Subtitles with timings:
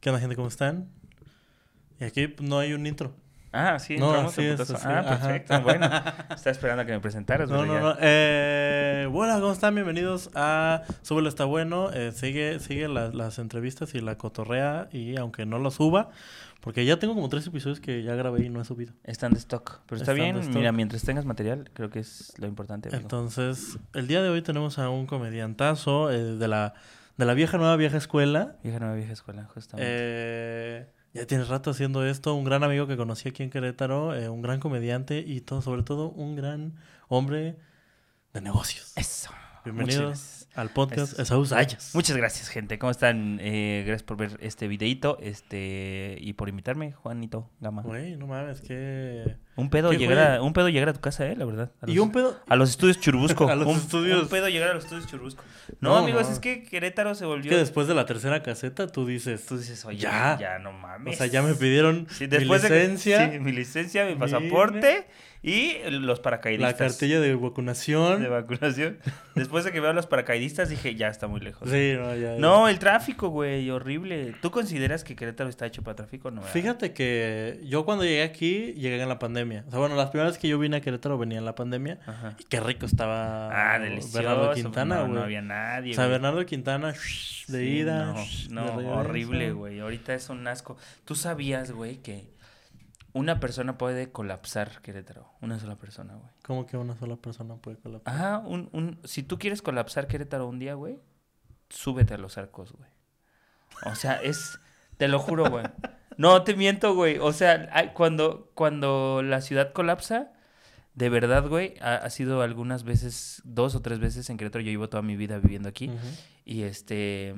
[0.00, 0.36] ¿Qué onda, gente?
[0.36, 0.88] ¿Cómo están?
[2.00, 3.12] Y aquí no hay un intro.
[3.52, 5.18] Ah, sí, No, entramos así es, Ah, ajá.
[5.18, 5.86] perfecto, bueno.
[6.30, 7.80] Estaba esperando a que me presentaras, No, no, ya.
[7.80, 7.96] no.
[8.00, 9.74] Eh, bueno, ¿cómo están?
[9.74, 11.90] Bienvenidos a Súbelo está bueno.
[11.92, 14.88] Eh, sigue sigue la- las entrevistas y la cotorrea.
[14.92, 16.10] Y aunque no lo suba,
[16.60, 18.92] porque ya tengo como tres episodios que ya grabé y no he subido.
[19.02, 19.80] Están de stock.
[19.86, 20.54] Pero está Están bien, stock.
[20.56, 22.88] mira, mientras tengas material, creo que es lo importante.
[22.88, 23.02] amigo.
[23.02, 26.74] Entonces, el día de hoy tenemos a un comediantazo eh, de la
[27.20, 28.56] de la vieja nueva vieja escuela.
[28.62, 29.86] Vieja nueva vieja escuela, justamente.
[29.92, 32.34] Eh, ya tienes rato haciendo esto.
[32.34, 35.82] Un gran amigo que conocí aquí en Querétaro, eh, un gran comediante y todo, sobre
[35.82, 36.76] todo un gran
[37.08, 37.56] hombre
[38.32, 38.94] de negocios.
[38.96, 39.30] Eso.
[39.64, 41.22] Bienvenidos al podcast Eso.
[41.22, 41.94] Esaú Sayas.
[41.94, 42.78] Muchas gracias, gente.
[42.78, 43.38] ¿Cómo están?
[43.40, 47.82] Eh, gracias por ver este videito este y por invitarme, Juanito Gama.
[47.82, 49.36] Güey, no mames, que...
[49.56, 51.70] Un pedo Qué llegar a, un pedo llegar a tu casa, eh, la verdad.
[51.82, 52.40] A Y un pedo...
[52.48, 53.48] A los estudios Churubusco.
[53.50, 54.22] A los un, estudios.
[54.22, 55.44] un pedo llegar a los estudios Churubusco.
[55.80, 56.32] No, No, amigos, no.
[56.32, 57.50] es que Querétaro se volvió.
[57.50, 59.44] Que después de la tercera caseta tú dices...
[59.46, 60.38] Tú dices, oye, Ya.
[60.40, 61.14] ya, no mames.
[61.14, 65.06] O sea, ya me pidieron Sí, mi de licencia, sí, mi licencia, mi mi pasaporte
[65.42, 66.74] y los la paracaidistas.
[66.76, 68.22] cartilla de vacunación.
[68.22, 68.98] de vacunación.
[69.34, 71.70] Después de que veo a los paracaidistas dije, ya está muy lejos.
[71.70, 72.38] Sí, no, ya, ya.
[72.38, 74.34] No, el tráfico, güey, horrible.
[74.42, 76.30] ¿Tú consideras que Querétaro está hecho para tráfico?
[76.30, 76.52] No, ¿verdad?
[76.52, 79.64] Fíjate que yo cuando llegué aquí, llegué en la pandemia.
[79.66, 81.98] O sea, bueno, las primeras que yo vine a Querétaro venía en la pandemia.
[82.06, 82.36] Ajá.
[82.38, 84.18] Y qué rico estaba Ah, delicioso.
[84.18, 85.12] Bernardo Quintana, no, güey.
[85.14, 85.92] no había nadie.
[85.92, 86.06] O sea.
[86.06, 86.94] Bernardo Quintana, de
[87.46, 88.14] Sí, ida,
[88.50, 89.80] No, de no, horrible, güey.
[89.80, 90.76] Ahorita es un asco.
[91.04, 92.24] ¿Tú sabías, güey, que
[93.12, 95.32] una persona puede colapsar Querétaro?
[95.40, 96.30] Una sola persona, güey.
[96.44, 98.14] ¿Cómo que una sola persona puede colapsar?
[98.14, 101.00] Ajá, un, un, si tú quieres colapsar Querétaro un día, güey,
[101.68, 102.90] súbete a los arcos, güey.
[103.86, 104.60] O sea, es,
[104.96, 105.64] te lo juro, güey.
[106.16, 107.18] No te miento, güey.
[107.18, 110.32] O sea, cuando, cuando la ciudad colapsa,
[110.94, 114.62] de verdad, güey, ha, ha sido algunas veces, dos o tres veces en Querétaro.
[114.62, 115.90] Yo llevo toda mi vida viviendo aquí.
[116.44, 117.34] Y este,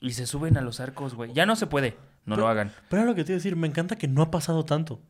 [0.00, 1.32] y se suben a los arcos, güey.
[1.32, 2.72] Ya no se puede, no Pero- lo hagan.
[2.90, 5.00] Pero lo que te iba a decir, me encanta que no ha pasado tanto.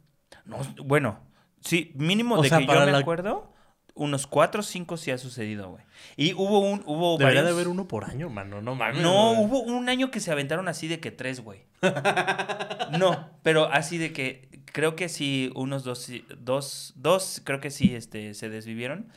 [0.44, 1.18] No, bueno,
[1.60, 3.52] sí, mínimo O de sea, que yo me la- acuerdo,
[3.94, 5.84] unos cuatro o cinco sí ha sucedido, güey.
[6.16, 9.02] Y hubo un, hubo Debería de haber uno por año, mano, no mames.
[9.02, 9.44] No, güey.
[9.46, 11.64] hubo un año que se aventaron así de que tres, güey.
[12.98, 17.94] No, pero así de que creo que sí, unos dos, dos, dos creo que sí,
[17.94, 19.08] este, se desvivieron.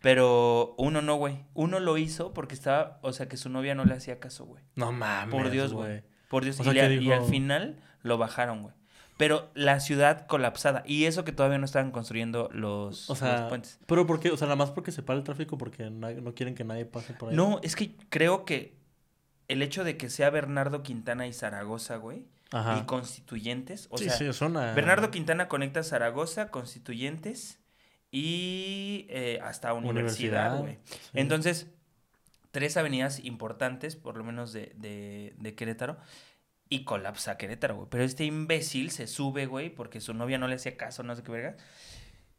[0.00, 1.38] Pero uno no, güey.
[1.54, 4.62] Uno lo hizo porque estaba, o sea, que su novia no le hacía caso, güey.
[4.74, 6.02] No mames, Por Dios, güey.
[6.28, 6.58] Por Dios.
[6.60, 8.74] O y, le- al final lo bajaron, güey.
[9.16, 10.82] Pero la ciudad colapsada.
[10.86, 13.78] Y eso que todavía no estaban construyendo los, O los sea, puentes.
[13.86, 14.30] pero ¿por qué?
[14.30, 17.14] O sea, nada más porque se para el tráfico porque no quieren que nadie pase
[17.14, 17.36] por ahí.
[17.36, 18.76] No, es que creo que
[19.48, 22.78] el hecho de que sea Bernardo Quintana y Zaragoza, güey, Ajá.
[22.78, 24.44] y constituyentes, o sí, sea, sí.
[24.74, 27.58] Bernardo Quintana conecta Zaragoza, constituyentes
[28.10, 30.78] y eh, hasta universidad, güey.
[30.84, 30.98] sí.
[31.14, 31.68] Entonces,
[32.56, 35.98] tres avenidas importantes, por lo menos de, de, de Querétaro,
[36.70, 37.88] y colapsa Querétaro, güey.
[37.90, 41.22] Pero este imbécil se sube, güey, porque su novia no le hacía caso, no sé
[41.22, 41.56] qué verga.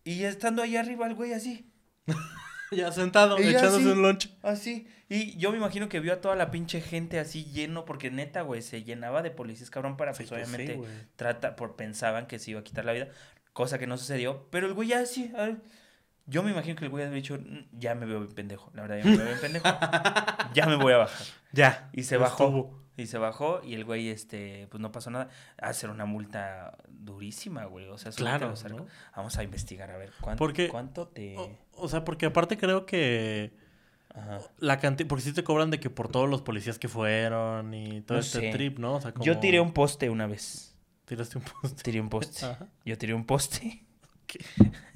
[0.03, 1.71] Y estando ahí arriba el güey así,
[2.71, 3.89] Ya sentado, Y ya echándose sí.
[3.91, 4.35] un lunch.
[4.41, 4.87] así.
[5.07, 8.41] Y yo me imagino que vio a toda la pinche gente así lleno, porque neta,
[8.41, 10.89] güey, se llenaba de policías, cabrón, para Sí, pues pues sí, obviamente güey.
[11.15, 13.09] trata, por pensaban que se iba a quitar la vida,
[13.53, 15.31] cosa que no sucedió, pero el güey ya así,
[16.27, 18.83] yo me imagino que el güey había dicho, "Mm, ya me veo bien pendejo, la
[18.83, 19.65] verdad ya me veo bien pendejo,
[20.53, 21.25] ya me voy a bajar.
[21.53, 21.89] Ya.
[21.93, 22.43] Y se bajó.
[22.45, 22.87] estuvo.
[22.97, 25.29] Y se bajó y el güey, este, pues no pasó nada.
[25.61, 27.87] Hacer una multa durísima, güey.
[27.89, 28.53] O sea, Claro.
[28.69, 28.87] ¿no?
[29.15, 31.37] Vamos a investigar, a ver, ¿cuánto, Porque- cuánto te...?
[31.37, 33.53] O, o sea, porque aparte creo que
[34.15, 34.39] Ajá.
[34.57, 35.07] la cantidad...
[35.07, 38.21] Porque sí te cobran de que por todos los policías que fueron y todo No
[38.23, 38.49] este sé.
[38.51, 38.95] trip, ¿no?
[38.95, 39.23] O sea, como...
[39.23, 40.75] Yo tiré un poste una vez.
[41.05, 41.79] Tiraste un post.
[41.83, 42.45] Tiré un poste.
[42.47, 42.65] Ajá.
[42.83, 43.85] Yo tiré un poste.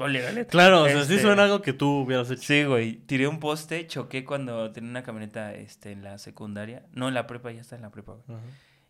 [0.00, 0.50] Spoiler alert.
[0.50, 2.42] Claro, o sea, sí Este, suena algo que tú hubieras hecho.
[2.42, 2.96] Sí, güey.
[3.06, 6.82] Tiré un poste, choqué cuando tenía una camioneta este, en la secundaria.
[6.92, 8.38] No, en la prepa, ya está en la prepa, güey.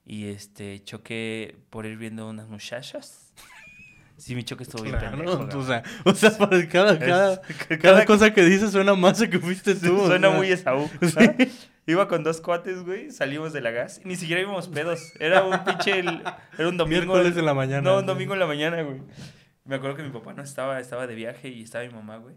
[0.06, 3.32] Y este, choqué por ir viendo unas muchachas.
[4.16, 5.58] Sí, mi choque estuvo bien Claro, pendejo.
[5.58, 9.30] o sea, o sea, para cada, cada, Es- cada cosa que dices suena más a
[9.30, 9.96] que fuiste tú.
[9.98, 10.36] o Suena sea.
[10.36, 10.90] muy Esaú.
[11.86, 15.00] Iba con dos cuates, güey, salimos de la gas y ni siquiera íbamos pedos.
[15.18, 16.22] Era un pinche, el-
[16.58, 16.86] era un domingo.
[17.06, 17.80] Miércoles en la mañana.
[17.80, 19.00] No, un domingo en la mañana, güey.
[19.70, 22.34] Me acuerdo que mi papá no estaba, estaba de viaje y estaba mi mamá, güey.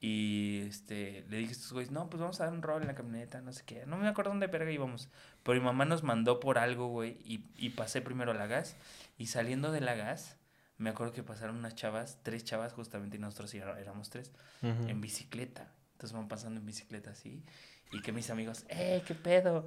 [0.00, 2.88] Y este, le dije a estos güeyes, no, pues vamos a dar un rol en
[2.88, 3.84] la camioneta, no sé qué.
[3.84, 5.10] No me acuerdo dónde verga íbamos.
[5.42, 8.74] Pero mi mamá nos mandó por algo, güey, y, y pasé primero a la gas.
[9.18, 10.38] Y saliendo de la gas,
[10.78, 14.32] me acuerdo que pasaron unas chavas, tres chavas justamente, y nosotros éramos tres
[14.62, 14.88] Ujú.
[14.88, 15.70] en bicicleta.
[15.92, 17.44] Entonces van pasando en bicicleta así.
[17.92, 19.66] Y que mis amigos, ¡eh, qué pedo!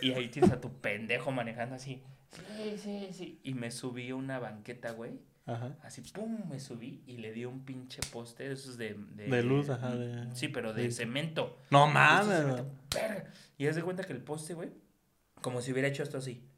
[0.00, 2.02] Y, y ahí tienes a tu pendejo manejando así.
[2.56, 3.40] Sí, sí, sí.
[3.44, 5.20] Y me subí a una banqueta, güey.
[5.46, 5.76] Ajá.
[5.82, 8.94] Así, pum, me subí y le di un pinche poste de esos de...
[8.94, 11.58] De, De luz, ajá, de- Sí, pero de cemento.
[11.70, 12.62] No mames.
[13.58, 14.70] Y haz de cuenta que el poste, güey,
[15.40, 16.48] como si hubiera hecho esto así.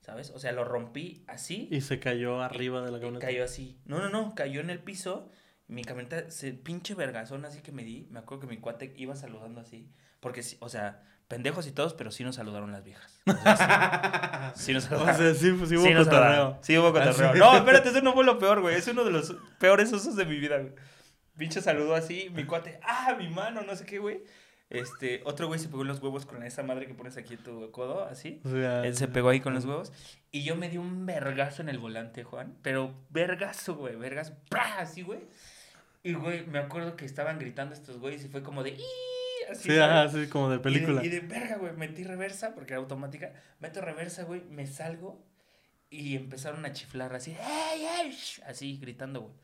[0.00, 0.30] ¿sabes?
[0.30, 1.68] O sea, lo rompí así.
[1.70, 3.26] Y se cayó arriba de la camioneta.
[3.26, 3.78] cayó así.
[3.84, 5.30] No, no, no, cayó en el piso.
[5.68, 8.08] Mi camioneta, se pinche vergazón así que me di.
[8.10, 9.88] Me acuerdo que mi cuate iba saludando así.
[10.18, 13.22] Porque, o sea, pendejos y todos, pero sí nos saludaron las viejas.
[13.30, 15.16] O sea, sí, sí nos O saludaron.
[15.16, 16.58] sea, sí, pues, sí hubo Sí, cotorreo.
[16.60, 17.30] Sí, hubo cotorreo.
[17.30, 17.38] Así.
[17.38, 18.74] No, espérate, eso no fue lo peor, güey.
[18.76, 20.72] Es uno de los peores osos de mi vida, güey.
[21.38, 24.22] Pinche saludó así, mi cuate, ah, mi mano, no sé qué, güey.
[24.68, 27.42] Este, otro güey se pegó en los huevos con esa madre que pones aquí en
[27.42, 28.40] tu codo, así.
[28.44, 29.92] O sea, Él se pegó ahí con los huevos.
[30.32, 32.56] Y yo me di un vergazo en el volante, Juan.
[32.62, 34.34] Pero vergazo, güey, vergazo.
[34.48, 34.78] ¡Pra!
[34.78, 35.20] Así, güey.
[36.02, 38.70] Y, güey, me acuerdo que estaban gritando estos güeyes y fue como de...
[38.70, 38.80] "Ii",
[39.50, 41.04] Así, Sí, ajá, sí, como de película.
[41.04, 43.32] Y de, y de verga, güey, metí reversa porque era automática.
[43.58, 45.24] Meto reversa, güey, me salgo
[45.90, 48.12] y empezaron a chiflar así, ¡Ey, ey!
[48.12, 49.34] sh", Así, gritando, güey.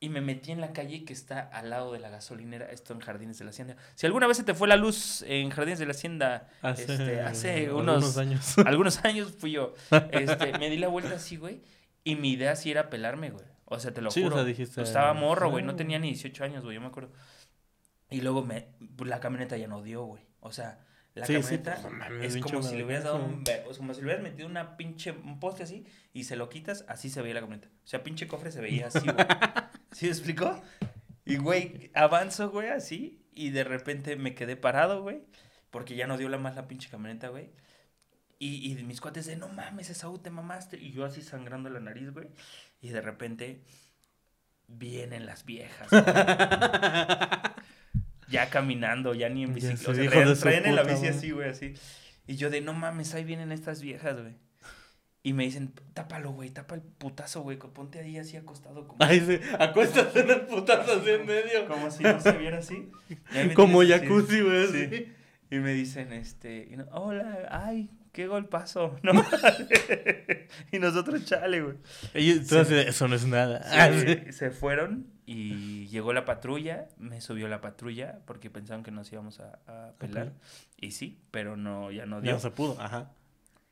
[0.00, 3.00] Y me metí en la calle que está al lado de la gasolinera, esto en
[3.00, 3.76] Jardines de la Hacienda.
[3.94, 7.20] Si alguna vez se te fue la luz en Jardines de la Hacienda, Hace, este,
[7.22, 8.58] hace algunos unos años.
[8.66, 9.74] algunos años fui yo.
[10.10, 11.62] Este, me di la vuelta así, güey.
[12.02, 13.46] Y mi idea sí era pelarme, güey.
[13.64, 14.36] O sea, te lo Sí, o juro.
[14.36, 15.64] sea, dijiste, Estaba morro, güey.
[15.64, 15.76] No "Ah".
[15.76, 16.74] tenía ni 18 años, güey.
[16.74, 17.10] Yo me acuerdo.
[18.14, 20.22] Y luego me, pues, la camioneta ya no dio, güey.
[20.38, 20.78] O sea,
[21.14, 23.44] la Sí, sí, camioneta pues, es como si le hubieras dado un...
[23.44, 25.10] sea, como si le hubieras metido una pinche...
[25.10, 27.66] Un poste así y se lo quitas, así se veía la camioneta.
[27.66, 29.16] O sea, pinche cofre se veía así, güey.
[29.90, 30.62] ¿Sí me explicó?
[31.24, 33.20] Y, güey, avanzo, güey, así.
[33.34, 35.24] Y de repente me quedé parado, güey.
[35.72, 37.50] Porque ya no dio la más la pinche camioneta, güey.
[38.38, 40.76] Y, y mis cuates de, no mames, Esaú, te mamaste.
[40.76, 42.28] Y yo así sangrando la nariz, güey.
[42.80, 43.64] Y de repente
[44.68, 45.88] vienen las viejas.
[48.34, 49.90] ya caminando, ya ni en bicicleta.
[49.90, 51.74] O sea, traían, traían en la bici así, güey, así.
[52.26, 54.34] Y yo de, no mames, ahí vienen estas viejas, güey.
[55.22, 59.20] Y me dicen, tápalo, güey, tapa el putazo, güey, ponte ahí así acostado como, Ay,
[59.20, 61.66] sí, acuéstate en el putazo así en medio.
[61.68, 62.90] como si no se viera así.
[63.54, 64.66] Como jacuzzi, güey.
[64.66, 65.12] Sí.
[65.50, 68.96] Y me dicen, este, hola, ay, qué golpazo.
[69.02, 69.12] ¿no?
[70.72, 71.76] y nosotros, chale, güey.
[72.14, 73.60] Así de, eso no es nada.
[73.74, 73.90] Ah.
[73.92, 79.12] Se, se fueron y llegó la patrulla, me subió la patrulla porque pensaban que nos
[79.12, 80.32] íbamos a, a pelar.
[80.80, 82.32] Y sí, pero no, ya no Ya dio.
[82.34, 83.10] no se pudo, ajá.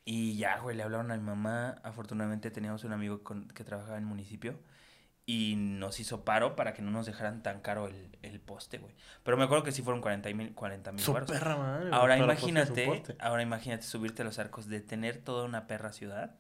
[0.04, 1.76] Y ya, güey, le hablaron a mi mamá.
[1.84, 4.58] Afortunadamente teníamos un amigo con- que trabajaba en el municipio
[5.24, 8.94] y nos hizo paro para que no nos dejaran tan caro el, el poste, güey.
[9.22, 11.00] Pero me acuerdo que sí fueron 40 mil 40 mil
[11.92, 16.34] Ahora imagínate, ahora imagínate subirte a los arcos de tener toda una perra ciudad,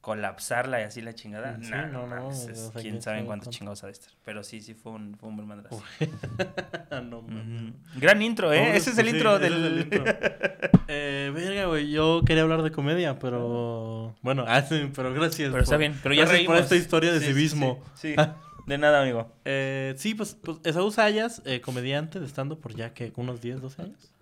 [0.00, 1.58] colapsarla y así la chingada.
[1.62, 3.50] Sí, Nah, no, no, no, es- sea, quién quién sabe en cuánto.
[3.50, 4.10] chingados ha de estar.
[4.24, 5.82] Pero sí, sí fue un, fue un buen madrazo.
[7.02, 7.18] No.
[7.20, 7.72] Ujú.
[7.96, 8.76] Gran intro, ¿eh?
[8.76, 9.52] Ese es el sí, intro es del...
[9.64, 10.04] el intro.
[10.88, 14.14] eh, verga, güey, yo quería hablar de comedia, pero...
[14.22, 15.50] Bueno, ah, sí, pero gracias.
[15.50, 16.54] Pero está por- bien, pero ya gracias reímos.
[16.56, 17.82] por esta historia de civismo.
[17.94, 18.24] Sí, sí.
[18.66, 19.32] de nada, amigo.
[19.44, 23.60] Eh, sí, pues, pues Esaú Sayas, eh, comediante de estando por ya que unos 10,
[23.60, 24.12] 12 años.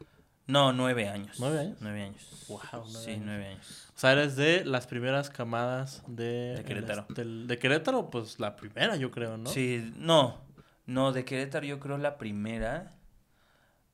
[0.47, 1.37] No, nueve años.
[1.41, 1.77] ¿Nueve años?
[1.81, 2.45] Nueve años.
[2.49, 3.23] Wow, nueve Sí, años.
[3.25, 3.88] nueve años.
[3.99, 6.55] O sea, eres de las primeras camadas de...
[6.59, 7.05] De Querétaro.
[7.09, 9.51] el- del- de Querétaro, pues la primera, yo creo, ¿no?
[9.51, 10.39] Sí, no.
[10.87, 12.95] No, de Querétaro yo creo la primera.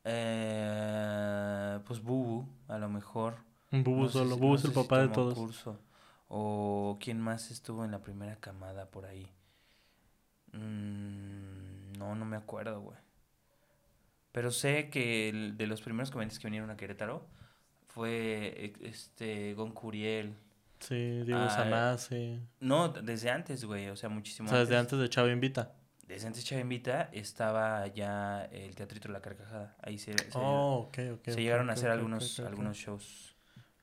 [0.04, 3.36] Eh, pues Bubu, a lo mejor.
[3.70, 5.34] Bubu No solo, si- Bubu no es el si papá de todos.
[5.34, 5.80] curso.
[6.28, 9.30] O quién más estuvo en la primera camada por ahí.
[10.52, 12.98] Mm, no, no me acuerdo, güey.
[14.32, 17.26] Pero sé que el- de los primeros comediantes que vinieron a Querétaro
[17.94, 20.34] fue eh, este Gon Curiel.
[20.80, 22.40] Sí, Diego Ah, Sanasi.
[22.60, 25.72] No, desde antes, güey, o sea, muchísimo O sea, desde antes de Chava Invita.
[26.06, 29.76] Desde antes Chava Invita estaba ya el Teatrito La Carcajada.
[29.82, 31.28] Ahí se, se- Oh, ok, ok.
[31.30, 33.36] se llegaron a hacer algunos, algunos shows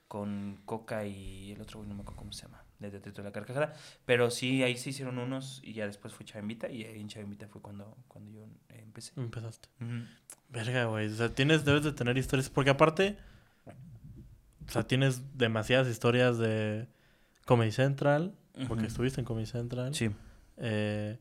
[0.08, 3.32] con Coca y el otro güey, no me acuerdo cómo se llama, de Teatrito La
[3.32, 3.74] Carcajada.
[4.06, 7.08] Pero sí, ahí se hicieron unos y ya después fue Chava Invita y ahí en
[7.08, 9.14] Chava Invita fue cuando, cuando yo empecé.
[9.16, 9.70] Empezaste.
[10.50, 11.08] Verga, güey.
[11.08, 12.50] O sea, tienes, debes de tener historias.
[12.50, 13.18] Porque aparte,
[14.72, 16.88] o sea, tienes demasiadas historias de
[17.46, 18.34] Comedy Central.
[18.68, 19.94] Porque estuviste en Comedy Central.
[19.94, 20.10] Sí.
[20.58, 21.20] Eh,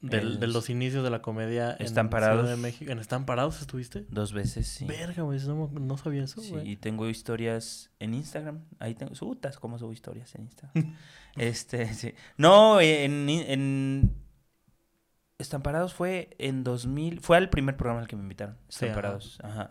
[0.00, 2.48] del- de los inicios de la comedia en Están Ciudad Parados.
[2.48, 2.90] de México.
[2.90, 4.06] ¿En Están Parados estuviste?
[4.08, 4.86] Dos veces, sí.
[4.86, 5.38] Verga, güey.
[5.46, 8.64] No, no sabía eso, Sí, y tengo historias en Instagram.
[8.78, 9.14] Ahí tengo.
[9.14, 10.96] Sutas, ¿cómo subo historias en Instagram?
[11.36, 12.14] este, sí.
[12.38, 14.14] No, en, en.
[15.38, 17.20] Estamparados fue en 2000.
[17.20, 18.56] Fue al primer programa al que me invitaron.
[18.68, 18.86] Sí, ajá.
[18.86, 19.38] Estamparados.
[19.42, 19.70] Ajá.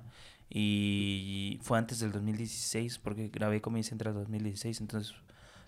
[0.50, 4.82] Y fue antes del 2016, porque grabé Comedy Central 2016.
[4.82, 5.14] Entonces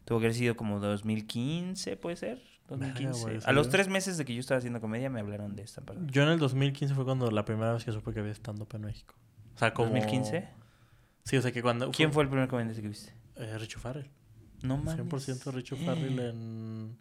[0.06, 2.42] tuvo que haber sido como 2015, puede ser.
[2.68, 3.22] 2015.
[3.22, 6.10] güey, A los tres meses de que yo estaba haciendo comedia me hablaron de Estamparados.
[6.12, 8.82] Yo en el 2015 fue cuando la primera vez que supe que había stand-up en
[8.82, 9.16] México.
[9.56, 9.94] O sea, como...
[9.94, 10.50] ¿2015?
[11.26, 11.92] Sí, o sea, que cuando...
[11.92, 13.14] ¿Quién fue el primer comediante que viste?
[13.36, 14.10] Eh, Richo Farrell.
[14.64, 15.06] No mames.
[15.06, 16.98] 100% Richo Farrell en...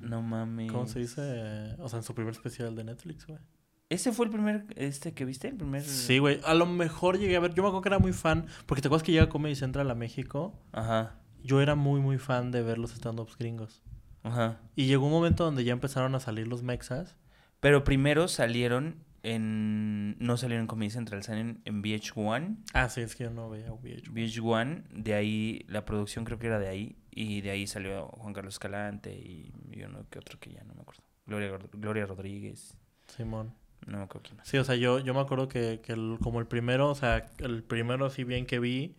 [0.00, 0.70] No mames.
[0.70, 1.74] ¿Cómo se dice?
[1.78, 3.40] O sea, en su primer especial de Netflix, güey.
[3.90, 5.48] ¿Ese fue el primer este que viste?
[5.48, 5.82] ¿El primer?
[5.82, 6.40] Sí, güey.
[6.44, 7.54] A lo mejor llegué a ver...
[7.54, 8.46] Yo me acuerdo que era muy fan.
[8.66, 10.58] Porque te acuerdas que llega Comedy Central a México.
[10.72, 11.14] Ajá.
[11.42, 13.82] yo era muy, muy fan de ver los stand-ups gringos.
[14.22, 14.60] Ajá.
[14.76, 17.16] Y llegó un momento donde ya empezaron a salir los mexas.
[17.60, 20.16] Pero primero salieron en...
[20.18, 22.58] No salieron en Comedy Central, salieron en VH1.
[22.74, 24.12] Ah, sí, es que yo no veía VH1.
[24.12, 26.96] VH1, de ahí, la producción creo que era de ahí.
[27.10, 30.74] Y de ahí salió Juan Carlos Escalante y, y uno que otro que ya no
[30.74, 31.02] me acuerdo.
[31.26, 32.76] Gloria, Gloria Rodríguez.
[33.06, 33.54] Simón.
[33.88, 34.46] No me acuerdo quién más.
[34.46, 37.26] Sí, o sea, yo, yo me acuerdo que, que el- como el primero, o sea,
[37.38, 38.94] el primero así bien que vi,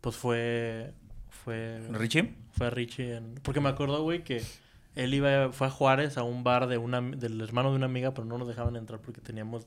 [0.00, 0.92] pues fue...
[1.28, 1.80] Fue...
[1.92, 2.34] ¿Richie?
[2.52, 3.34] Fue Richie en...
[3.42, 4.42] Porque me acuerdo, güey, que
[4.94, 8.14] él iba, fue a Juárez a un bar de una, del hermano de una amiga,
[8.14, 9.64] pero no nos dejaban entrar porque teníamos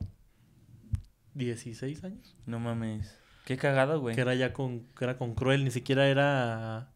[1.33, 2.35] 16 años.
[2.45, 3.17] No mames.
[3.45, 4.15] Qué cagado, güey.
[4.15, 6.91] Que era ya con, que era con Cruel, ni siquiera era...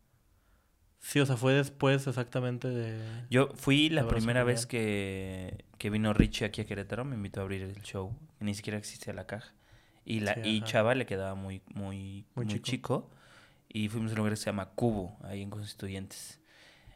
[1.02, 3.02] Sí, o sea, fue después exactamente de...
[3.30, 7.44] Yo fui la primera vez que, que vino Richie aquí a Querétaro, me invitó a
[7.44, 8.16] abrir el show.
[8.40, 9.52] Ni siquiera existía la caja.
[10.06, 10.62] Y, la, Sí, y.
[10.62, 12.64] Chava le quedaba muy, muy, Muy muy, chico.
[12.64, 13.10] chico.
[13.68, 16.40] Y fuimos a un lugar que se llama Cubo, ahí en Constituyentes.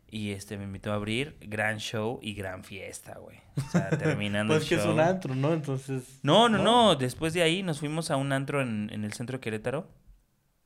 [0.08, 3.40] Y este me invitó a abrir, gran show y gran fiesta, güey.
[3.58, 5.54] O sea, terminando Pues el que es un antro, ¿no?
[5.54, 6.20] Entonces...
[6.22, 6.64] No, no, ¿No?
[6.64, 6.96] no.
[6.96, 9.90] Después de ahí nos fuimos a un antro en, en el centro de Querétaro.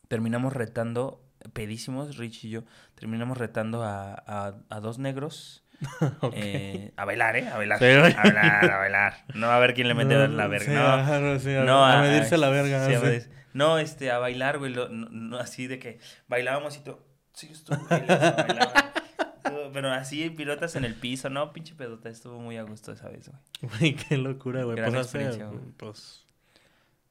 [0.09, 2.63] Terminamos retando, pedísimos, Rich y yo,
[2.95, 5.63] terminamos retando a, a, a dos negros.
[6.33, 7.47] Eh, a bailar, ¿eh?
[7.47, 7.79] A bailar.
[7.79, 9.13] Sí, a bailar, a bailar.
[9.33, 10.65] No a ver quién le mete No, la verga.
[10.65, 12.85] sí, no, ajá, no, sí, a, no, a medirse la verga.
[12.85, 14.73] sí, a No, este, a bailar, güey.
[14.73, 17.05] lo- no, así de que bailábamos y todo.
[17.33, 17.77] Sí, estuvo
[19.73, 21.29] Pero así, pilotas en el piso.
[21.29, 22.09] No, pinche pedota.
[22.09, 23.29] Estuvo muy a gusto esa vez,
[23.61, 23.71] güey.
[23.79, 24.75] Güey, qué locura, güey.
[24.77, 25.71] Gran Pues hace, experiencia, güey.
[25.77, 26.25] pues,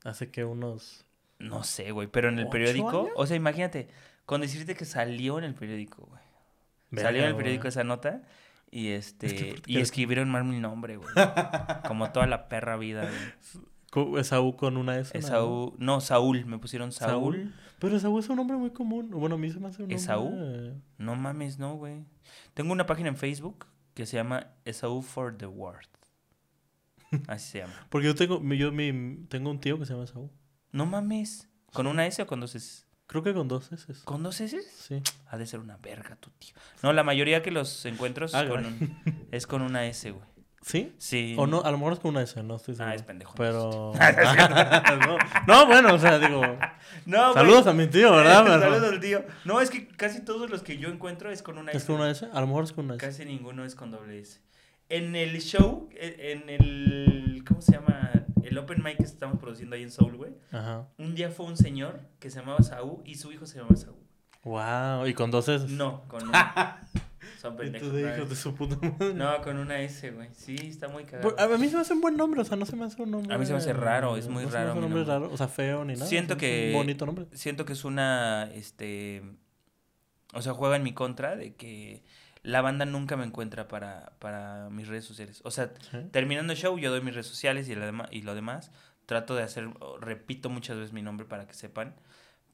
[0.05, 1.05] hace que unos...
[1.39, 3.13] No sé, güey, pero en el ¿Ocho periódico, años?
[3.15, 3.89] o sea, imagínate,
[4.29, 6.21] con decirte que salió en el periódico, güey.
[6.91, 7.45] Verga, salió en el güey.
[7.45, 8.21] periódico esa nota
[8.71, 11.09] y este que y escribieron mal mi nombre, güey.
[11.89, 14.21] Como toda la perra vida, güey.
[14.21, 15.15] Esaú con una S.
[15.15, 15.27] ¿no?
[15.27, 17.37] Esaú, no, Saúl, me pusieron Saúl.
[17.37, 17.55] Saúl.
[17.79, 19.09] Pero Esaú es un nombre muy común.
[19.13, 19.97] Bueno, a mí se me hace un nombre...
[19.97, 20.79] ¿Esaú?
[20.99, 22.05] No mames, no, güey.
[22.53, 25.89] Tengo una página en Facebook que se llama Esaú for the World.
[27.29, 27.73] Así se llama.
[27.89, 30.31] Porque yo tengo, yo mi, tengo un tío que se llama Esaú.
[30.71, 31.49] No mames.
[31.73, 32.88] ¿Con una S o con dos S?
[33.09, 33.93] Creo que con dos S.
[34.05, 34.61] ¿Con dos S?
[34.63, 35.03] Sí.
[35.31, 36.55] Ha de ser una verga tu tío.
[36.83, 38.67] No, la mayoría que los encuentro es, Ah, con, güey.
[38.67, 40.25] un- es con una S, güey.
[40.61, 40.93] ¿Sí?
[40.99, 41.35] Sí.
[41.39, 42.93] O no, a lo mejor es con una S, no estoy seguro.
[42.93, 43.33] Ah, es pendejo.
[43.37, 43.93] Pero...
[45.01, 46.43] no, no, bueno, o sea, digo...
[47.07, 47.35] No, güey.
[47.35, 48.45] Saludos a mi tío, ¿verdad?
[48.61, 49.25] Saludos al tío.
[49.47, 51.79] No, es que casi todos los que yo encuentro es con una S.
[51.79, 52.29] ¿Es con una S?
[52.33, 53.07] A lo mejor es con una S.
[53.07, 54.41] Casi ninguno es con doble S.
[54.91, 57.43] En el show, e- en el.
[57.47, 58.11] ¿Cómo se llama?
[58.43, 60.33] El open mic que estamos produciendo ahí en Soul, güey.
[60.53, 60.89] Ajá.
[60.99, 63.97] Un día fue un señor que se llamaba Saúl y su hijo se llamaba Saúl.
[64.45, 65.07] Wow.
[65.07, 65.67] ¿Y con dos S?
[65.69, 66.81] No, con una.
[67.41, 67.93] Son pendejos.
[67.93, 69.15] de su puta madre.
[69.15, 70.29] No, con una S, güey.
[70.33, 71.37] Sí, está muy cagado.
[71.37, 73.01] Por- A mí se me hace un buen nombre, o sea, no se me hace
[73.03, 73.33] un nombre.
[73.35, 75.01] A mí se me hace raro, es muy no se me raro hace un nombre
[75.05, 75.19] nombre.
[75.27, 76.07] raro, o sea, feo ni nada.
[76.07, 77.27] Siento que- Un bonito nombre.
[77.33, 78.51] Siento que es una.
[78.55, 79.23] Este.
[80.35, 82.03] O sea, juega en mi contra de que
[82.43, 85.41] la banda nunca me encuentra para, para mis redes sociales.
[85.45, 85.99] O sea, Sí.
[86.11, 88.71] terminando el show, yo doy mis redes sociales y, dema- y lo demás.
[89.07, 89.69] Trato de hacer,
[90.01, 91.95] repito muchas veces mi nombre para que sepan.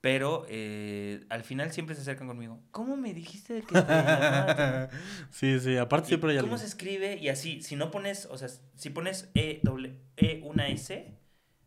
[0.00, 2.61] Pero eh, al final siempre se acercan conmigo.
[2.73, 4.91] ¿Cómo me dijiste que te llamabas?
[5.31, 6.59] sí, sí, aparte siempre hay ¿Cómo alguien.
[6.59, 7.17] se escribe?
[7.17, 11.11] Y así, si no pones, o sea, si pones E, doble, e una S,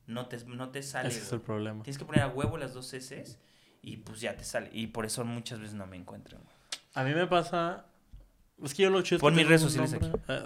[0.05, 1.09] no te, no te sale.
[1.09, 1.81] Ese es el problema.
[1.83, 3.39] Tienes que poner a huevo las dos S
[3.81, 4.69] y pues ya te sale.
[4.71, 6.41] Y por eso muchas veces no me encuentran.
[6.93, 7.87] A mí me pasa.
[8.63, 10.41] Es que yo lo chido Pon mis redes sociales nombre- Eh,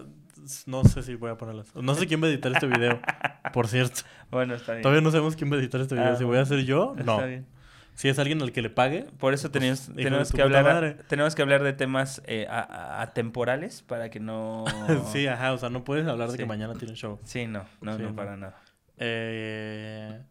[0.66, 1.74] no sé si voy a ponerlas.
[1.76, 3.00] No sé quién va a editar este video,
[3.54, 4.02] por cierto.
[4.32, 4.82] Bueno, está bien.
[4.82, 6.12] Todavía no sabemos quién va a editar este video.
[6.12, 7.26] Ah, si voy a ser yo, Está no.
[7.28, 7.46] bien.
[7.94, 10.64] Si es alguien al que le pague, Por eso tenemos, de tenemos tu que hablar
[10.64, 10.94] madre.
[11.08, 14.64] tenemos que hablar de temas eh, atemporales para que no
[15.12, 17.20] sí, ajá, o sea, no puedes hablar de que mañana tiene show.
[17.24, 18.16] Sí, no, no, Sí, no, no.
[18.16, 18.60] para nada.
[18.98, 20.22] Eh,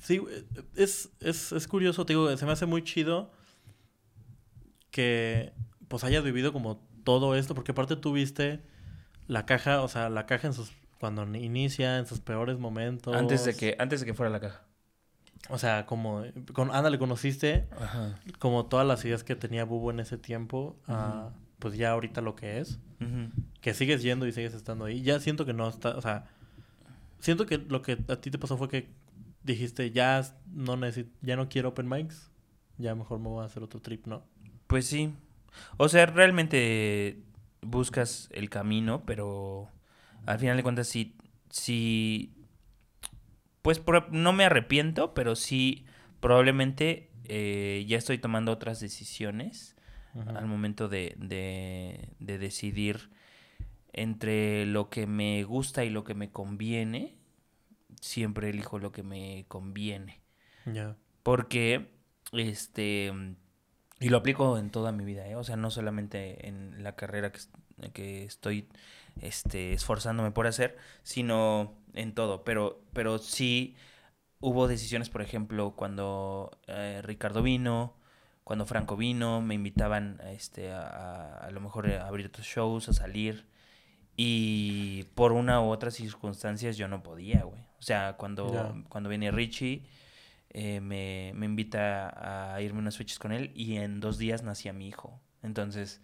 [0.00, 0.22] sí,
[0.76, 3.30] es, es, es curioso, te digo, se me hace muy chido
[4.90, 5.52] que
[5.94, 8.60] pues hayas vivido como todo esto, porque aparte tú viste
[9.28, 13.14] la caja, o sea, la caja en sus cuando ni- inicia, en sus peores momentos.
[13.14, 14.64] Antes de que antes de que fuera la caja.
[15.50, 18.18] O sea, como, con, ándale, conociste Ajá.
[18.40, 22.34] como todas las ideas que tenía Bubo en ese tiempo, a, pues ya ahorita lo
[22.34, 22.80] que es.
[23.60, 25.00] que sigues yendo y sigues estando ahí.
[25.02, 26.24] Ya siento que no está, o sea,
[27.20, 28.88] siento que lo que a ti te pasó fue que
[29.44, 32.32] dijiste, ya no necesito, ya no quiero open mics,
[32.78, 34.24] ya mejor me voy a hacer otro trip, ¿no?
[34.66, 35.14] Pues sí.
[35.76, 37.18] O sea, realmente
[37.62, 39.70] buscas el camino, pero
[40.26, 41.16] al final de cuentas sí,
[41.50, 42.34] sí,
[43.62, 45.84] pues no me arrepiento, pero sí
[46.20, 49.76] probablemente eh, ya estoy tomando otras decisiones
[50.14, 50.38] Ajá.
[50.38, 53.10] al momento de, de, de decidir
[53.92, 57.14] entre lo que me gusta y lo que me conviene.
[58.00, 60.20] Siempre elijo lo que me conviene.
[60.66, 60.96] Ya.
[61.22, 61.90] Porque,
[62.32, 63.12] este,
[64.00, 65.36] Y lo aplico en toda mi vida, ¿eh?
[65.36, 67.40] O sea, no solamente en la carrera que,
[67.92, 68.68] que estoy
[69.20, 72.44] este, esforzándome por hacer, sino en todo.
[72.44, 73.76] Pero, pero sí
[74.40, 77.96] hubo decisiones, por ejemplo, cuando eh, Ricardo vino,
[78.42, 82.92] cuando Franco vino, me invitaban este, a, a, lo mejor a abrir otros shows, a
[82.92, 83.46] salir.
[84.16, 87.62] Y por una u otra circunstancias yo no podía, güey.
[87.78, 89.82] O sea, cuando, cuando viene Richie,
[90.54, 94.72] eh, me, me, invita a irme unas fechas con él y en dos días nacía
[94.72, 95.20] mi hijo.
[95.42, 96.00] Entonces,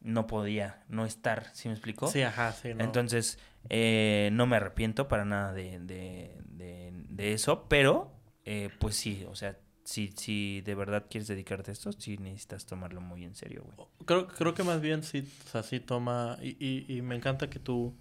[0.00, 2.06] no podía no estar, ¿sí me explicó?
[2.08, 2.74] Sí, ajá, sí.
[2.74, 2.84] No.
[2.84, 3.38] Entonces,
[3.70, 8.12] eh, no me arrepiento para nada de, de, de, de eso, pero,
[8.44, 12.66] eh, pues sí, o sea, si, si de verdad quieres dedicarte a esto, sí necesitas
[12.66, 13.88] tomarlo muy en serio, güey.
[14.04, 17.48] Creo, creo que más bien sí, o sea, sí toma, y, y, y me encanta
[17.48, 17.94] que tú,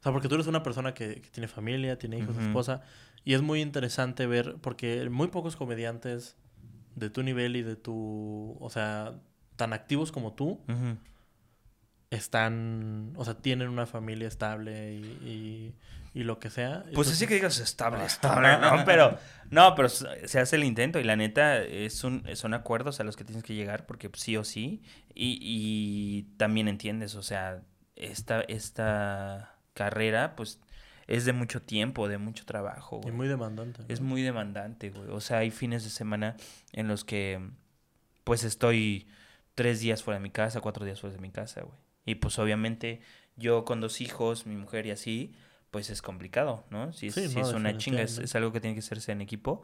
[0.00, 2.82] o sea, porque tú eres una persona que, que tiene familia, tiene hijos, esposa,
[3.24, 6.36] y es muy interesante ver, porque muy pocos comediantes
[6.94, 9.14] de tu nivel y de tu, o sea,
[9.56, 10.60] tan activos como tú,
[12.10, 15.74] están, o sea, tienen una familia estable y,
[16.14, 16.84] y, y lo que sea.
[16.94, 18.82] Pues así que digas estable, estable, ¿no?
[18.86, 19.18] Pero,
[19.50, 23.16] no, pero se hace el intento y la neta es un, son acuerdos a los
[23.16, 24.82] que tienes que llegar porque sí o sí.
[25.14, 27.62] Y, y también entiendes, o sea,
[27.96, 30.60] esta, esta carrera, pues,
[31.06, 33.14] es de mucho tiempo, de mucho trabajo, Y güey.
[33.14, 33.82] muy demandante.
[33.88, 35.08] Es muy demandante, güey.
[35.10, 36.36] O sea, hay fines de semana
[36.72, 37.40] en los que,
[38.24, 39.06] pues, estoy
[39.54, 41.78] tres días fuera de mi casa, cuatro días fuera de mi casa, güey.
[42.04, 43.00] Y pues, obviamente,
[43.36, 45.34] yo con dos hijos, mi mujer y así,
[45.70, 46.92] pues es complicado, ¿no?
[46.92, 49.62] Si es, Sí, no, es una chinga, es, algo que tiene que hacerse en equipo.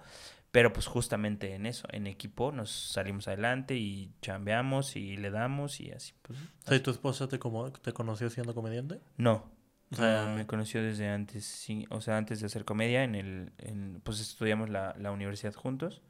[0.50, 5.78] Pero pues justamente en eso, en equipo nos salimos adelante y chambeamos y le damos
[5.80, 6.38] y así, pues.
[6.64, 9.00] Sea, ¿y tu esposa te, como, te conoció siendo comediante?
[9.18, 9.50] No.
[9.92, 13.14] O sea, no, me conoció desde antes, sí, o sea, antes de hacer comedia, en
[13.14, 16.02] el, en, pues estudiamos la, la universidad juntos.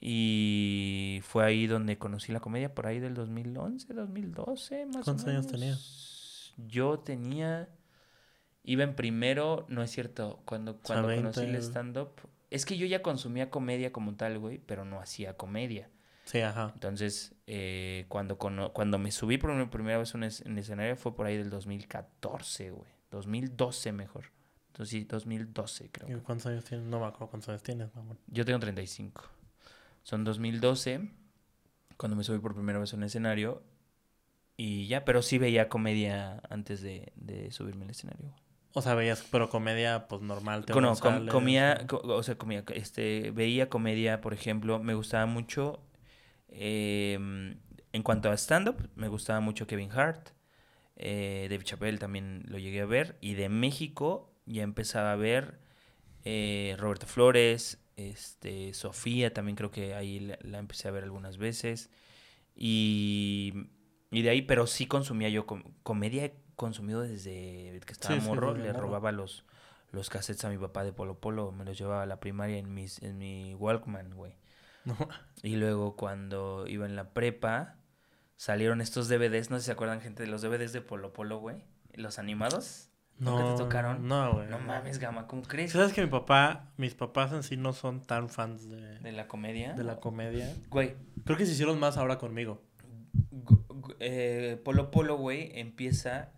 [0.00, 5.30] Y fue ahí donde conocí la comedia, por ahí del 2011, 2012, más ¿Cuántos o
[5.30, 5.60] años menos.
[5.60, 6.54] tenías?
[6.68, 7.68] Yo tenía,
[8.62, 11.66] iba en primero, no es cierto, cuando, cuando conocí el 20.
[11.66, 12.10] stand-up,
[12.50, 15.90] es que yo ya consumía comedia como tal, güey, pero no hacía comedia.
[16.24, 16.70] Sí, ajá.
[16.74, 21.14] Entonces, eh, cuando, cono- cuando me subí por una primera vez en en escenario fue
[21.14, 22.97] por ahí del 2014, güey.
[23.10, 24.26] 2012 mejor.
[24.68, 26.16] Entonces sí, 2012 creo.
[26.16, 26.86] ¿Y cuántos años tienes?
[26.86, 28.18] No me acuerdo cuántos años tienes, mamón.
[28.28, 29.24] Yo tengo 35.
[30.02, 31.10] Son 2012
[31.96, 33.62] cuando me subí por primera vez a un escenario.
[34.56, 38.34] Y ya, pero sí veía comedia antes de, de subirme al escenario.
[38.74, 40.64] O sea, veías, pero comedia, pues normal.
[40.66, 45.26] Co- no, com- comía, co- o sea, comía, este, veía comedia, por ejemplo, me gustaba
[45.26, 45.80] mucho,
[46.48, 47.14] eh,
[47.92, 50.30] en cuanto a stand-up, me gustaba mucho Kevin Hart,
[50.98, 55.60] eh, Dave Chappelle también lo llegué a ver, y de México ya empezaba a ver
[56.24, 61.38] eh, Roberto Flores, este, Sofía, también creo que ahí la, la empecé a ver algunas
[61.38, 61.90] veces,
[62.56, 63.52] y,
[64.10, 68.20] y de ahí, pero sí consumía yo com- comedia, he consumido desde que estaba Sí,
[68.20, 68.80] morro, le morro.
[68.82, 69.44] robaba los
[69.90, 72.74] los cassettes a mi papá de Polo Polo, me los llevaba a la primaria en,
[72.74, 74.36] mis, en mi Walkman, güey.
[74.84, 74.96] No.
[75.42, 77.76] Y luego cuando iba en la prepa,
[78.38, 81.38] salieron estos DVDs, no sé si se acuerdan gente de los DVDs de Polo Polo,
[81.38, 81.56] güey.
[81.92, 82.88] Los animados.
[83.18, 84.06] ¿Nunca te No, tocaron?
[84.06, 84.46] No, güey.
[84.48, 85.72] No mames, Gama, ¿cómo crees?
[85.72, 89.26] ¿Sabes que mi papá, mis papás en sí no son tan fans de, ¿De la
[89.26, 89.72] comedia?
[89.74, 90.54] de la comedia?
[90.70, 92.62] Güey, Creo que se hicieron más ahora conmigo.
[93.32, 96.32] gu- eh, Polo Polo, güey, empieza...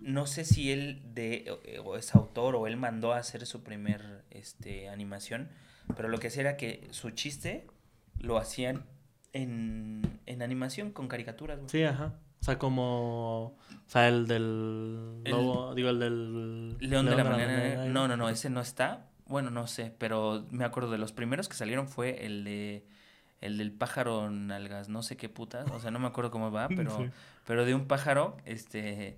[0.00, 1.46] No sé si él de,
[1.82, 5.48] o- o es autor o él mandó a hacer su primer este, animación,
[5.96, 7.66] pero lo que hacía era que su chiste
[8.18, 8.84] lo hacían
[9.42, 11.68] en, en animación con caricaturas, güey.
[11.70, 12.14] Sí, ajá.
[12.40, 13.46] O sea, como...
[13.46, 13.56] O
[13.90, 15.22] sea, el del...
[15.24, 16.78] El- lobo- digo, el del...
[16.78, 17.52] León de la mañana.
[17.58, 19.06] Mañana, No, no, no, ese no está.
[19.26, 22.86] Bueno, no sé, pero me acuerdo de los primeros que salieron fue el de
[23.40, 26.66] el del pájaro nalgas, no sé qué putas, o sea, no me acuerdo cómo va,
[26.76, 27.04] pero Sí.
[27.46, 29.16] pero de un pájaro, este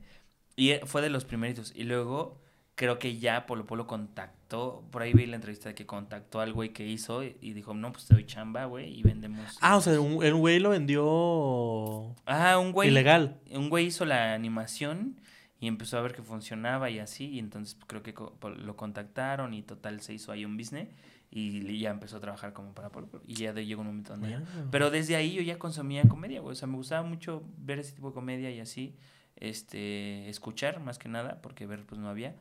[0.57, 2.39] y fue de los primeritos y luego
[2.81, 6.55] creo que ya Polo Polo contactó, por ahí vi la entrevista de que contactó al
[6.55, 9.83] güey que hizo y, dijo, "No, pues te doy chamba, güey, y vendemos." Ah, o
[9.83, 12.17] sea, un, el güey lo vendió...
[12.27, 13.37] Ah, un güey Ilegal.
[13.53, 15.21] un güey hizo la animación
[15.61, 19.53] y empezó a ver que funcionaba y así, y entonces creo que co- lo contactaron
[19.53, 20.89] y total se hizo ahí un business
[21.31, 24.13] y ya empezó a trabajar como para Polo Polo, y ya de- llegó un momento
[24.15, 24.69] donde ya- Bueno.
[24.71, 27.93] Pero desde ahí yo ya consumía comedia, güey, o sea, me gustaba mucho ver ese
[27.93, 28.97] tipo de comedia y así,
[29.41, 32.37] este, escuchar más que nada, porque ver pues no había,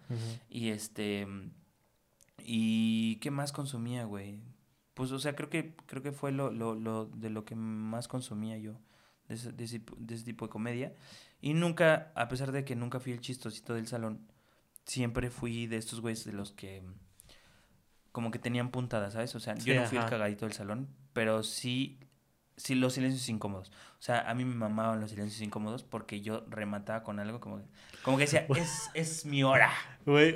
[0.49, 1.27] y este,
[2.43, 4.41] y ¿qué más consumía, güey?
[4.93, 8.07] Pues, o sea, creo que, creo que fue lo, lo, lo de lo que más
[8.09, 8.73] consumía yo,
[9.29, 10.93] de ese, de ese, de ese tipo de comedia.
[11.41, 14.27] Y nunca, a pesar de que nunca fui el chistosito del salón,
[14.85, 16.83] siempre fui de estos güeyes de los que
[18.11, 19.33] como que tenían puntadas, ¿sabes?
[19.35, 21.99] O sea, yo no fui el cagadito del salón, pero sí
[22.59, 23.69] sí, los silencios incómodos.
[23.99, 27.61] O sea, a mí me mamaban los silencios incómodos porque yo remataba con algo como,
[28.03, 29.71] como que decía, es, es mi hora.
[30.05, 30.35] Güey,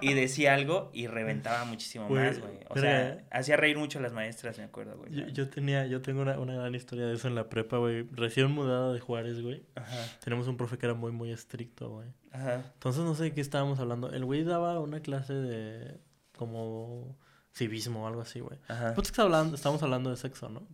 [0.00, 2.60] Y decía algo y reventaba muchísimo más, güey.
[2.68, 3.24] O sea, ¿eh?
[3.30, 5.12] hacía reír mucho a las maestras, me acuerdo, güey.
[5.12, 8.06] yo, yo tenía, yo tengo una, una gran historia de eso en la prepa, güey.
[8.12, 9.64] Recién mudado de Juárez, güey.
[9.74, 12.08] Ajá, Tenemos un profe que era muy, muy estricto, güey.
[12.30, 12.62] ajá.
[12.74, 14.10] Entonces no sé de qué estábamos hablando.
[14.10, 15.98] El güey daba una clase de
[16.36, 17.18] como
[17.52, 18.58] civismo o algo así, güey.
[18.68, 18.94] Ajá.
[18.94, 20.66] Pues que hablando, estamos hablando de sexo, ¿no?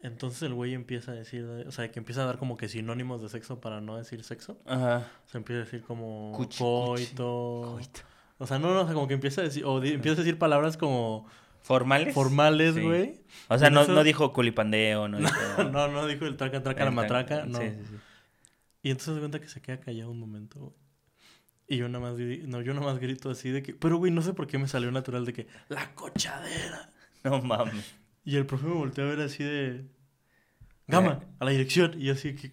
[0.00, 2.68] Entonces el güey empieza a decir, de- o sea, que empieza a dar como que
[2.68, 4.60] sinónimos de sexo para no decir sexo.
[4.66, 5.08] Ajá.
[5.26, 7.62] O sea, empieza a decir como Cuchi, coito.
[7.74, 8.00] Coito.
[8.38, 10.38] O sea, no, no, o sea, como que empieza a decir, o empieza a decir
[10.38, 11.26] palabras como
[11.60, 12.14] ¿Formales?
[12.14, 12.82] formales, Sí.
[12.82, 13.20] güey.
[13.48, 15.30] O sea, no, eso- no dijo culipandeo, no dijo...
[15.72, 17.58] No, no dijo el traca, traca, la matraca, no.
[17.58, 17.94] Sí, sí, sí.
[18.84, 20.72] Y entonces se cuenta que se queda callado un momento, güey.
[21.66, 24.22] Y yo nada más, no, yo nada más grito así de que, pero güey, no
[24.22, 26.92] sé por qué me salió natural de que, la cochadera.
[27.24, 27.94] No mames.
[28.28, 29.86] Y el profe me volteó a ver así de,
[30.86, 31.94] gama, a la dirección.
[31.96, 32.52] Y yo así que...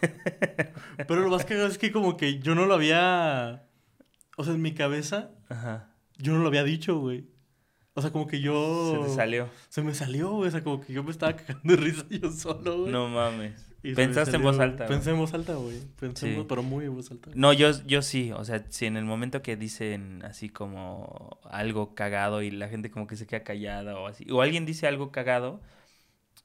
[1.08, 3.66] pero lo más cagado es que como que yo no lo había,
[4.36, 5.92] o sea, en mi cabeza, Ajá.
[6.18, 7.26] yo no lo había dicho, güey.
[7.94, 8.92] O sea, como que yo...
[8.94, 9.50] Se te salió.
[9.70, 10.50] Se me salió, güey.
[10.50, 12.92] O sea, como que yo me estaba cagando de risa yo solo, güey.
[12.92, 13.67] No mames.
[13.94, 14.86] Pensaste en voz alta.
[14.86, 15.80] Pensé en voz alta, güey.
[16.00, 17.30] Pensé en voz- pero muy en voz alta.
[17.34, 21.94] No, yo, yo sí, o sea, si en el momento que dicen así como algo
[21.94, 25.12] cagado y la gente como que se queda callada o así, o alguien dice algo
[25.12, 25.60] cagado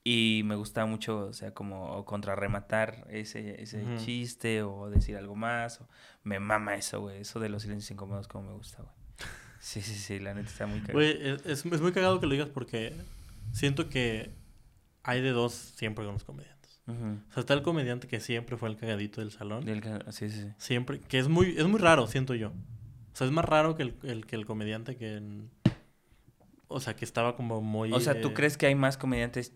[0.03, 5.79] y me gusta mucho, o sea, como contrarrematar ese, ese chiste o decir algo más,
[5.81, 5.87] o
[6.23, 8.93] me mama eso, güey, eso de los silencios incómodos como me gusta, güey.
[9.59, 10.93] Sí, sí, sí, la neta está muy cagado.
[10.99, 12.93] Güey, es, es- es muy cagado que lo digas porque
[13.53, 14.29] siento que
[15.03, 16.52] hay de dos siempre con los comediantes.
[16.85, 19.63] O sea, está el comediante que siempre fue el cagadito del salón.
[19.65, 20.47] Del sí, sí, sí.
[20.57, 20.99] Siempre.
[20.99, 22.49] Que es muy, es muy raro, siento yo.
[22.49, 25.15] O sea, es más raro que el, el- que el comediante que...
[25.17, 25.49] en-
[26.67, 27.91] o sea, que estaba como muy...
[27.93, 29.53] O sea, ¿tú eh, crees que hay más comediantes,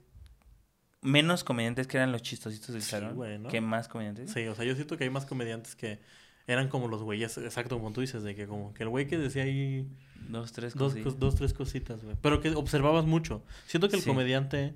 [1.02, 3.16] menos comediantes que eran los chistositos del Sí, salón?
[3.16, 3.50] güey, ¿no?
[3.50, 4.32] ¿Que más comediantes?
[4.32, 6.00] Sí, o sea, yo siento que hay más comediantes que
[6.46, 9.18] eran como los güeyes, exacto como tú dices, de que como que el güey que
[9.18, 9.88] decía ahí
[10.30, 11.14] Dos, tres dos, cosillas.
[11.16, 12.16] cos- dos tres cositas, güey.
[12.22, 13.44] Pero que observabas mucho.
[13.66, 14.10] Siento que el Sí.
[14.10, 14.76] comediante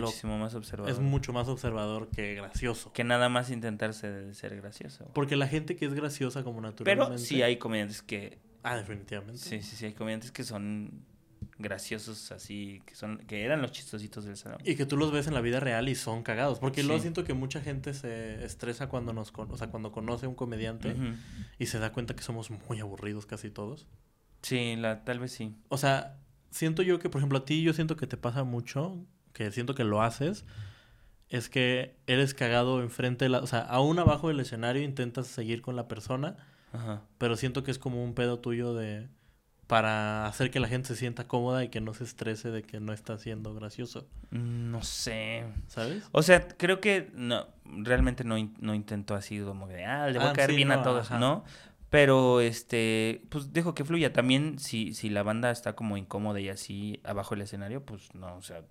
[0.00, 0.90] Muchísimo más observador.
[0.92, 2.92] es mucho más observador que gracioso.
[2.92, 5.10] Que nada más intentarse de ser gracioso.
[5.14, 7.06] Porque la gente que es graciosa como naturalmente...
[7.14, 8.38] Pero sí hay comediantes que...
[8.62, 9.38] Ah, definitivamente.
[9.38, 11.04] Sí, sí, sí, hay comediantes que son
[11.58, 14.58] graciosos así, que son que eran los chistositos del salón.
[14.64, 16.58] Y que tú los ves en la vida real y son cagados.
[16.58, 17.00] Porque Sí.
[17.00, 20.34] siento que mucha gente se estresa cuando nos con- o sea, cuando conoce a un
[20.34, 20.94] comediante
[21.58, 23.86] y se da cuenta que somos muy aburridos casi todos.
[24.42, 25.54] Sí, la, tal vez sí.
[25.68, 26.18] O sea,
[26.50, 29.74] siento yo que, por ejemplo, a ti yo siento que te pasa mucho, que siento
[29.74, 30.44] que lo haces,
[31.28, 33.38] es que eres cagado enfrente de la...
[33.38, 36.36] O sea, aún abajo del escenario intentas seguir con la persona,
[36.72, 37.02] Ajá.
[37.18, 39.08] pero siento que es como un pedo tuyo de...
[39.66, 42.80] para hacer que la gente se sienta cómoda y que no se estrese de que
[42.80, 45.44] no está siendo gracioso, Mm, No sé.
[45.68, 46.08] ¿sabes?
[46.12, 50.28] O sea, creo que no, realmente no, no intento así como de, ah, le voy
[50.28, 51.18] a Ah, caer sí, bien no, a todos, ajá.
[51.18, 51.44] ¿no?
[51.90, 54.12] Pero, este, pues dejo que fluya.
[54.14, 58.34] También si, si la banda está como incómoda y así abajo del escenario, pues no,
[58.36, 58.62] o sea,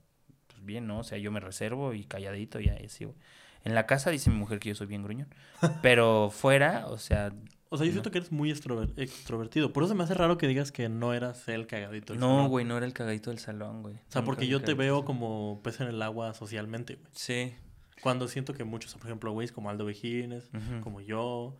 [0.62, 1.00] pues bien, ¿no?
[1.00, 3.15] O sea, yo me reservo y calladito y así, güey.
[3.63, 5.28] En la casa dice mi mujer que yo soy bien gruñón.
[5.82, 7.32] Pero fuera, o sea,
[7.69, 7.93] O sea, yo No.
[7.93, 9.71] siento que eres muy extrover- extrovertido.
[9.71, 12.13] Por eso me hace raro que digas que no eras el cagadito.
[12.13, 12.47] del no, salón.
[12.50, 13.95] güey, no era el cagadito del salón, güey.
[13.95, 17.08] O sea, Nunca porque yo te veo como pez en el agua socialmente, güey.
[17.13, 17.54] Sí.
[18.02, 20.50] Cuando siento que muchos, por ejemplo, güeyes como Aldo Vejines,
[20.82, 21.56] como yo.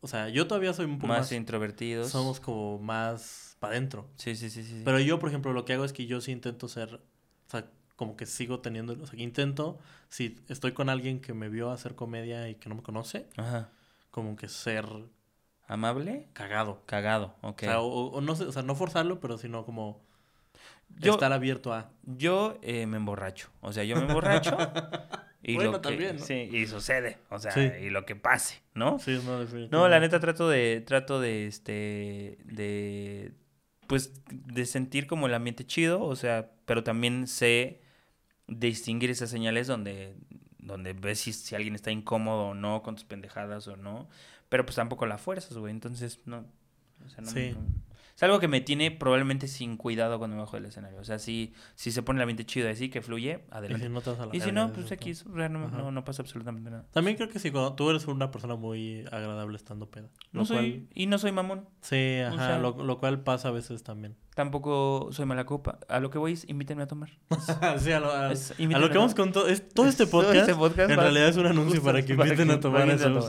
[0.00, 1.32] O sea, yo todavía soy un poco más, más.
[1.32, 2.10] introvertidos.
[2.10, 4.06] somos como más para adentro.
[4.16, 4.76] Sí, sí, sí, sí.
[4.76, 4.82] sí.
[4.84, 6.94] Pero yo, por ejemplo, lo que hago es que yo sí intento ser.
[6.94, 8.92] O sea, como que sigo teniendo.
[9.02, 9.78] O sea, que intento.
[10.08, 13.70] Si estoy con alguien que me vio hacer comedia y que no me conoce, Ajá.
[14.12, 14.86] como que ser
[15.66, 16.28] ¿Amable?
[16.32, 16.80] cagado.
[16.86, 17.62] Cagado, ok.
[17.62, 20.00] O, sea, o, o no o sea, no forzarlo, pero sino como
[20.96, 21.90] Yo- estar abierto a.
[22.04, 23.50] Yo eh, me emborracho.
[23.60, 24.56] O sea, yo me emborracho.
[25.42, 26.24] y Bueno, lo que, también, ¿no?
[26.24, 27.18] Sí, y sucede.
[27.30, 27.60] O sea, Sí.
[27.82, 28.98] y lo que pase, ¿no?
[29.00, 29.76] Sí, no, definitivamente.
[29.76, 33.32] No, la neta trato de, trato de, este, de,
[33.88, 37.82] pues, de sentir como el ambiente chido, o sea, pero también sé
[38.48, 40.16] distinguir esas señales donde,
[40.58, 44.08] donde ves si, si alguien está incómodo o no con tus pendejadas o no,
[44.48, 46.44] pero pues tampoco la fuerzas, güey, entonces, no,
[47.06, 47.52] o sea, no, Sí.
[47.52, 47.87] no-
[48.18, 51.20] es algo que me tiene probablemente sin cuidado cuando me bajo del escenario, o sea,
[51.20, 53.86] si, si se pone el ambiente chido así, que fluye, Y adelante.
[53.86, 54.88] si no te vas a la Y si no, pues o
[55.36, 56.84] sea, no, no, no pasa absolutamente nada.
[56.90, 60.08] También creo que sí, cuando tú eres una persona muy agradable estando peda.
[60.32, 61.68] No soy, cual, y no soy mamón.
[61.80, 64.16] sí, ajá, sea- lo, lo cual pasa a veces también.
[64.34, 65.78] Tampoco soy mala copa.
[65.88, 67.10] A lo que voy es invítenme a tomar.
[67.78, 70.34] sí, a lo, a- Es- a lo que vamos con todo, es, todo este podcast,
[70.34, 72.92] este podcast en realidad es un anuncio para que para inviten que- a tomar para
[72.94, 73.26] a esos.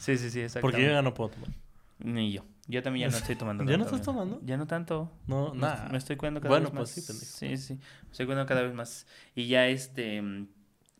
[0.00, 0.62] Sí, sí, sí, exacto.
[0.66, 1.50] Porque yo ya no puedo tomar.
[1.98, 2.42] Ni yo.
[2.66, 4.40] Yo también ya no estoy tomando ¿Ya no estás tomando?
[4.42, 5.12] Ya no tanto.
[5.26, 5.88] No, nada.
[5.90, 6.92] Me estoy cuidando cada Bueno, vez más.
[6.92, 7.36] pues sí, pendejo.
[7.36, 7.74] Sí, sí.
[8.04, 9.06] Me estoy cuidando cada vez más.
[9.34, 10.22] Y ya este.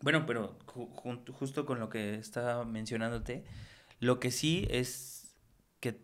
[0.01, 3.45] Bueno, pero ju- justo con lo que estaba mencionándote,
[4.01, 5.35] lo que sí es
[5.81, 5.99] que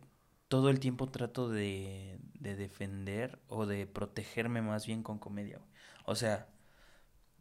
[0.48, 5.58] todo el tiempo trato de, de defender o de protegerme más bien con comedia.
[5.58, 5.70] güey.
[6.06, 6.48] O sea,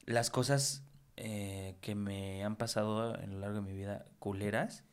[0.06, 0.84] las cosas
[1.16, 4.84] eh, que me han pasado a lo largo de mi vida culeras,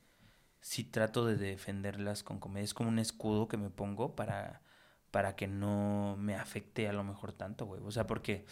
[0.66, 2.64] sí trato de defenderlas con comedia.
[2.64, 4.62] Es como un escudo que me pongo para,
[5.11, 7.81] para que no me afecte a lo mejor tanto, güey.
[7.85, 8.46] O sea, porque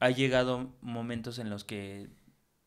[0.00, 2.10] ha llegado momentos en los que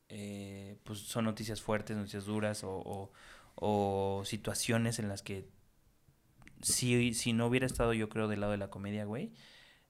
[0.10, 3.12] eh, pues son noticias fuertes, noticias duras o,
[3.56, 5.50] o- situaciones en las que
[6.62, 9.32] si, si no hubiera estado yo creo del lado de la comedia, güey,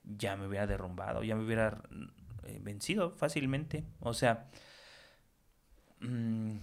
[0.04, 1.84] ya me hubiera derrumbado, ya me hubiera
[2.46, 3.86] eh, vencido fácilmente.
[4.02, 4.50] O sea,
[6.02, 6.58] mm,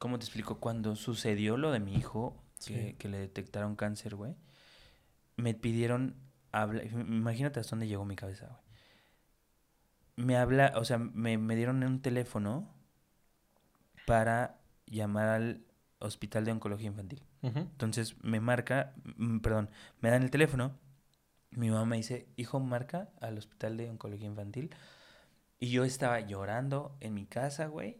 [0.00, 0.58] ¿cómo te explico?
[0.58, 2.94] Cuando sucedió lo de mi hijo, que, Sí.
[2.98, 4.34] que le detectaron cáncer, güey,
[5.36, 6.16] me pidieron
[6.50, 6.84] hablar.
[6.86, 8.60] Imagínate hasta dónde llegó mi cabeza, güey.
[10.26, 12.74] Me habla, o sea, me, me dieron un teléfono
[14.06, 15.64] para llamar al
[15.98, 17.22] hospital de oncología infantil.
[17.42, 20.78] Entonces me marca, mm, perdón, me dan el teléfono.
[21.52, 24.74] Mi mamá me dice, hijo, marca al hospital de oncología infantil.
[25.58, 27.98] Y yo estaba llorando en mi casa, güey.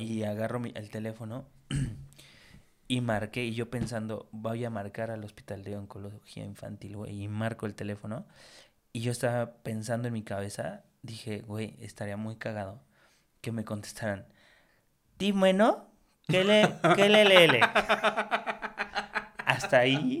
[0.00, 1.46] Y agarro el teléfono
[2.88, 3.44] y marqué.
[3.44, 7.22] Y yo pensando, voy a marcar al hospital de oncología infantil, güey.
[7.22, 8.26] Y marco el teléfono.
[8.92, 12.82] Y yo estaba pensando en mi cabeza, dije, güey, estaría muy cagado
[13.40, 14.26] que me contestaran,
[15.16, 15.88] ¿Ti bueno?
[16.28, 17.60] ¿Qué le, qué le, le, le?".
[19.44, 20.20] Hasta ahí,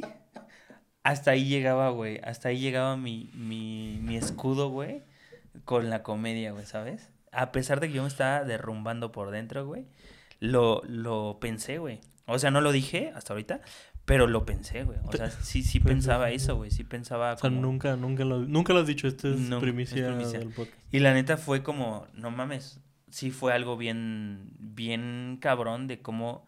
[1.02, 2.20] hasta ahí llegaba, güey.
[2.24, 5.02] Hasta ahí llegaba mi, mi, mi escudo, güey,
[5.64, 7.11] con la comedia, güey, ¿sabes?
[7.32, 9.86] A pesar de que yo me estaba derrumbando por dentro, güey,
[10.38, 12.00] lo, lo pensé, güey.
[12.26, 13.60] O sea, no lo dije hasta ahorita,
[14.04, 14.98] pero lo pensé, güey.
[15.04, 16.70] O sea, sí, sí Pues, pensaba eso, güey.
[16.70, 19.08] Sí pensaba O sea, nunca, nunca lo, nunca lo has dicho.
[19.08, 20.38] Esto es No, es primicia, primicia.
[20.38, 20.76] del podcast.
[20.92, 26.46] Y la neta fue como, no mames, sí fue algo bien, bien cabrón de cómo,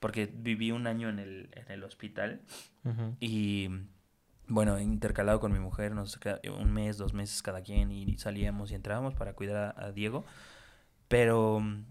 [0.00, 2.40] porque viví un año en el, en el hospital
[3.20, 3.68] y,
[4.48, 6.18] bueno, intercalado con mi mujer, nos
[6.58, 10.24] un mes, dos meses cada quien y salíamos y entrábamos para cuidar a, a Diego,
[11.08, 11.84] pero mm,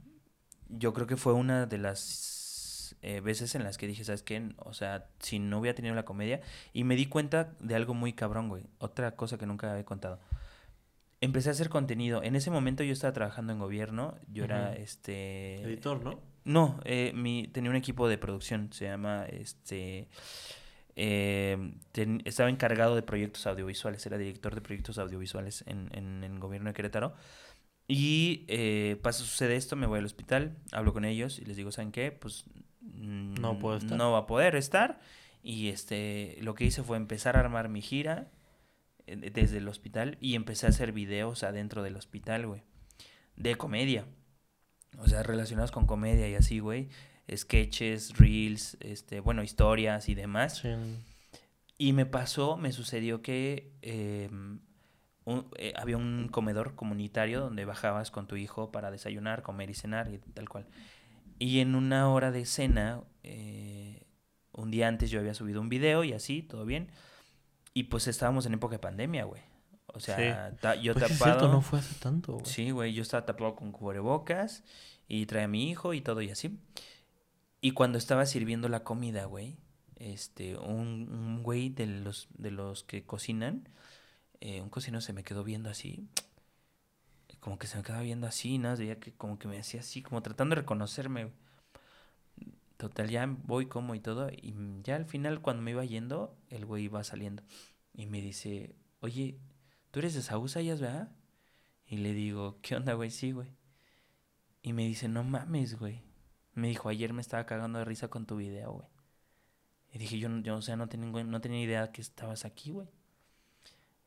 [0.70, 4.54] yo creo que fue una de las eh, veces en las que dije, ¿sabes qué?
[4.58, 6.42] O sea, si no hubiera tenido la comedia,
[6.74, 10.20] y me di cuenta de algo muy cabrón, güey, otra cosa que nunca había contado
[11.26, 12.24] empecé a hacer contenido.
[12.24, 14.16] En ese momento yo estaba trabajando en gobierno.
[14.32, 15.62] Yo era este.
[15.62, 16.20] Editor, ¿no?
[16.46, 18.72] No, eh, mi, tenía un equipo de producción.
[18.72, 20.08] Se llama este.
[20.96, 24.06] Eh, ten- estaba encargado de proyectos audiovisuales.
[24.06, 27.14] Era director de proyectos audiovisuales en, en, en el gobierno de Querétaro.
[27.88, 31.72] Y eh, pasa, sucede esto, me voy al hospital, hablo con ellos y les digo,
[31.72, 32.12] ¿saben qué?
[32.12, 32.46] Pues
[32.82, 33.98] mm, No puedo estar.
[33.98, 35.00] no va a poder estar.
[35.44, 38.32] Y este, lo que hice fue empezar a armar mi gira
[39.06, 42.64] eh, de- desde el hospital y empecé a hacer videos adentro del hospital, güey.
[43.36, 44.06] De comedia.
[44.98, 46.90] O sea, relacionados con comedia y así, güey.
[47.34, 50.58] Sketches, reels, este, bueno, historias y demás.
[50.60, 50.70] Sí.
[51.78, 54.30] Y me pasó, me sucedió que eh,
[55.26, 59.74] un- eh, había un comedor comunitario donde bajabas con tu hijo para desayunar, comer y
[59.74, 60.68] cenar y tal cual.
[61.40, 64.04] Y en una hora de cena, eh,
[64.54, 66.90] un día antes yo había subido un video y así, todo bien.
[67.74, 69.42] Y pues estábamos en época de pandemia, güey.
[69.88, 71.40] O sea, ta- yo Pues sí, es tapado.
[71.40, 72.46] cierto, no fue hace tanto, güey.
[72.46, 74.64] Sí, güey, yo estaba tapado con cubrebocas
[75.10, 76.58] y traía a mi hijo y todo y así.
[77.66, 79.58] Y cuando estaba sirviendo la comida, güey,
[79.96, 83.68] este, un, güey de los, de los que cocinan,
[84.40, 86.08] eh, un cocinero se me quedó viendo así,
[87.40, 88.78] como que se me quedaba viendo así, ¿no?
[88.78, 91.32] Veía que como que me hacía así, como tratando de reconocerme.
[92.78, 96.68] Total, ya voy como y todo, y ya al final cuando me iba yendo, el
[96.68, 97.42] güey iba saliendo
[97.96, 99.40] y me dice, oye,
[99.90, 101.10] ¿tú eres de Saúl verdad?
[101.88, 103.10] Y le digo, ¿qué onda, güey?
[103.10, 103.50] Sí, güey.
[104.62, 106.05] Y me dice, no mames, güey.
[106.56, 108.88] Me dijo, ayer me estaba cagando de risa con tu video, güey.
[109.94, 112.88] Y dije, yo, yo o sea, no tenía, no tenía idea que estabas aquí, güey.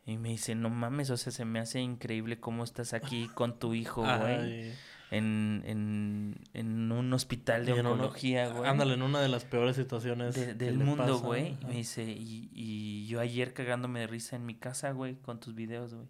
[0.06, 3.58] Y me dice, no mames, o sea, se me hace increíble cómo estás aquí con
[3.58, 4.72] tu hijo, güey.
[5.10, 8.68] En, en, en un hospital de oncología, güey.
[8.68, 11.56] Ándale, en una de las peores situaciones de- del mundo, güey.
[11.66, 15.54] Me dice, y, y yo ayer cagándome de risa en mi casa, güey, con tus
[15.54, 16.08] videos, güey.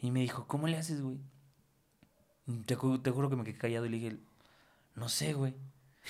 [0.00, 1.18] Y me dijo, ¿cómo le haces, güey?
[2.66, 4.18] Te, te juro que me quedé callado y le dije,
[4.98, 5.54] no sé, güey.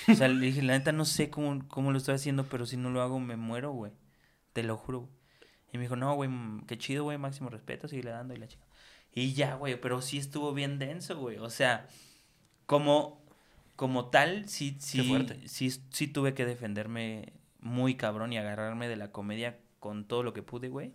[0.09, 2.77] O sea, le dije, la neta no sé cómo, cómo lo estoy haciendo, pero si
[2.77, 3.93] no lo hago me muero, güey.
[4.53, 5.01] Te lo juro.
[5.01, 5.13] güey.
[5.73, 8.49] Y me dijo, no, güey, mm, qué chido, güey, máximo respeto, sigue dando y la
[8.49, 8.65] chica.
[9.13, 11.39] Y ya, güey, pero sí estuvo bien denso, güey.
[11.39, 11.89] O sea,
[12.67, 13.25] como,
[13.77, 19.11] como tal, sí, sí, sí, sí tuve que defenderme muy cabrón y agarrarme de la
[19.13, 20.95] comedia con todo lo que pude, güey.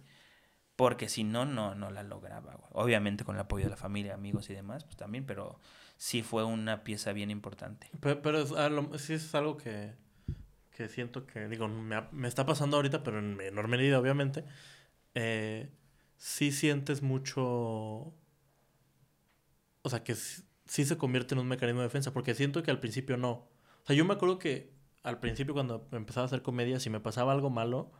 [0.75, 2.69] Porque si no, no, no la lograba, güey.
[2.71, 5.59] Obviamente con el apoyo de la familia, amigos y demás, pues también, pero
[6.03, 7.89] sí fue una pieza bien importante.
[8.01, 9.93] Pero, pero es, lo- sí es algo que,
[10.71, 14.43] que siento que, digo, me, me está pasando ahorita, pero en menor medida, obviamente.
[15.15, 15.69] Eh,
[16.17, 17.41] sí sientes mucho.
[19.81, 22.71] O sea, que sí, sí se convierte en un mecanismo de defensa, porque siento que
[22.71, 23.31] al principio no.
[23.31, 26.99] O sea, yo me acuerdo que al principio, cuando empezaba a hacer comedia, si me
[26.99, 27.93] pasaba algo malo,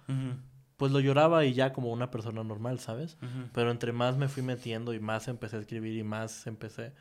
[0.84, 3.16] pues lo lloraba y ya como una persona normal, ¿sabes?
[3.54, 6.92] Pero entre más me fui metiendo y más empecé a escribir y más empecé.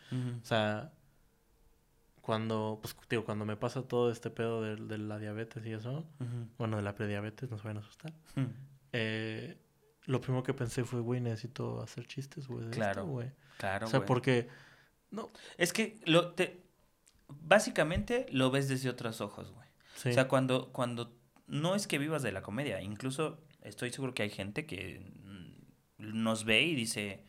[0.41, 0.93] O sea,
[2.21, 6.07] cuando, pues digo, cuando me pasa todo este pedo de, de la diabetes y eso,
[6.59, 8.13] bueno, de la prediabetes, no se vayan a asustar.
[8.37, 8.47] ujú.
[8.93, 9.59] eh,
[10.05, 12.71] lo primero que pensé fue, güey, necesito hacer chistes, güey.
[12.71, 13.33] Claro, güey.
[13.59, 14.49] Claro, O sea, porque,
[15.11, 16.63] no, Es que lo te
[17.29, 19.67] básicamente lo ves desde otros ojos, güey.
[19.97, 20.11] sí.
[20.11, 21.17] O sea, cuando cuando
[21.49, 26.23] no es que vivas de la comedia, incluso estoy seguro que hay gente que mm,
[26.23, 27.25] nos ve y dice,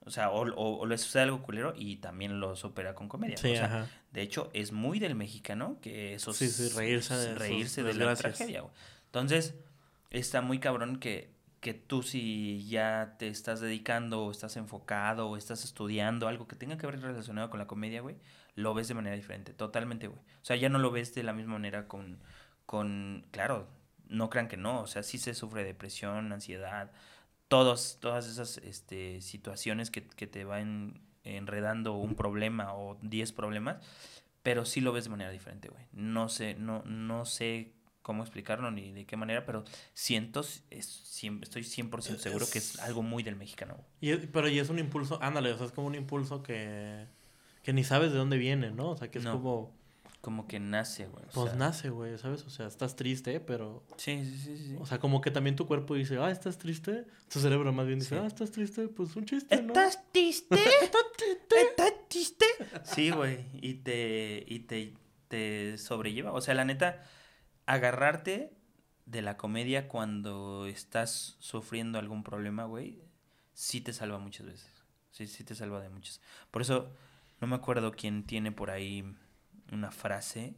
[0.00, 3.36] o sea, o, o, o le sucede algo culero y también lo supera con comedia.
[3.36, 3.88] sí, o sea, ajá.
[4.12, 8.16] de hecho, es muy del mexicano que eso Sí, sí, reírse de reírse de la
[8.16, 8.72] tragedia, güey.
[9.06, 9.54] Entonces,
[10.10, 11.30] está muy cabrón que,
[11.60, 16.56] que tú si ya te estás dedicando o estás enfocado o estás estudiando algo que
[16.56, 18.16] tenga que ver relacionado con la comedia, güey,
[18.54, 20.20] lo ves de manera diferente, totalmente, güey.
[20.20, 22.18] O sea, ya no lo ves de la misma manera con,
[22.66, 23.68] con, claro,
[24.10, 26.90] no crean que no, o sea, sí se sufre depresión, ansiedad,
[27.48, 33.78] todos, todas esas este, situaciones que, que te van enredando un problema o 10 problemas,
[34.42, 35.84] pero sí lo ves de manera diferente, güey.
[35.92, 41.42] No sé, no, no sé cómo explicarlo ni de qué manera, pero siento, es, cien-
[41.42, 43.76] estoy 100% seguro que es algo muy del mexicano.
[44.00, 47.06] Y es- pero y es un impulso, ándale, o sea, es como un impulso que,
[47.62, 48.90] que ni sabes de dónde viene, ¿no?
[48.90, 49.32] O sea, que es No.
[49.32, 49.76] como,
[50.20, 51.24] Como que nace, güey.
[51.32, 52.44] pues sea, nace, güey, ¿sabes?
[52.44, 54.76] O sea, estás triste, pero, Sí, sí, sí, sí.
[54.78, 57.06] o sea, como que también tu cuerpo dice, ah, estás triste.
[57.32, 58.20] Tu cerebro más bien dice, Sí.
[58.22, 59.68] ah, estás triste, pues un chiste, ¿no?
[59.72, 60.56] ¿Estás triste?
[60.56, 62.44] ¿Estás triste?
[62.84, 63.46] Sí, güey.
[63.62, 64.94] Y te, y te,
[65.28, 66.32] te sobrelleva.
[66.32, 67.02] O sea, la neta,
[67.66, 68.52] agarrarte
[69.06, 73.00] de la comedia cuando estás sufriendo algún problema, güey,
[73.54, 74.70] sí te salva muchas veces.
[75.10, 76.20] Sí, sí te salva de muchas.
[76.50, 76.90] Por eso,
[77.40, 79.04] no me acuerdo quién tiene por ahí
[79.72, 80.54] una frase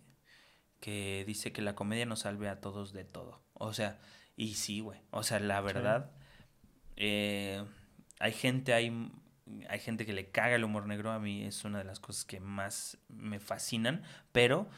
[0.81, 3.41] que dice que la comedia nos salve a todos de todo.
[3.55, 4.01] O sea,
[4.37, 5.01] y sí, güey.
[5.11, 6.11] O sea, la verdad,
[6.97, 7.65] eh,
[8.19, 9.11] hay gente, hay,
[9.69, 11.13] hay gente que le caga el humor negro.
[11.13, 14.69] A mí es una de las cosas que más me fascinan, pero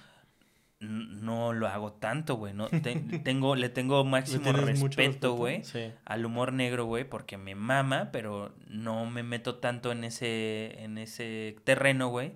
[0.80, 2.52] no lo hago tanto, güey.
[2.52, 2.94] No, Te-
[3.24, 5.92] tengo, le tengo ¿Le máximo respeto, güey Sí.
[6.04, 10.98] al humor negro, güey, porque me mama, pero no me meto tanto en ese, en
[10.98, 12.34] ese terreno, güey,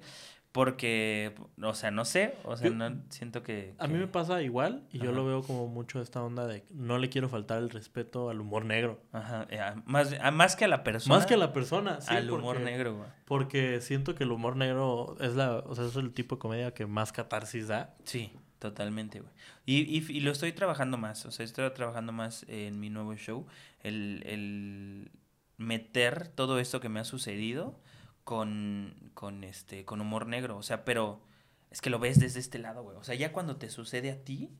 [0.59, 3.75] porque, o sea, no sé, o sea, Yo- no siento que...
[3.79, 6.99] A mí me pasa igual y yo lo veo como mucho esta onda de no
[6.99, 9.01] le quiero faltar el respeto al humor negro.
[9.12, 11.14] Ajá, eh, a- más, a- más que a la persona.
[11.14, 13.09] Más que a la persona, sí, al humor negro, güey.
[13.25, 16.75] Porque siento que el humor negro es la, o sea, es el tipo de comedia
[16.75, 17.94] que más catarsis da.
[18.03, 19.33] Sí, totalmente, güey.
[19.64, 23.14] Y, y, y lo estoy trabajando más, o sea, estoy trabajando más en mi nuevo
[23.14, 23.47] show,
[23.85, 25.12] el, el
[25.57, 27.79] meter todo esto que me ha sucedido
[28.29, 31.19] con, con, este, con humor negro, o sea, pero
[31.71, 32.95] es que lo ves desde este lado, güey.
[32.99, 34.51] O sea, ya cuando te sucede a ti,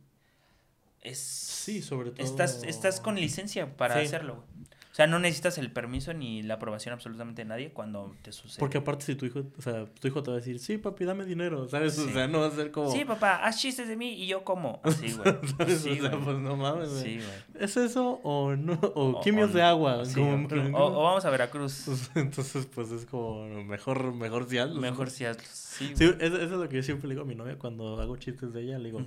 [1.03, 1.19] es...
[1.19, 2.25] Sí, sobre todo.
[2.25, 4.07] Estás, estás con licencia para Sí.
[4.07, 4.68] hacerlo, güey.
[4.99, 8.59] O sea, no necesitas el permiso ni la aprobación absolutamente de nadie cuando te sucede.
[8.59, 11.05] Porque aparte si tu hijo, o sea, tu hijo te va a decir, sí, papi,
[11.05, 11.97] dame dinero, ¿sabes?
[12.01, 12.91] O sea, no va a ser como...
[12.91, 14.81] Sí, papá, haz chistes de mí y yo como.
[14.85, 15.35] Así, güey.
[15.57, 15.83] ¿sabes?
[15.83, 16.25] Sí, o sea, güey.
[16.25, 17.03] pues no mames, güey.
[17.05, 17.65] Sí, güey.
[17.65, 18.73] ¿Es eso o no?
[18.97, 20.05] O, O- quimios o- de agua.
[20.05, 21.87] Sí, como- o, o vamos a Veracruz.
[22.17, 24.81] Entonces, pues es como mejor, mejor si hazlo.
[24.81, 25.45] Mejor si hazlo.
[25.49, 28.01] Sí, Sí, eso, eso es lo que yo siempre le digo a mi novia cuando
[28.01, 28.79] hago chistes de ella.
[28.81, 29.01] Le digo,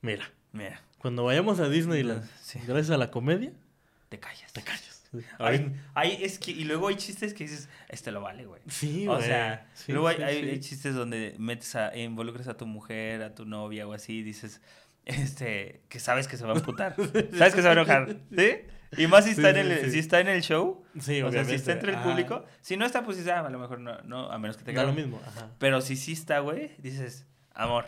[0.00, 2.58] mira, Mira, cuando vayamos a Disneyland, Sí.
[2.66, 3.52] gracias a la comedia,
[4.08, 4.52] te callas.
[4.52, 4.94] te callas.
[5.38, 8.60] Ay, ay, es que, y luego hay chistes que dices, este lo vale, güey.
[8.68, 9.26] Sí, O güey.
[9.26, 10.50] sea, Sí, luego hay, sí, hay- sí.
[10.50, 14.22] hay chistes donde metes a, involucras a tu mujer, a tu novia o así, y
[14.22, 14.60] dices,
[15.06, 16.94] este, que sabes que se va a emputar.
[17.38, 18.50] sabes que se va a enojar, ¿sí?
[18.96, 19.90] Y más si está, sí, en el, sí.
[19.92, 22.44] si está en el show, Sí, o sea, si está entre el público.
[22.62, 24.72] Si no está, pues dices, ah, a lo mejor no, no a menos que te
[24.72, 25.20] Da lo mismo.
[25.26, 25.50] Ajá.
[25.58, 27.84] Pero si sí está, güey, dices, amor,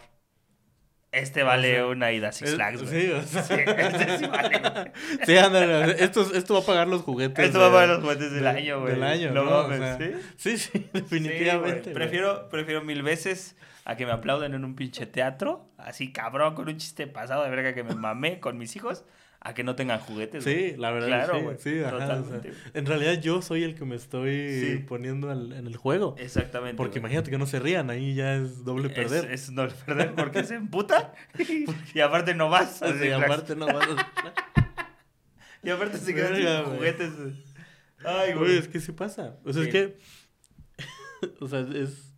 [1.13, 3.03] este vale sea, una ida a Six Flags, güey.
[3.07, 4.93] Sí, o sea, Sí, este sí vale, güey.
[5.27, 7.45] sí, ándale, esto, esto va a pagar los juguetes.
[7.47, 8.95] Esto va a pagar los juguetes del de- año, güey.
[8.95, 9.59] Del año, No ¿no?
[9.67, 9.99] O sea,
[10.37, 10.57] ¿sí?
[10.57, 11.91] Sí, definitivamente.
[11.91, 16.69] prefiero, prefiero mil veces a que me aplauden en un pinche teatro, así cabrón, con
[16.69, 19.05] un chiste pasado de verga que me mamé con mis hijos,
[19.43, 20.45] a que no tengan juguetes.
[20.45, 21.07] Sí, la verdad.
[21.09, 21.57] Claro, sí, güey.
[21.59, 22.41] sí, ajá, o sea,
[22.75, 24.85] en realidad yo soy el que me estoy Sí.
[24.87, 26.15] poniendo al- en el juego.
[26.19, 26.77] Exactamente.
[26.77, 27.01] Porque güey.
[27.13, 29.31] imagínate que no se rían, ahí ya es doble perder.
[29.33, 31.15] Es, doble perder porque se emputa
[31.95, 32.83] y aparte no vas.
[32.83, 33.25] así, Sí, relax.
[33.25, 34.77] aparte no vas a...
[35.63, 36.65] Y aparte se quedan sin güey.
[36.77, 37.11] juguetes.
[38.05, 39.37] Ay, Güey, es que sí pasa.
[39.45, 39.69] O sea, Sí.
[39.69, 39.99] es que.
[41.41, 42.15] o sea, es.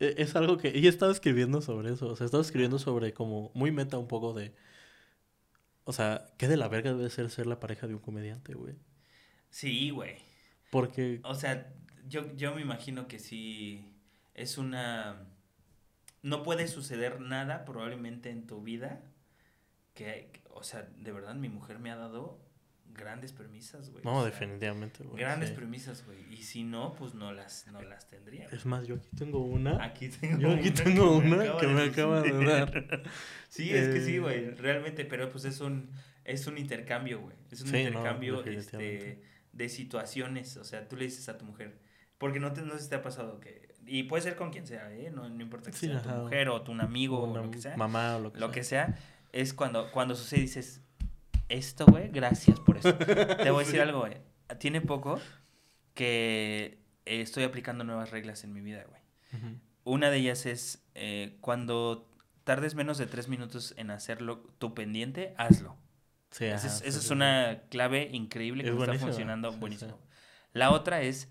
[0.00, 0.68] e- Es algo que.
[0.68, 2.08] Ella estaba escribiendo sobre eso.
[2.08, 3.52] O sea, estaba escribiendo sobre como.
[3.54, 4.52] Muy meta un poco de.
[5.84, 8.76] O sea, ¿qué de la verga debe ser ser la pareja de un comediante, güey?
[9.50, 10.16] Sí, güey.
[10.70, 11.20] Porque.
[11.24, 11.72] O sea,
[12.08, 13.92] yo, yo me imagino que sí
[14.34, 15.26] es una...
[16.22, 19.02] No puede suceder nada probablemente en tu vida
[19.94, 22.40] que, o sea, de verdad mi mujer me ha dado
[22.94, 24.04] grandes premisas, güey.
[24.04, 25.18] No, o sea, definitivamente, güey.
[25.20, 25.54] Grandes sí.
[25.54, 26.18] premisas, güey.
[26.32, 28.46] Y si no, pues no las, no las tendría.
[28.46, 29.82] Es más, yo aquí tengo una.
[29.84, 33.02] Aquí tengo Yo aquí una tengo que me una que de me acaba de dar.
[33.48, 35.90] Sí, es que sí, Eh, güey, realmente, pero pues es un,
[36.24, 37.36] es un intercambio, güey.
[37.50, 39.22] Es un Sí, no, intercambio este,
[39.52, 40.56] de situaciones.
[40.56, 41.78] O sea, tú le dices a tu mujer,
[42.18, 44.92] porque no, te, no si te ha pasado que, y puede ser con quien sea,
[44.94, 45.10] ¿eh?
[45.10, 47.58] No, no importa que Sí, sea tu mujer o tu amigo una o lo que
[47.58, 47.76] sea.
[47.76, 48.52] mamá o lo que Lo sea.
[48.54, 48.98] que sea,
[49.32, 50.80] es cuando, cuando sucede y dices,
[51.52, 52.94] esto, güey, gracias por eso.
[52.94, 54.16] Te voy a decir algo, güey.
[54.58, 55.20] Tiene poco
[55.94, 59.00] que eh, estoy aplicando nuevas reglas en mi vida, güey.
[59.84, 62.08] Una de ellas es eh, cuando
[62.44, 65.76] tardes menos de tres minutos en hacerlo tu pendiente, hazlo.
[66.30, 69.52] Sí, Esa ajá, es, sí, esa sí, es una clave increíble que Es está funcionando
[69.52, 69.98] buenísimo.
[70.52, 71.28] La otra es,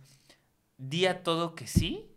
[0.78, 2.08] di a todo que sí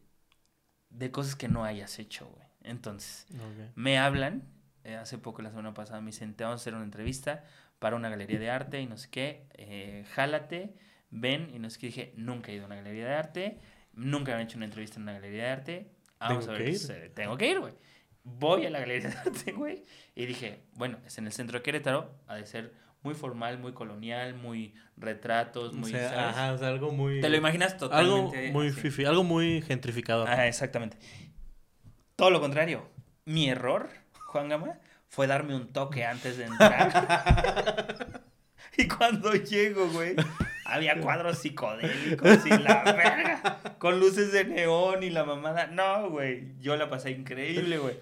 [0.91, 2.47] de cosas que no hayas hecho, güey.
[2.63, 3.27] Entonces,
[3.75, 4.43] me hablan,
[4.85, 7.45] eh, hace poco, la semana pasada, me dicen, te vamos a hacer una entrevista
[7.85, 10.73] para una galería de arte y no sé qué, eh, jálate,
[11.11, 13.59] ven, y no sé qué, dije, nunca he ido a una galería de arte,
[13.93, 16.71] nunca me han hecho una entrevista en una galería de arte, vamos a ver qué
[16.71, 16.79] ir.
[16.79, 17.11] sucede.
[17.11, 17.75] Tengo que ir, güey.
[18.23, 19.83] Voy a la galería de arte, güey,
[20.15, 22.73] y dije, bueno, es en el centro de Querétaro, ha de ser
[23.03, 26.25] muy formal, muy colonial, muy retratos, O muy, sea, ¿sabes?
[26.25, 27.21] ajá, o sea, algo muy.
[27.21, 28.81] Te lo imaginas Algo totalmente muy así.
[28.81, 30.27] fifi, algo muy gentrificador.
[30.27, 30.97] Ajá, exactamente.
[32.17, 32.89] Todo lo contrario.
[33.27, 33.91] Mi error,
[34.29, 34.79] Juan Gama,
[35.09, 38.23] fue darme un toque antes de entrar.
[38.77, 40.17] y cuando llego, güey,
[40.65, 43.77] había cuadros psicodélicos y la verga.
[43.79, 45.67] Con luces de neón y la mamada.
[45.69, 46.55] No, güey.
[46.61, 47.97] Yo la pasé increíble, güey.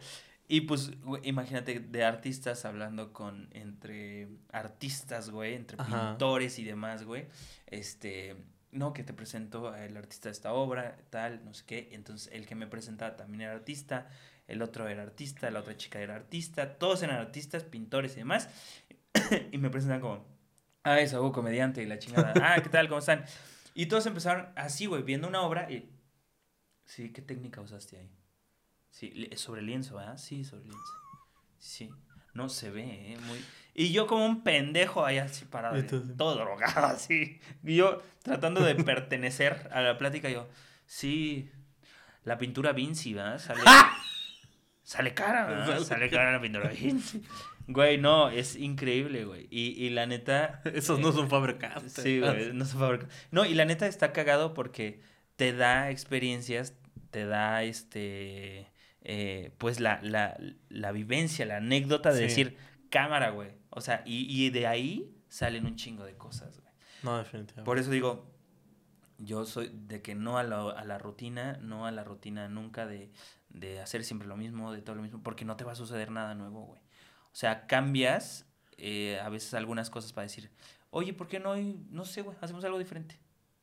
[0.49, 6.11] Y pues, güey, imagínate de artistas hablando con, entre artistas, güey, entre Ajá.
[6.11, 7.27] pintores y demás, güey.
[7.67, 8.37] Este,
[8.71, 11.89] no, que te presento el artista de esta obra, tal, no sé qué.
[11.93, 14.09] Entonces, el que me presentaba también era artista,
[14.49, 18.49] el otro era artista, la otra chica era artista, todos eran artistas, pintores y demás.
[19.53, 20.27] y me presentan como,
[20.83, 22.33] ah, es Saúl, comediante y la chingada.
[22.43, 22.89] Ah, ¿qué tal?
[22.89, 23.25] ¿Cómo están?
[23.75, 25.91] Y todos empezaron así, güey, viendo una obra y,
[26.85, 28.11] sí, ¿qué técnica usaste ahí?
[28.91, 30.19] Sí, sobre lienzo, ¿verdad?
[30.19, 30.93] Sí, sobre lienzo.
[31.59, 31.91] Sí.
[32.35, 33.19] No se ve, ¿eh?
[33.27, 33.43] Muy...
[33.75, 37.41] Y yo como un pendejo ahí así parado, Entonces- todo drogado así.
[37.63, 40.49] Y yo tratando de pertenecer a la plática, yo,
[40.87, 41.51] sí,
[42.25, 43.41] la pintura Vinci, ¿verdad?
[44.93, 45.67] Sale cara, ¿verdad?
[45.67, 46.71] Sale Sale cara la pintura.
[47.69, 49.47] Güey, no, es increíble, güey.
[49.49, 50.61] Y, y la neta...
[50.75, 51.93] Esos no son fabricados.
[51.93, 53.07] Sí, güey, no se fabrica.
[53.31, 55.01] No, y la neta está cagado porque
[55.37, 56.75] te da experiencias,
[57.13, 58.67] te da este,
[59.03, 60.37] eh, pues la, la,
[60.69, 62.23] la vivencia, la anécdota de Sí.
[62.25, 62.57] decir,
[62.91, 63.51] cámara, güey.
[63.71, 66.75] O sea, y, y de ahí salen un chingo de cosas, güey.
[67.05, 67.65] No, definitivamente.
[67.65, 68.27] Por eso digo,
[69.19, 72.87] yo soy de que no a la, a la rutina, no a la rutina nunca
[72.87, 73.13] de,
[73.53, 76.11] de hacer siempre lo mismo, de todo lo mismo, porque no te va a suceder
[76.11, 76.81] nada nuevo, güey.
[76.81, 78.47] O sea, cambias
[78.79, 80.51] eh, a veces algunas cosas para decir,
[80.91, 81.55] oye, ¿por qué no
[81.91, 83.19] no sé, güey, hacemos algo diferente?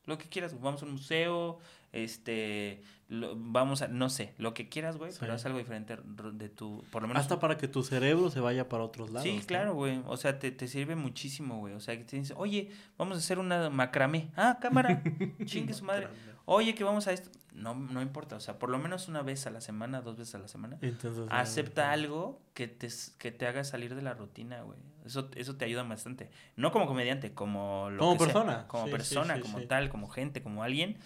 [0.05, 1.59] Lo que quieras, güey, vamos a un museo,
[1.91, 5.97] este, lo- vamos a, no sé, lo que quieras, güey, pero haz algo diferente
[6.33, 9.23] de tu, por lo menos Hasta para que tu cerebro se vaya para otros lados.
[9.27, 9.45] Sí, ¿no?
[9.45, 10.01] claro, güey.
[10.07, 11.73] O sea, te, te sirve muchísimo, güey.
[11.75, 14.31] O sea, que te dice, oye, vamos a hacer una macramé.
[14.35, 15.03] Ah, cámara.
[15.45, 16.07] Chingue su madre.
[16.45, 17.29] Oye, que vamos a esto.
[17.59, 18.35] No, no importa.
[18.35, 20.77] O sea, por lo menos una vez a la semana, dos veces a la semana.
[20.81, 22.87] Entonces, Acepta algo que te,
[23.17, 24.79] que te haga salir de la rutina, güey.
[25.05, 26.29] Eso, eso te ayuda bastante.
[26.55, 28.25] No como comediante, como lo Como que sea.
[28.27, 28.67] persona.
[28.67, 30.97] Como Sí, persona, sí, como tal, como gente, como alguien.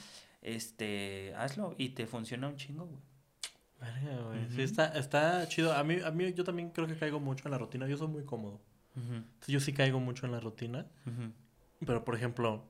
[0.41, 3.01] Este, hazlo y te funciona un chingo, güey.
[3.79, 4.49] Verga, güey.
[4.49, 5.73] Sí, está, está chido.
[5.73, 7.87] A mí, a mí, yo también creo que caigo mucho en la rutina.
[7.87, 8.61] Yo soy muy cómodo.
[8.95, 10.85] Entonces, yo sí caigo mucho en la rutina.
[11.85, 12.63] Pero, por ejemplo,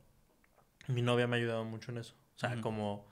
[0.88, 2.16] mi novia me ha ayudado mucho en eso.
[2.36, 3.06] O sea, como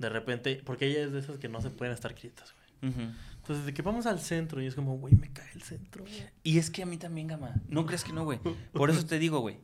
[0.00, 2.94] de repente, porque ella es de esas que no se pueden estar quietas, güey.
[3.36, 6.30] Entonces, de que vamos al centro y es como, güey, me cae el centro, güey.
[6.42, 7.54] Y es que a mí también, Gama.
[7.68, 8.40] No crees que no, güey.
[8.72, 9.58] Por eso te digo, güey.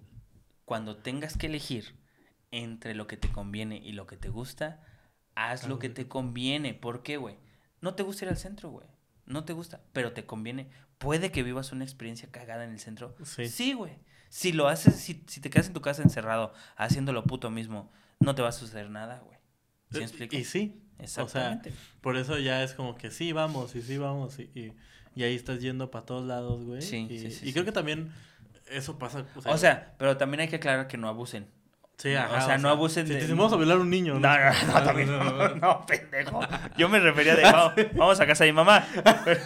[0.66, 1.96] Cuando tengas que elegir
[2.50, 4.82] entre lo que te conviene y lo que te gusta,
[5.34, 6.74] haz lo que te conviene.
[6.74, 7.36] ¿Por qué, güey?
[7.80, 8.86] No te gusta ir al centro, güey.
[9.24, 10.68] no te gusta, pero te conviene.
[10.98, 13.16] Puede que vivas una experiencia cagada en el centro.
[13.24, 13.48] Sí.
[13.48, 13.98] Sí, güey.
[14.28, 17.90] Si lo haces, si, si te quedas en tu casa encerrado, haciendo lo puto mismo,
[18.20, 19.35] no te va a suceder nada, güey.
[19.92, 20.36] ¿Sí me explico?
[20.36, 20.80] Y sí.
[20.98, 21.72] Exactamente.
[22.00, 24.38] Por eso ya es como que sí, vamos, y sí, vamos.
[24.38, 24.72] Y, y,
[25.14, 26.80] y ahí estás yendo para todos lados, güey.
[26.82, 28.10] Sí, y, sí, sí, y creo que también
[28.70, 29.24] eso pasa.
[29.44, 31.46] o sea, pero también hay que aclarar que no abusen.
[31.98, 34.14] sí, o ajá, sea, no abusen si de- te decimos a violar a un niño.
[34.18, 36.40] No, no, no, también no, no, pendejo.
[36.78, 38.86] Yo me refería de vamos, vamos a casa de mi mamá,
[39.24, 39.40] pero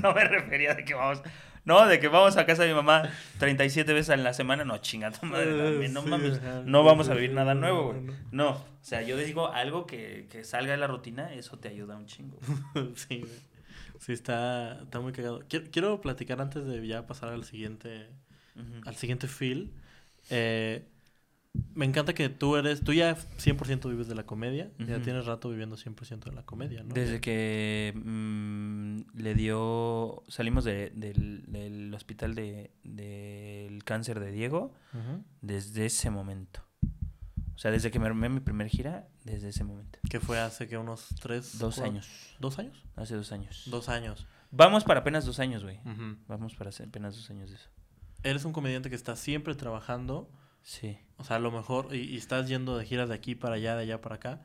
[0.00, 1.22] no me refería de que vamos,
[1.64, 4.78] no, de que vamos a casa de mi mamá 37 veces en la semana, no,
[4.78, 8.18] chinga tu madre también, no mames, vamos a vivir nada nuevo, no, güey.
[8.32, 8.50] no.
[8.50, 12.06] O sea, yo digo algo que, que salga de la rutina, eso te ayuda un
[12.06, 12.38] chingo.
[12.96, 13.54] sí, güey.
[13.98, 15.42] Sí, está, está muy cagado.
[15.48, 18.10] Quiero, quiero platicar antes de ya pasar al siguiente,
[18.56, 18.86] Ujú.
[18.86, 19.72] al siguiente feel.
[20.28, 20.86] Eh,
[21.74, 24.70] me encanta que tú eres, tú ya 100% vives de la comedia.
[24.78, 26.94] Ya tienes rato viviendo 100% de la comedia, ¿no?
[26.94, 34.72] Desde que mm, le dio, salimos de- del, del hospital de, del cáncer de Diego,
[35.40, 36.60] desde ese momento.
[37.54, 40.00] O sea, desde que me armé mi primer gira, desde ese momento.
[40.10, 41.56] Que fue hace que unos tres...
[41.58, 42.08] Dos años.
[42.40, 42.84] ¿Dos años?
[42.96, 43.62] Hace dos años.
[43.66, 44.26] Dos años.
[44.50, 45.78] Vamos para apenas dos años, güey.
[46.26, 47.68] Vamos para apenas dos años de eso.
[48.24, 50.28] Eres un comediante que está siempre trabajando.
[50.62, 50.98] Sí.
[51.16, 53.76] O sea, a lo mejor, y, y estás yendo de giras de aquí para allá,
[53.76, 54.40] de allá para acá.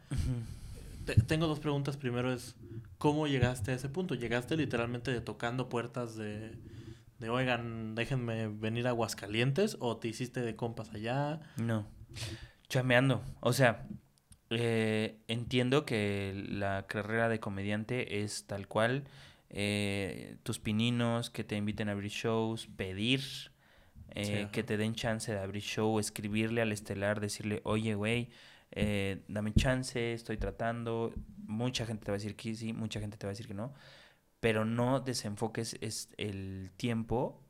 [1.05, 1.97] Te- tengo dos preguntas.
[1.97, 2.55] Primero es,
[2.97, 4.15] ¿cómo llegaste a ese punto?
[4.15, 6.51] ¿Llegaste literalmente de tocando puertas de,
[7.19, 9.77] de oigan, déjenme venir a Aguascalientes?
[9.79, 11.41] ¿O te hiciste de compas allá?
[11.57, 11.87] No.
[12.69, 13.23] Chameando.
[13.39, 13.87] O sea,
[14.51, 19.05] eh, entiendo que la carrera de comediante es tal cual.
[19.49, 23.21] eh, tus pininos, que te inviten a abrir shows, pedir,
[24.15, 28.29] eh, Sí, que te den chance de abrir show, escribirle al estelar, decirle, oye, güey,
[28.71, 31.13] eh, dame chance, estoy tratando.
[31.45, 33.53] Mucha gente te va a decir que sí, mucha gente te va a decir que
[33.53, 33.73] no.
[34.39, 37.43] Pero no desenfoques es el tiempo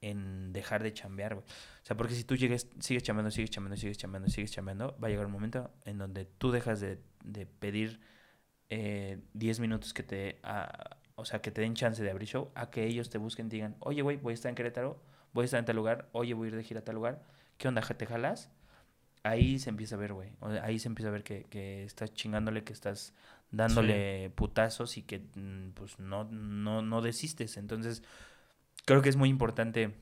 [0.00, 1.46] en dejar de chambear, güey.
[1.46, 5.08] O sea, porque si tú llegues, sigues chambeando, sigues chambeando, sigues chambeando, sigues chambeando, va
[5.08, 8.00] a llegar un momento en donde tú dejas de, de pedir
[8.68, 12.50] eh, 10 minutos que te, ah, o sea, que te den chance de abrir show,
[12.54, 15.00] a que ellos te busquen y digan, oye, güey, voy a estar en Querétaro,
[15.34, 17.22] voy a estar en tal lugar, oye, voy a ir de gira a tal lugar,
[17.58, 18.50] ¿qué onda, te jalas?
[19.22, 20.30] Ahí se empieza a ver, güey.
[20.62, 23.14] Ahí se empieza a ver que, que estás chingándole, que estás
[23.50, 27.56] dándole putazos y que mm, pues no, no, no desistes.
[27.56, 28.02] Entonces,
[28.84, 29.94] creo que es muy importante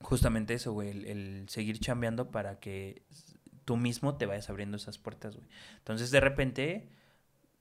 [0.00, 3.02] justamente eso, güey, el, el seguir chambeando para que
[3.64, 5.48] tú mismo te vayas abriendo esas puertas, güey.
[5.78, 6.88] Entonces, de repente,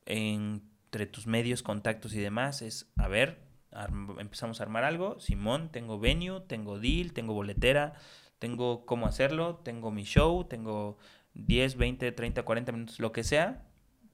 [0.05, 5.69] entre tus medios, contactos y demás, es, a ver, arm- empezamos a armar algo, Simón,
[5.71, 7.93] tengo venue, tengo deal, tengo boletera,
[8.39, 10.97] tengo cómo hacerlo, tengo mi show, tengo
[11.33, 13.63] 10, 20, 30, 40 minutos, lo que sea,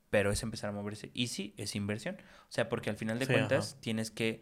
[0.10, 1.10] pero es empezar a moverse.
[1.14, 2.18] Y sí, es inversión.
[2.44, 3.82] O sea, porque al final de Sí, cuentas ajá.
[3.82, 4.42] tienes que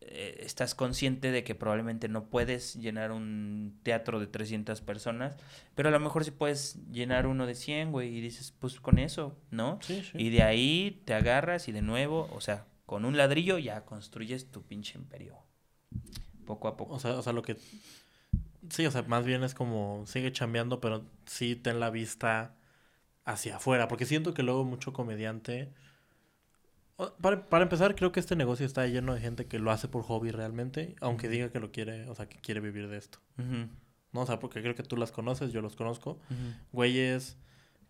[0.00, 5.36] eh, estás consciente de que probablemente no puedes llenar un teatro de 300 personas,
[5.76, 8.98] pero a lo mejor sí puedes llenar uno de 100, güey, y dices, pues con
[8.98, 9.78] eso, ¿no?
[9.80, 10.18] Sí, sí.
[10.18, 14.50] Y de ahí te agarras y de nuevo, o sea, con un ladrillo ya construyes
[14.50, 15.38] tu pinche imperio.
[16.44, 16.92] Poco a poco.
[16.92, 17.56] O sea, o sea, lo que...
[18.68, 22.54] Sí, o sea, más bien es como sigue chambeando, pero sí ten la vista
[23.24, 23.88] hacia afuera.
[23.88, 25.72] Porque siento que luego mucho comediante...
[27.22, 30.02] Para, para empezar, creo que este negocio está lleno de gente que lo hace por
[30.02, 33.20] hobby realmente, aunque diga que lo quiere, o sea, que quiere vivir de esto.
[33.38, 34.20] ¿No?
[34.20, 36.20] O sea, porque creo que tú las conoces, yo los conozco.
[36.72, 37.38] Güeyes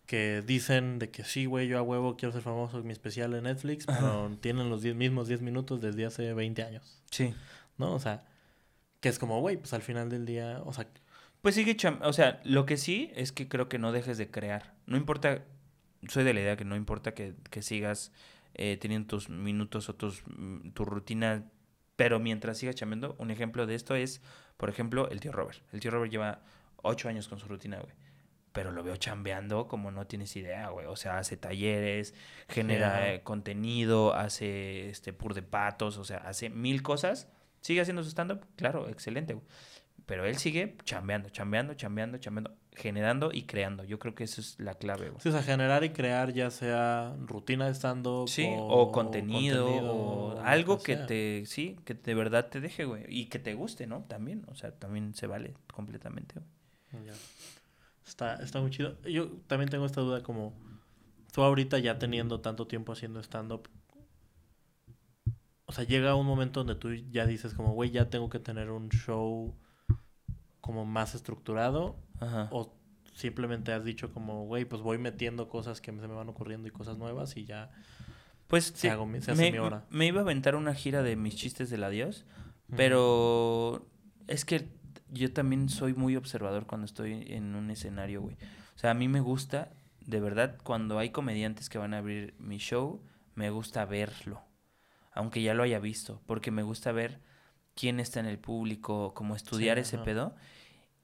[0.05, 3.31] que dicen de que sí, güey, yo a huevo quiero ser famoso en mi especial
[3.31, 7.01] de Netflix, pero tienen los 10 mismos 10 minutos desde hace 20 años.
[7.09, 7.33] Sí.
[7.77, 7.93] ¿No?
[7.93, 8.25] O sea,
[8.99, 10.87] que es como, güey, pues al final del día, o sea,
[11.41, 14.29] Pues sigue cham- o sea, lo que sí es que creo que no dejes de
[14.31, 14.73] crear.
[14.85, 15.43] No importa,
[16.07, 18.11] soy de la idea que no importa que, que sigas
[18.55, 21.49] eh, teniendo tus minutos o tus, mm, tu rutina,
[21.95, 24.21] pero mientras sigas chambeando, un ejemplo de esto es,
[24.57, 25.59] por ejemplo, el tío Robert.
[25.73, 26.41] El tío Robert lleva
[26.81, 27.93] ocho años con su rutina, güey.
[28.53, 30.85] Pero lo veo chambeando como no tienes idea, güey.
[30.85, 32.13] O sea, hace talleres,
[32.47, 37.27] genera eh, contenido, hace este pur de patos, o sea, hace mil cosas.
[37.61, 38.45] ¿Sigue haciendo su stand-up?
[38.55, 39.45] Claro, excelente, güey.
[40.05, 43.85] Pero él sigue chambeando, chambeando, chambeando, chambeando, generando y creando.
[43.85, 45.21] Yo creo que eso es la clave, güey.
[45.21, 49.65] sí, o sea, generar y crear ya sea rutina de stand-up Sí, o, o contenido,
[49.65, 51.05] contenido, o algo que sea.
[51.07, 53.05] te, sí, que de verdad te deje, güey.
[53.07, 54.03] Y que te guste, ¿no?
[54.03, 57.05] También, o sea, también se vale completamente, güey.
[57.05, 57.13] Ya.
[58.05, 59.01] Está, está muy chido.
[59.03, 60.53] Yo también tengo esta duda como
[61.31, 63.67] tú ahorita ya teniendo tanto tiempo haciendo stand-up,
[65.65, 68.69] o sea, llega un momento donde tú ya dices como, güey, ya tengo que tener
[68.69, 69.55] un show
[70.61, 72.47] como más estructurado Ajá.
[72.51, 72.73] o
[73.13, 76.71] simplemente has dicho como, güey, pues voy metiendo cosas que se me van ocurriendo y
[76.71, 77.71] cosas nuevas y ya
[78.47, 79.85] Pues se, sí, hago se hace me, mi hora.
[79.89, 82.25] me iba a aventar una gira de mis chistes del adiós,
[82.75, 83.87] pero
[84.27, 84.67] es que
[85.13, 88.35] yo también soy muy observador cuando estoy en un escenario, güey.
[88.75, 92.35] O sea, a mí me gusta, de verdad, cuando hay comediantes que van a abrir
[92.39, 93.01] mi show,
[93.35, 94.41] me gusta verlo,
[95.11, 97.21] aunque ya lo haya visto, porque me gusta ver
[97.75, 100.35] quién está en el público, como estudiar ese pedo.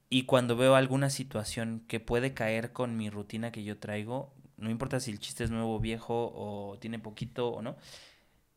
[0.08, 4.70] Y cuando veo alguna situación que puede caer con mi rutina que yo traigo, no
[4.70, 7.76] importa si el chiste es nuevo, viejo o tiene poquito o no,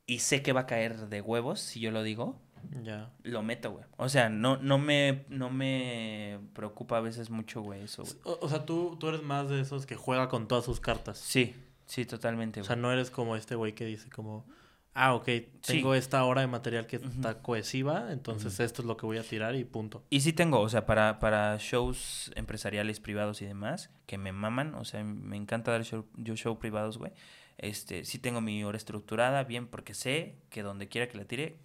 [0.05, 2.41] y sé que va a caer de huevos si yo lo digo,
[2.83, 3.11] Ya.
[3.23, 3.85] lo meto, güey.
[3.97, 8.15] O sea, no, no, me, no me preocupa a veces mucho, güey, eso, güey.
[8.23, 11.17] O, o sea, tú, tú eres más de esos que juega con todas sus cartas.
[11.17, 11.55] Sí,
[11.85, 14.45] sí, totalmente, O sea, no eres como este güey que dice como,
[14.93, 15.29] ah, ok,
[15.65, 19.23] tengo esta hora de material que está cohesiva, entonces esto es lo que voy a
[19.23, 20.03] tirar y punto.
[20.09, 24.75] Y sí tengo, o sea, para, para shows empresariales, privados y demás, que me maman,
[24.75, 27.11] o sea, me encanta dar show, yo show privados, güey.
[27.57, 31.59] Este, sí tengo mi hora estructurada, bien, porque sé que donde quiera que la tire,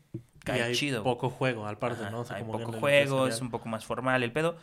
[0.47, 1.03] y cae hay chido.
[1.03, 2.21] poco juego, al parte, Ajá, ¿no?
[2.21, 4.57] O sea, hay como poco juego, es un poco más formal el pedo.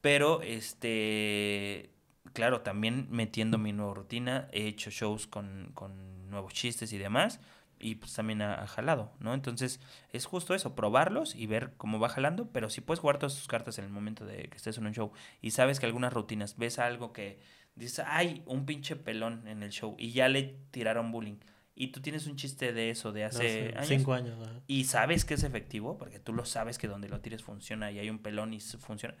[0.00, 1.90] Pero, este,
[2.32, 7.40] claro, también metiendo mi nueva rutina, he hecho shows con, con nuevos chistes y demás.
[7.80, 9.34] Y pues también ha, ha jalado, ¿no?
[9.34, 12.48] Entonces, es justo eso, probarlos y ver cómo va jalando.
[12.52, 14.94] Pero si puedes jugar todas tus cartas en el momento de que estés en un
[14.94, 15.12] show
[15.42, 17.40] y sabes que algunas rutinas, ves algo que
[17.74, 21.38] dices, ay, un pinche pelón en el show y ya le tiraron bullying.
[21.76, 24.38] Y tú tienes un chiste de eso de hace, años cinco años.
[24.68, 27.98] y sabes que es efectivo, porque tú lo sabes que donde lo tires funciona y
[27.98, 29.16] hay un pelón y funciona,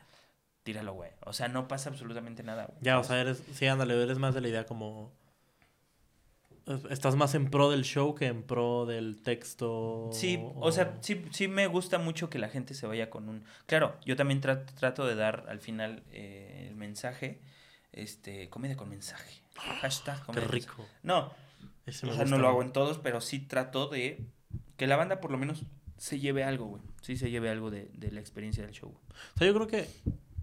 [0.62, 1.10] tíralo, güey.
[1.26, 2.78] O sea, no pasa absolutamente nada, güey.
[2.80, 5.12] Ya, o sea, eres, sí, ándale, eres más de la idea como...
[6.66, 10.10] es- Estás más en pro del show que en pro del texto.
[10.12, 13.44] Sí, o sea, sí, sí me gusta mucho que la gente se vaya con un...
[13.66, 17.40] Claro, yo también tra- trato de dar al final eh, el mensaje,
[17.92, 19.42] este, comedia con mensaje.
[19.56, 20.70] Hashtag Qué comedia con mensaje.
[20.82, 20.88] rico.
[21.02, 21.32] No,
[21.86, 24.24] Ese o sea, no lo hago en todos, pero sí trato de
[24.76, 25.64] que la banda por lo menos
[25.96, 26.82] se lleve algo, güey.
[27.02, 28.90] Sí se lleve algo de, de la experiencia del show.
[28.90, 29.02] güey.
[29.34, 29.88] O sea, yo creo que...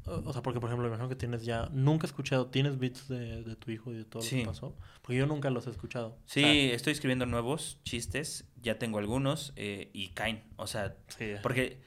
[0.05, 1.69] O sea, porque por ejemplo, me imagino que tienes ya...
[1.71, 2.47] Nunca he escuchado...
[2.47, 4.75] ¿Tienes beats de, de tu hijo y de todo lo que pasó?
[5.01, 6.17] Porque yo nunca los he escuchado.
[6.25, 10.43] Sí, estoy escribiendo nuevos chistes, ya tengo algunos eh, y caen.
[10.55, 11.81] O sea, sí, porque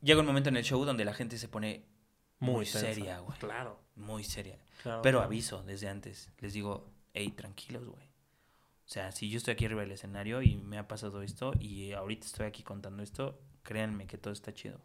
[0.00, 1.84] llega un momento en el show donde la gente se pone
[2.38, 3.38] muy, seria, güey.
[3.38, 3.80] Claro.
[3.94, 4.58] Muy seria.
[4.82, 5.26] claro Pero claro.
[5.26, 6.30] aviso desde antes.
[6.40, 8.11] Les digo, hey, tranquilos, güey.
[8.84, 11.92] O sea, si yo estoy aquí arriba del escenario y me ha pasado esto y
[11.92, 14.80] ahorita estoy aquí contando esto, créanme que todo está chido.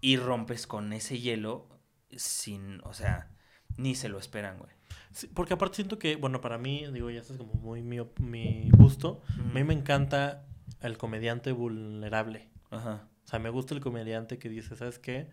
[0.00, 1.68] Y rompes con ese hielo
[2.16, 3.30] sin, o sea,
[3.76, 4.70] ni se lo esperan, güey.
[5.12, 7.98] Sí, porque aparte siento que, bueno, para mí, digo, ya esto es como muy mi,
[8.20, 9.22] mi gusto.
[9.38, 10.46] A mí me encanta
[10.80, 12.48] el comediante vulnerable.
[12.70, 13.08] Ajá.
[13.24, 15.30] O sea, me gusta el comediante que dice, ¿sabes qué?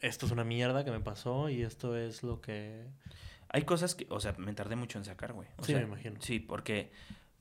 [0.00, 2.88] Esto es una mierda que me pasó y esto es lo que...
[3.52, 5.48] Hay cosas que, o sea, me tardé mucho en sacar, güey.
[5.58, 6.16] O Sí, sea, me imagino.
[6.20, 6.90] Sí, porque,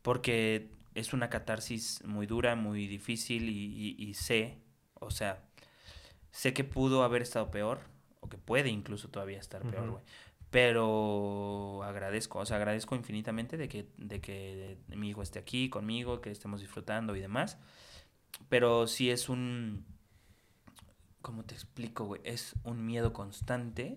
[0.02, 4.58] porque es una catarsis muy dura, muy difícil y, y- y sé,
[4.96, 5.44] o sea,
[6.32, 7.82] sé que pudo haber estado peor,
[8.22, 10.04] o que puede incluso todavía estar peor, güey.
[10.50, 16.22] Pero agradezco, o sea, agradezco infinitamente de que, de que mi hijo esté aquí conmigo,
[16.22, 17.58] que estemos disfrutando y demás.
[18.50, 19.86] Pero sí es un,
[21.22, 22.22] ¿cómo te explico, güey?
[22.24, 23.96] Es un miedo constante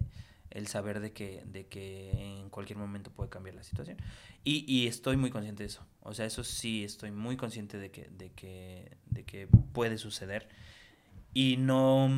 [0.53, 3.96] el saber de que, de que en cualquier momento puede cambiar la situación.
[4.44, 5.86] Y, y estoy muy consciente de eso.
[6.00, 10.48] O sea, eso sí, estoy muy consciente de que, de que, de que puede suceder.
[11.34, 12.11] Y no,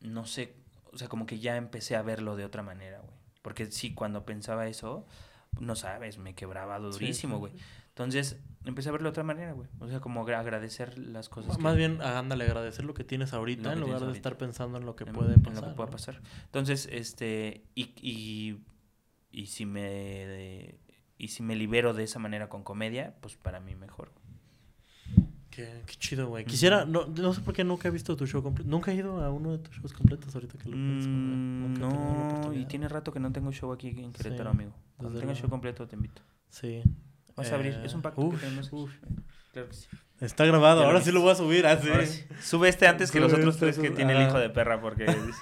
[0.00, 0.54] no sé,
[0.92, 3.14] o sea, como que ya empecé a verlo de otra manera, güey.
[3.42, 5.06] Porque sí, cuando pensaba eso,
[5.60, 7.52] no sabes, me quebraba durísimo, sí, güey.
[7.52, 7.58] sí.
[7.94, 9.68] Entonces, empecé a verlo de otra manera, güey.
[9.78, 11.56] O sea, como agra- agradecer las cosas.
[11.56, 14.18] que- Más bien, ándale, agradecer lo que tienes ahorita que en lugar de ahorita.
[14.18, 15.62] estar pensando en lo que en- puede en pasar.
[15.62, 16.20] lo que pueda pasar.
[16.46, 18.58] Entonces, este, y, y,
[19.30, 20.74] y si me
[21.16, 24.10] y si me libero de esa manera con comedia, pues para mí mejor.
[25.50, 26.44] Qué, qué chido, güey.
[26.44, 28.68] Quisiera, no, no sé por qué nunca he visto tu show completo.
[28.68, 31.08] Nunca he ido a uno de tus shows completos ahorita que lo pienso.
[31.08, 34.72] Mm, no, y tiene rato que no tengo show aquí en Querétaro, Sí, amigo.
[34.96, 36.22] Cuando tenga show completo te invito.
[36.48, 36.82] Sí.
[37.36, 38.68] Vas a abrir, Eh, es un pacto uf, que tenemos.
[38.72, 38.90] uf.
[39.52, 39.86] Claro que sí.
[40.20, 41.66] Está grabado, ahora sí lo voy a subir.
[41.66, 41.88] Ah, sí.
[41.90, 42.24] Ahora sí.
[42.40, 44.80] Sube este antes que los otros este, tres que esos- tiene el hijo de perra,
[44.80, 45.40] porque dice,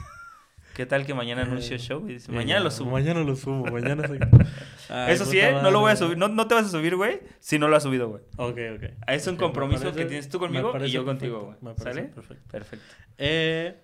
[0.74, 2.08] ¿qué tal que mañana anuncio Eh, show?
[2.08, 2.90] Y dice, mañana lo subo.
[2.90, 4.18] Mañana lo subo, mañana se...
[4.88, 5.52] Ay, Eso sí, ¿eh?
[5.62, 6.16] No lo voy a subir.
[6.18, 8.22] No, no te vas a subir, güey, si no lo has subido, güey.
[8.36, 8.90] Ok, ok.
[9.08, 11.56] Es un compromiso parece- que tienes tú conmigo y yo contigo, güey.
[11.60, 12.02] me parece ¿Sale?
[12.14, 12.48] Perfecto.
[12.50, 12.84] Perfecto.
[13.18, 13.80] Eh,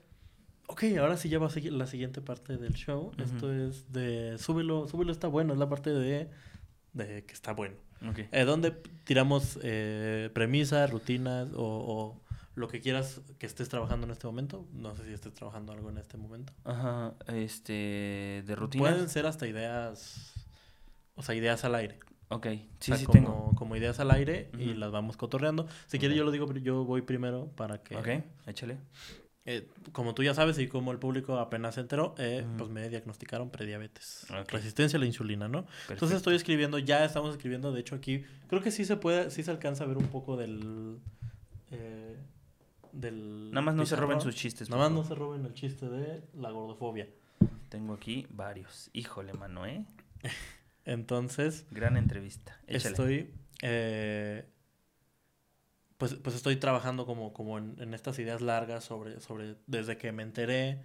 [0.66, 3.12] ok, ahora sí ya va a seguir la siguiente parte del show.
[3.18, 4.36] Esto es de...
[4.38, 5.52] Súbelo, súbelo está bueno.
[5.52, 6.28] Es la parte de...
[6.94, 7.76] De que está bueno.
[8.06, 8.20] Ok.
[8.30, 8.70] Eh, donde
[9.04, 12.20] tiramos eh, premisas, rutinas o, o
[12.54, 14.66] lo que quieras que estés trabajando en este momento.
[14.72, 16.52] No sé si estés trabajando algo en este momento.
[16.64, 18.82] Ajá, este, de rutina.
[18.82, 20.34] Pueden ser hasta ideas...
[21.14, 21.98] O sea, ideas al aire.
[22.28, 23.54] Ok, sí, o sea, sí como, tengo.
[23.56, 24.78] como ideas al aire y Ujú.
[24.78, 25.66] las vamos cotorreando.
[25.86, 26.18] Si quieres Ok.
[26.18, 27.96] yo lo digo, yo voy primero para que...
[27.96, 28.08] Ok,
[28.46, 28.76] échale.
[29.50, 32.86] Eh, como tú ya sabes y como el público apenas se enteró, eh, pues me
[32.90, 34.26] diagnosticaron prediabetes.
[34.30, 34.52] Ok.
[34.52, 35.64] Resistencia a la insulina, ¿no?
[35.88, 39.42] Entonces estoy escribiendo, ya estamos escribiendo, de hecho aquí, creo que sí se puede, sí
[39.42, 40.98] se alcanza a ver un poco del...
[41.70, 42.18] eh,
[42.92, 44.68] del Nada más no se roben sus chistes.
[44.68, 47.08] Nada más no se roben el chiste de la gordofobia.
[47.70, 48.90] Tengo aquí varios.
[48.92, 49.82] Híjole, mano, ¿eh?
[50.84, 52.60] Entonces, Gran entrevista.
[52.66, 52.90] Échale.
[52.90, 53.30] estoy...
[55.98, 60.10] pues, pues estoy trabajando como, como en, en estas ideas largas sobre, sobre desde que
[60.12, 60.82] me enteré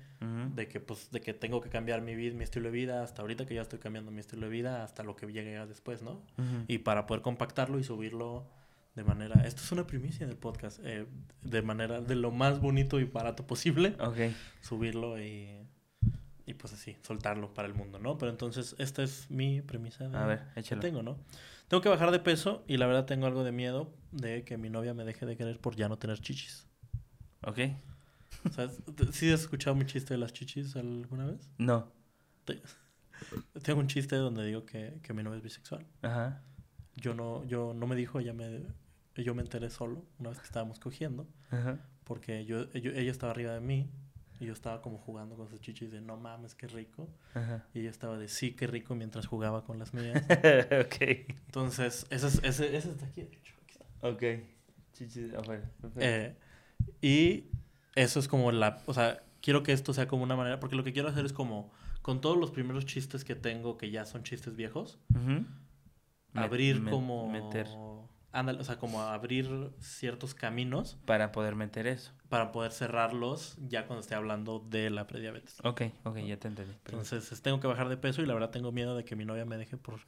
[0.55, 3.21] de que pues de que tengo que cambiar mi vida, mi estilo de vida hasta
[3.21, 6.21] ahorita que ya estoy cambiando mi estilo de vida hasta lo que llegue después, ¿no?
[6.67, 8.47] Y para poder compactarlo y subirlo
[8.95, 11.05] de manera, esto es una primicia del podcast, eh,
[11.41, 14.17] de manera de lo más bonito y barato posible, Ok.
[14.61, 15.49] subirlo y
[16.45, 18.17] y pues así, soltarlo para el mundo, ¿no?
[18.17, 21.17] Pero entonces esta es mi premisa de, A ver, que tengo, ¿no?
[21.67, 24.69] Tengo que bajar de peso y la verdad tengo algo de miedo de que mi
[24.69, 26.67] novia me deje de querer por ya no tener chichis.
[27.45, 27.59] Ok.
[28.45, 28.69] O sea,
[29.11, 31.49] ¿sí has escuchado mi chiste de las chichis alguna vez?
[31.57, 31.91] No.
[32.45, 32.61] Te-
[33.63, 35.85] Tengo un chiste donde digo que, que mi novia es bisexual.
[36.01, 36.41] Ajá.
[36.95, 38.63] Yo no, yo no me dijo, ella me,
[39.15, 41.79] yo me enteré solo una vez que estábamos cogiendo, Ajá.
[42.03, 43.89] porque yo, yo- ella estaba arriba de mí
[44.43, 47.09] y yo estaba como jugando con sus chichis de no mames, qué rico.
[47.33, 47.65] Ajá.
[47.73, 50.23] Y ella estaba de sí, qué rico mientras jugaba con las mías.
[50.85, 51.01] ok.
[51.45, 54.07] Entonces, ese es, ese, ese está aquí, de hecho, aquí está.
[54.07, 54.23] Ok.
[54.93, 55.69] Chichis afuera.
[55.97, 56.35] Eh,
[57.01, 57.45] y
[57.95, 60.83] eso es como la, o sea, quiero que esto sea como una manera, porque lo
[60.83, 61.71] que quiero hacer es como,
[62.01, 64.99] con todos los primeros chistes que tengo, que ya son chistes viejos,
[66.33, 67.67] abrir me- como Meter.
[68.33, 72.11] Ándale, o sea como abrir ciertos caminos Para poder meter eso.
[72.29, 76.73] para poder cerrarlos ya cuando esté hablando de la prediabetes Ok, ok, ya te entendí.
[76.85, 79.23] Entonces es- tengo que bajar de peso y la verdad tengo miedo de que mi
[79.23, 79.99] novia me deje por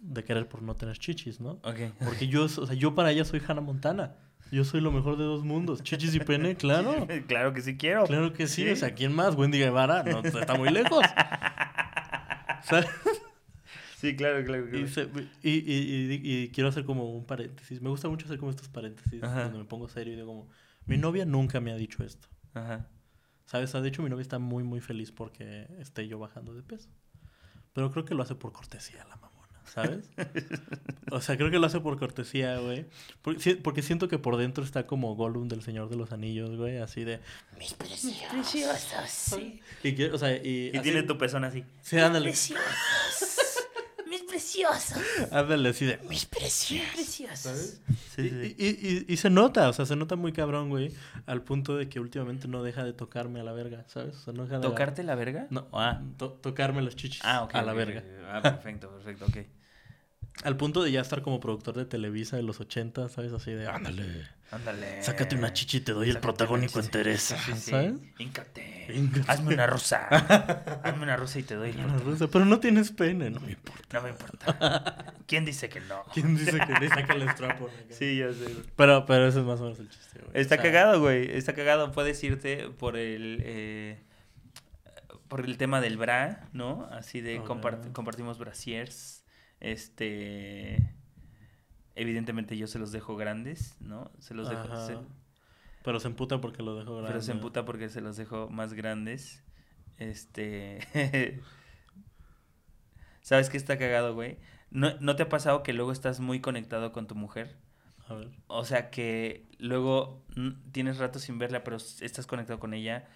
[0.00, 1.80] de querer por no tener chichis no Ok.
[2.04, 4.14] porque yo o sea yo para ella soy Hannah Montana
[4.52, 8.04] yo soy lo mejor de dos mundos chichis y pene claro claro que sí quiero.
[8.04, 8.70] claro que sí, Sí.
[8.70, 11.04] o sea quién más Wendy Guevara no está muy lejos
[12.62, 12.86] ¿Sabes?
[14.00, 14.66] Sí, claro, claro.
[14.68, 14.88] Y, claro.
[14.88, 15.08] se-
[15.42, 17.80] y, y- y- y quiero hacer como un paréntesis.
[17.82, 19.44] Me gusta mucho hacer como estos paréntesis Ajá.
[19.44, 20.48] donde me pongo serio y digo como,
[20.86, 22.28] mi novia nunca me ha dicho esto.
[22.54, 22.86] Ajá.
[23.46, 23.72] ¿Sabes?
[23.72, 26.88] De hecho, mi novia está muy, muy feliz porque esté yo bajando de peso.
[27.72, 30.10] Pero creo que lo hace por cortesía la mamona, ¿sabes?
[31.10, 32.86] o sea, creo que lo hace por cortesía, güey.
[33.22, 36.78] Porque, porque siento que por dentro está como Gollum del Señor de los Anillos, güey.
[36.78, 37.20] Así de...
[37.58, 39.60] Mis preciosos, sí.
[39.82, 40.70] Y, o sea, y...
[40.72, 41.64] Y así- tiene tu pezón así.
[41.80, 42.28] Sí, ándale.
[42.28, 42.64] Preciosos.
[42.64, 43.47] Mis preciosos.
[45.30, 45.98] Ándale, así de...
[46.08, 46.88] Mis preciosos.
[46.94, 47.38] preciosos.
[47.38, 47.80] ¿Sabes?
[48.14, 48.56] Sí, y, sí.
[48.58, 50.92] y- y- y se nota, o sea, se nota muy cabrón, güey,
[51.26, 54.16] al punto de que últimamente no deja de tocarme a la verga, ¿sabes?
[54.16, 54.62] O sea, no deja de...
[54.62, 55.46] ¿Tocarte la verga?
[55.50, 56.00] No, Ah.
[56.16, 57.54] to- tocarme las chichis Ah, ok.
[57.54, 58.02] a la verga.
[58.30, 59.36] Ah, perfecto, perfecto, ok.
[60.44, 63.32] Al punto de ya estar como productor de Televisa de los 80, ¿sabes?
[63.32, 65.02] Así de, ándale, Ándale.
[65.02, 66.86] sácate una chichi y te doy el Sácate protagónico chichi.
[66.86, 67.70] interés, Sí, sí, sí.
[67.70, 67.92] ¿sabes?
[68.18, 68.86] Híncate.
[68.94, 69.30] Híncate.
[69.30, 70.06] Hazme una rosa.
[70.82, 73.52] Hazme una rosa y te doy el Una rosa, Pero no tienes pene, no me
[73.52, 73.82] importa.
[73.98, 75.14] No me importa.
[75.26, 76.02] ¿Quién dice que no?
[76.14, 78.44] ¿Quién dice que le saca el strap Sí, ya sé.
[78.44, 78.56] güey.
[78.76, 80.30] Pero, pero ese es más o menos el chiste, güey.
[80.32, 81.36] Está O sea, cagado, güey.
[81.36, 81.92] Está cagado.
[81.92, 83.42] Puedes irte por el.
[83.44, 84.00] eh,
[85.28, 86.88] por el tema del bra, ¿no?
[86.90, 89.24] Así de compart- compartimos brasiers.
[89.60, 90.78] Este.
[91.98, 94.10] Evidentemente yo se los dejo grandes, ¿no?
[94.18, 94.86] Se los dejo.
[94.86, 94.98] Se-
[95.84, 97.08] Pero se emputa porque lo dejo grande.
[97.08, 99.42] pero se emputa porque se los dejo más grandes.
[99.98, 100.78] Este.
[103.22, 104.38] ¿Sabes qué está cagado, güey?
[104.70, 107.56] ¿No, ¿No te ha pasado que luego estás muy conectado con tu mujer?
[108.06, 108.28] A ver.
[108.46, 113.06] O sea que luego mm, tienes rato sin verla, pero estás conectado con ella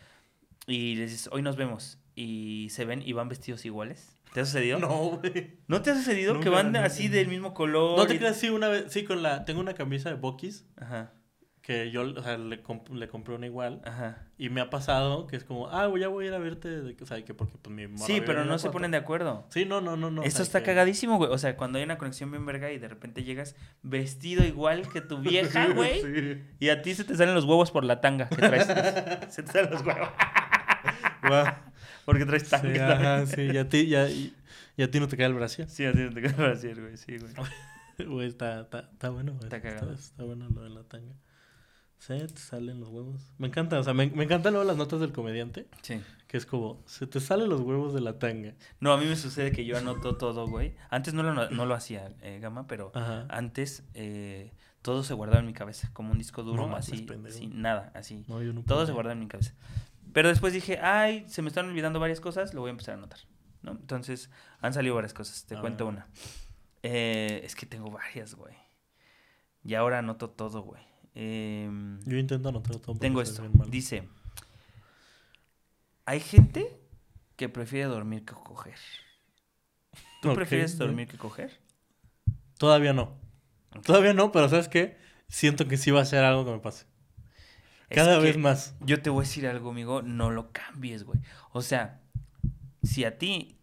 [0.66, 1.98] y le dices, hoy nos vemos.
[2.14, 4.18] Y se ven y van vestidos iguales.
[4.32, 4.78] ¿Te ha sucedido?
[4.78, 5.58] No, güey.
[5.68, 6.84] ¿No te ha sucedido que van nunca.
[6.84, 7.98] así del mismo color?
[7.98, 10.66] No te y- creas, sí, una vez, sí, con la, tengo una camisa de Bokis
[10.76, 11.12] Ajá,
[11.60, 14.26] que yo, o sea, le, comp- le compré una igual ajá.
[14.36, 17.06] y me ha pasado que es como, ah, ya voy a ir a verte, o
[17.06, 19.46] sea, que porque pues mi Sí, pero no se ponen de acuerdo.
[19.50, 20.22] Sí, no, no, no, no.
[20.22, 21.30] o Esto sea, está que- cagadísimo, güey.
[21.30, 25.02] O sea, cuando hay una conexión bien verga y de repente llegas vestido igual que
[25.02, 26.00] tu vieja, güey.
[26.02, 26.42] Sí.
[26.58, 28.66] Y a ti se te salen los huevos por la tanga que traes.
[29.32, 30.08] se te salen los huevos.
[32.04, 32.92] Porque traes Sí, tanga.
[32.92, 34.34] ajá, sí, y a ti, ya, y,
[34.76, 35.64] y a ti no te cae el brazo.
[35.68, 36.96] Sí, así te quedas decir, güey.
[36.96, 37.32] Sí, güey.
[38.08, 39.44] Güey, está, está, está bueno, güey.
[39.44, 39.92] Está Está, cagado.
[39.92, 41.12] está bueno lo de la tanga.
[41.98, 43.20] Sí, te salen los huevos.
[43.38, 46.00] Me encanta, o sea, me, me encantan luego las notas del comediante, Sí.
[46.26, 48.54] que es como, se te salen los huevos de la tanga.
[48.80, 50.74] No, a mí me sucede que yo anoto todo, güey.
[50.90, 53.26] Antes no lo, no lo hacía, eh, Gama, pero Ajá.
[53.28, 54.50] antes eh,
[54.80, 58.24] todo se guardaba en mi cabeza, como un disco duro, No así, sin nada, así.
[58.26, 59.52] No, yo no Todo se guardaba en mi cabeza.
[60.12, 62.98] Pero después dije, ay, se me están olvidando varias cosas, lo voy a empezar a
[62.98, 63.20] anotar,
[63.62, 63.72] ¿no?
[63.72, 66.06] Entonces, han salido varias cosas, te cuento una.
[66.82, 68.54] Eh, es que tengo varias, güey.
[69.64, 70.82] Y ahora anoto todo, güey.
[71.14, 72.96] Em, Yo intento anotar todo.
[72.98, 73.42] tengo esto.
[73.68, 74.08] Dice,
[76.04, 76.80] hay gente
[77.36, 78.78] que prefiere dormir que coger.
[80.20, 81.60] ¿Tú prefieres dormir que coger?
[82.58, 83.16] Todavía no.
[83.84, 84.96] Todavía no, pero ¿sabes qué?
[85.28, 86.86] Siento que sí va a ser algo que me pase.
[87.94, 88.74] Cada vez más.
[88.80, 91.20] Yo te voy a decir algo, amigo, no lo cambies, güey.
[91.52, 92.00] O sea,
[92.82, 93.58] si a ti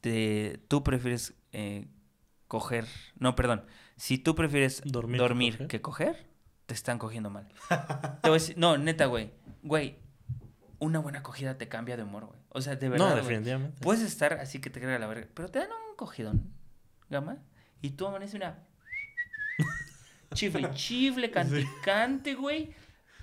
[0.00, 1.88] te, tú prefieres eh,
[2.46, 2.86] coger,
[3.18, 3.64] no, perdón,
[3.96, 6.06] si tú prefieres Dormir dormir, que coger.
[6.08, 6.30] que, coger.
[6.66, 7.48] te están cogiendo mal.
[8.22, 9.32] te voy a decir, no, neta, güey,
[9.62, 9.98] güey,
[10.78, 12.38] una buena cogida te cambia de humor, güey.
[12.50, 13.24] O sea, de verdad, no, güey.
[13.24, 13.80] definitivamente.
[13.80, 16.52] Puedes estar así que te carga la verga, pero te dan un cogidón,
[17.10, 17.38] gama,
[17.82, 18.64] y tú amaneces una
[20.34, 22.74] chifle, chifle, cante, cante, güey.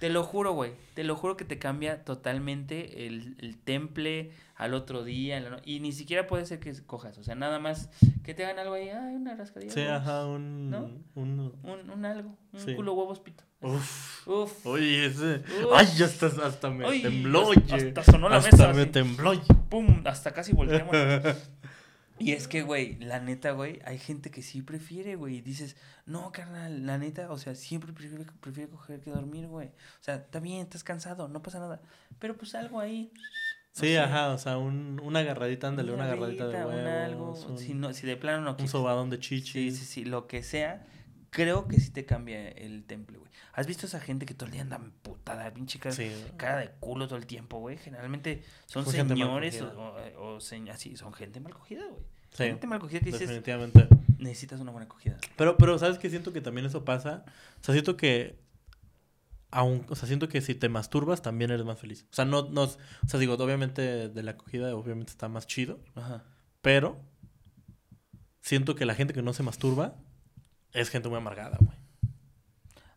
[0.06, 0.74] Te lo juro, güey.
[0.94, 5.40] Te lo juro que te cambia totalmente el, el temple al otro día.
[5.40, 7.18] no- y ni siquiera puede ser que cojas.
[7.18, 7.90] O sea, nada más
[8.24, 8.90] que te hagan algo ahí.
[8.90, 9.72] Ay, una rascadilla.
[9.72, 9.96] Sí, huevos.
[10.02, 10.70] ajá, un...
[10.70, 10.92] ¿No?
[11.16, 11.40] un...
[11.64, 12.38] Un, un algo.
[12.54, 12.76] Un Sí.
[12.76, 13.44] culo huevos pito.
[13.62, 14.28] Uf.
[14.28, 14.66] Uf.
[14.68, 15.38] Oye, ese...
[15.64, 15.74] Uf.
[15.76, 18.92] Ay, ya hasta, hasta me Ay, tembló, hasta- hasta sonó la Hasta mesa me así.
[18.92, 19.32] tembló.
[19.70, 20.04] Pum.
[20.06, 20.96] Hasta casi volteamos.
[22.18, 25.38] Y es que, güey, la neta, güey, hay gente que sí prefiere, güey.
[25.38, 29.68] Y dices, no, carnal, la neta, o sea, siempre prefiere, prefiere coger que dormir, güey.
[29.68, 31.82] O sea, está bien, estás cansado, no pasa nada.
[32.20, 33.12] Pero pues algo ahí.
[33.74, 37.24] Sí, ajá, o sea, un, una agarradita, ándale, una agarradita de garrita, un algo.
[37.32, 38.72] huevos, un, Si, no, si de plano no un quieres.
[38.72, 39.78] sobadón de Sí, chichis.
[39.80, 40.86] sí, sí, lo que sea.
[41.36, 43.30] Creo que sí te cambia el temple, güey.
[43.52, 46.10] ¿Has visto esa gente que todo el día anda putada, pinche cara, Sí.
[46.38, 47.78] cara de culo todo el tiempo, güey?
[47.78, 52.04] Generalmente son señores o, o, o señ- así, son gente mal cogida, güey.
[52.32, 53.88] Sí, Gente mal cogida que dices, definitivamente.
[54.18, 55.18] necesitas una buena cogida.
[55.36, 56.10] Pero, pero, ¿sabes qué?
[56.10, 57.26] Siento que también eso pasa.
[57.60, 58.40] O sea, siento que...
[59.52, 62.06] Aun, o sea, siento que si te masturbas también eres más feliz.
[62.12, 62.64] O sea, no, no...
[62.64, 62.78] O
[63.08, 65.80] sea, digo, obviamente de la acogida obviamente está más chido.
[65.96, 66.24] Ajá.
[66.62, 67.02] Pero...
[68.42, 69.96] Siento que la gente que no se masturba
[70.76, 71.78] es gente muy amargada, güey.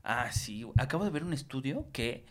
[0.02, 0.62] Ah, sí.
[0.62, 0.74] güey.
[0.78, 2.24] Acabo de ver un estudio que.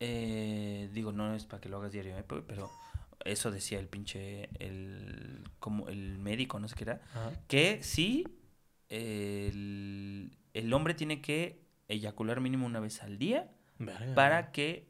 [0.00, 2.70] eh, digo, no es para que lo hagas diario, eh, pero-
[3.24, 4.48] eso decía el pinche.
[4.58, 7.00] El, como el médico, no sé qué era.
[7.14, 7.32] Ajá.
[7.46, 8.26] Que sí,
[8.88, 14.14] el, el hombre tiene que eyacular mínimo una vez al día Verga.
[14.14, 14.88] para que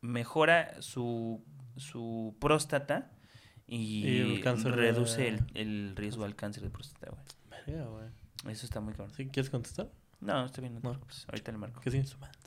[0.00, 1.44] mejora su,
[1.76, 3.12] su próstata
[3.66, 4.42] y, el
[4.74, 7.22] reduce el, el riesgo al cáncer de próstata, güey.
[7.66, 8.52] Güey.
[8.52, 9.14] Eso está muy cabrón.
[9.16, 9.26] ¿Sí?
[9.26, 9.90] ¿Quieres contestar?
[10.20, 10.92] No, está bien, no te No.
[10.92, 11.24] preocupes.
[11.28, 11.80] Ahorita le marco.
[11.80, 12.38] ¿Qué es instrumento?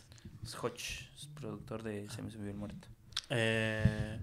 [0.44, 2.88] Es Hodge, es productor de Se me subió el muerto.
[3.30, 4.20] Eh,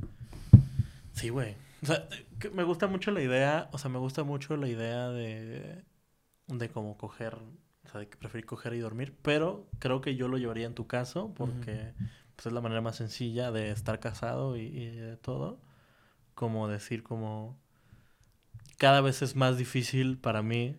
[1.12, 1.55] sí, güey.
[1.82, 2.09] O sea,
[2.53, 5.84] me gusta mucho la idea, o sea, me gusta mucho la idea de,
[6.49, 10.26] de cómo coger, o sea, de que preferir coger y dormir, pero creo que yo
[10.26, 11.92] lo llevaría en tu caso porque
[12.34, 15.61] pues, es la manera más sencilla de estar casado y, y de todo.
[16.34, 17.57] Como decir, como
[18.78, 20.76] cada vez es más difícil para mí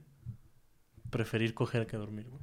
[1.18, 2.42] preferir coger que dormir, güey.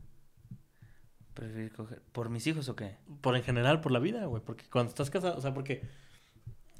[1.34, 2.02] ¿Preferir coger?
[2.12, 2.96] ¿Por mis hijos o qué?
[3.20, 4.42] Por en general, por la vida, güey.
[4.44, 5.82] Porque cuando estás casado, o sea, porque.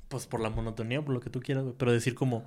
[0.09, 1.77] Pues por la monotonía, por lo que tú quieras, güey.
[1.79, 2.45] Pero decir como.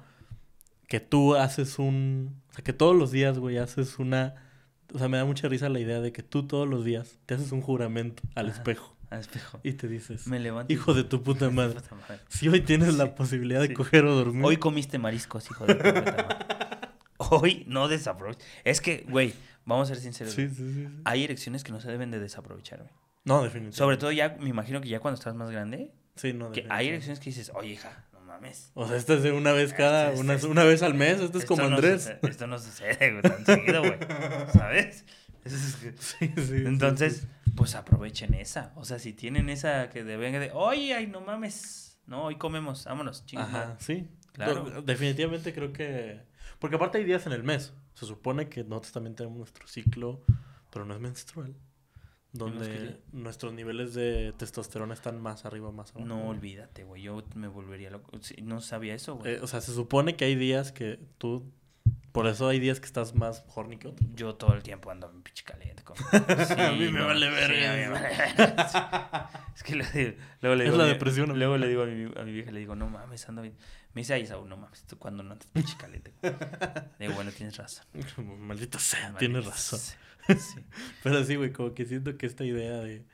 [0.87, 2.41] Que tú haces un.
[2.49, 4.35] O sea, que todos los días, güey, haces una.
[4.93, 7.33] O sea, me da mucha risa la idea de que tú todos los días te
[7.35, 8.57] haces un juramento al Ajá.
[8.57, 8.95] espejo.
[9.09, 9.59] Al espejo.
[9.63, 10.27] Y te dices.
[10.27, 10.71] Me levanto.
[10.71, 11.75] Hijo de tu puta madre.
[11.81, 12.19] Puta madre.
[12.29, 13.73] Si hoy tienes Sí, la posibilidad de sí.
[13.73, 14.45] coger o dormir.
[14.45, 16.66] Hoy comiste mariscos, hijo de tu puta madre.
[17.17, 18.45] Hoy no desaproveches.
[18.63, 19.33] Es que, güey,
[19.65, 20.33] vamos a ser sinceros.
[20.33, 20.87] Sí, sí, sí.
[21.05, 22.91] Hay erecciones que no se deben de desaprovechar, güey.
[23.25, 23.77] No, definitivamente.
[23.77, 26.87] Sobre todo ya, me imagino que ya cuando estás más grande, Sí, no, que hay
[26.87, 28.71] erecciones que dices, oye, hija, no mames.
[28.73, 30.05] O sea, esta es de una vez cada.
[30.05, 31.19] Este es- Una, este- una vez al mes.
[31.19, 32.03] Esto es como no Andrés.
[32.03, 33.97] sucede- esto no sucede, güey, tan seguido, güey.
[34.53, 35.05] ¿Sabes?
[35.45, 35.55] Sí,
[35.99, 38.71] sí, sí, Entonces, pues aprovechen esa.
[38.75, 41.97] O sea, si tienen esa que de venga de, oye, ay, no mames.
[42.05, 43.23] No, hoy comemos, vámonos, sí.
[43.27, 43.49] chingada.
[43.63, 44.07] Ajá, sí.
[44.33, 44.81] Claro.
[44.81, 46.21] Definitivamente creo que.
[46.59, 47.73] Porque aparte hay días en el mes.
[47.93, 50.21] Se supone que nosotros también tenemos nuestro ciclo,
[50.71, 51.55] pero no es menstrual.
[52.33, 56.05] Donde nuestros niveles de testosterona están más arriba, más abajo.
[56.05, 57.01] No olvídate, güey.
[57.01, 58.11] Yo me volvería loco.
[58.21, 59.35] Sí, no sabía eso, güey.
[59.35, 61.51] Eh, o sea, se supone que hay días que tú.
[62.11, 64.09] Por eso hay días que estás más horny que otros.
[64.15, 65.83] Yo todo el tiempo ando en pinche caliente.
[65.83, 65.97] Con...
[66.11, 69.29] A mí me vale verga a mí me vale verga.
[69.57, 69.63] Sí.
[69.63, 70.77] Es que le- luego le Es digo.
[70.77, 71.37] la a mi- depresión, amigo.
[71.37, 73.55] Luego le digo a mi, a mi vieja, le digo, no mames, ando bien.
[73.93, 76.13] Me dice, ay, Saúl, no mames, tú cuando no andas pinche caliente.
[76.21, 77.85] Le digo, bueno, tienes razón.
[78.39, 79.79] Maldita sea, Maldita tienes razón.
[79.79, 79.97] sea.
[80.37, 80.59] Sí.
[81.03, 83.05] Pero sí, güey, como que siento que esta idea de,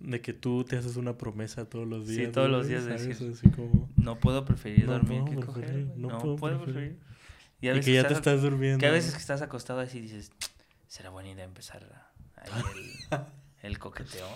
[0.00, 2.32] de que tú te haces una promesa todos los Sí, días.
[2.32, 3.08] todos los días de ¿sabes?
[3.20, 3.90] decir, Así como.
[3.96, 5.64] No puedo preferir No dormir puedo que coger.
[5.64, 6.96] preferir, no No, puedo puedo, preferir.
[6.96, 7.10] preferir.
[7.60, 8.78] Y, a Y veces que ya te estás- durmiendo.
[8.78, 10.32] Que a veces que estás acostado así dices,
[10.88, 12.50] será buena idea empezar ahí
[13.10, 13.18] el,
[13.62, 14.26] el coqueteo.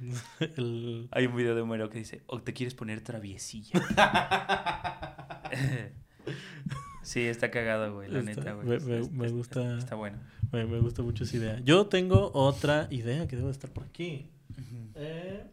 [0.56, 3.80] El- Hay un video de Homero que dice, o te quieres poner traviesilla.
[7.02, 8.66] Sí, está cagado, güey, la Está- neta, güey.
[8.68, 9.78] me- Está- me- está- me está- gusta.
[9.78, 10.18] Está bueno.
[10.52, 11.60] Me, me gusta mucho esa idea.
[11.60, 14.30] Yo tengo otra idea que debe de estar por aquí.
[14.94, 15.44] Eh,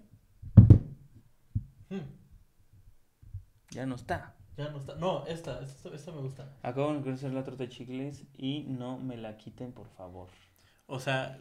[1.90, 2.00] hmm,
[3.72, 4.36] Ya no está.
[4.58, 4.96] ya no está.
[4.96, 6.54] No, esta, esta, esta me gusta.
[6.64, 10.28] Acabo de conocer la torta de chicles y no me la quiten, por favor.
[10.86, 11.40] O sea,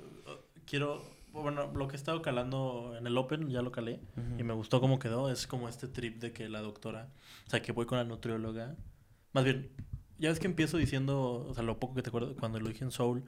[0.67, 1.03] quiero.
[1.43, 4.01] Bueno, lo que he estado calando en el Open, ya lo calé.
[4.39, 5.31] Y me gustó cómo quedó.
[5.31, 7.09] Es como este trip de que la doctora.
[7.47, 8.77] O sea, que voy con la nutrióloga.
[9.33, 9.71] Más bien,
[10.19, 11.47] ya ves que empiezo diciendo.
[11.49, 12.35] O sea, lo poco que te acuerdo.
[12.37, 13.25] Cuando lo dije en Soul,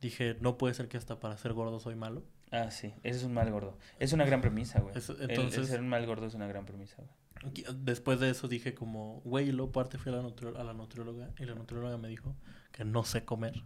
[0.00, 2.24] dije, no puede ser que hasta para ser gordo soy malo.
[2.52, 3.78] Ah, sí, ese es un mal gordo.
[3.98, 4.96] Es una gran premisa, güey.
[4.96, 7.64] Eso- El- El, entonces- ser un mal gordo es una gran premisa, güey.
[7.74, 10.20] Después de eso dije, como, güey, y luego aparte fui a la,
[10.60, 11.30] a la nutrióloga.
[11.38, 12.36] Y la nutrióloga me dijo
[12.72, 13.62] que no sé comer.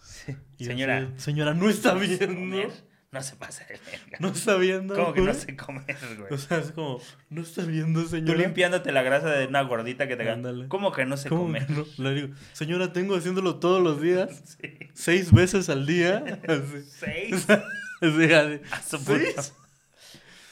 [0.00, 0.34] Sí.
[0.56, 2.26] Y Señora, así, señora, no está ¿no viendo.
[2.26, 2.70] comer?
[3.10, 4.18] No se pasa de verga.
[4.20, 4.94] No está viendo.
[4.94, 6.30] ¿Cómo que no sé comer, güey?
[6.30, 7.00] O sea, es como,
[7.30, 8.38] no está viendo, Tú señora.
[8.38, 10.34] limpiándote la grasa de una gordita que te gana.
[10.36, 10.68] Ándale.
[10.68, 11.70] ¿Cómo que no sé ¿Cómo comer?
[11.70, 11.86] no?
[11.96, 14.78] Le digo, señora, tengo haciéndolo todos los días, Sí.
[14.92, 16.22] seis veces al día.
[16.48, 17.46] Así, Seis.
[18.02, 18.60] así, así.
[18.72, 19.42] A su puta.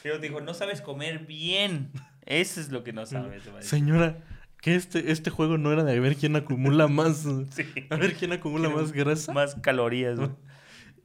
[0.03, 1.91] Pero dijo, no sabes comer bien.
[2.25, 3.47] Eso es lo que no sabes.
[3.47, 3.63] a decir.
[3.69, 4.19] Señora,
[4.63, 7.27] que este, este juego no era de a ver quién acumula más.
[7.51, 7.67] Sí.
[7.91, 9.33] A ver quién acumula más grasa.
[9.33, 10.31] Más calorías, güey.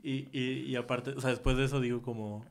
[0.04, 2.46] Y, y, y aparte, o sea, después de eso digo como,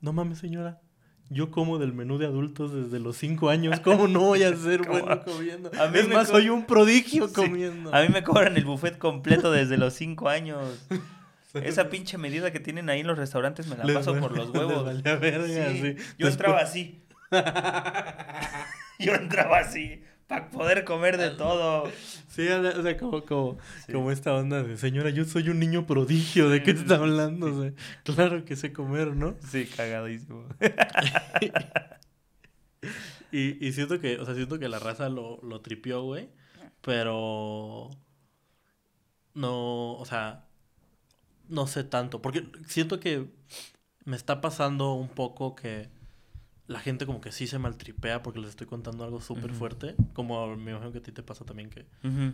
[0.00, 0.80] no mames, señora.
[1.28, 3.80] Yo como del menú de adultos desde los cinco años.
[3.80, 5.00] ¿Cómo no voy a ser ¿Cómo?
[5.00, 5.70] bueno comiendo?
[5.80, 7.34] A mí es más, soy un prodigio Sí.
[7.34, 7.92] comiendo.
[7.92, 10.86] A mí me cobran el buffet completo desde los 5 años.
[11.54, 14.50] Esa pinche medida que tienen ahí en los restaurantes me la Les paso por los
[14.54, 15.02] huevos.
[15.02, 15.94] verga, Sí, sí.
[16.18, 17.02] Yo Después- entraba así.
[18.98, 21.90] Yo entraba así para poder comer de todo.
[22.28, 23.92] Sí, o sea, como, como, Sí.
[23.92, 27.46] como esta onda de señora, yo soy un niño prodigio, ¿de qué está hablando?
[27.54, 27.72] O sea,
[28.04, 29.36] claro que sé comer, ¿no?
[29.50, 30.44] Sí, cagadísimo.
[33.32, 36.28] Y, y siento que, o sea, siento que la raza lo, lo tripió, güey.
[36.80, 37.90] Pero
[39.34, 40.44] no, o sea,
[41.48, 42.22] no sé tanto.
[42.22, 43.26] Porque siento que
[44.04, 45.88] me está pasando un poco que
[46.68, 49.94] la gente como que sí se maltripea porque les estoy contando algo súper fuerte.
[50.14, 51.86] Como me imagino que a ti te pasa también que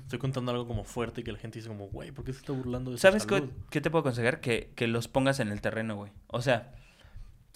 [0.04, 2.38] estoy contando algo como fuerte y que la gente dice como, güey, ¿por qué se
[2.38, 4.40] está burlando de ¿Sabes qué, salud?" qué te puedo aconsejar?
[4.40, 6.12] Que, que los pongas en el terreno, güey.
[6.28, 6.74] O sea,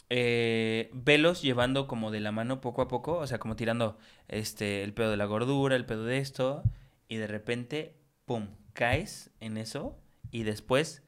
[0.08, 3.98] eh, velos llevando como de la mano poco a poco, o sea, como tirando
[4.28, 6.62] este el pedo de la gordura, el pedo de esto,
[7.08, 9.98] y de repente, pum, caes en eso
[10.30, 11.02] y después,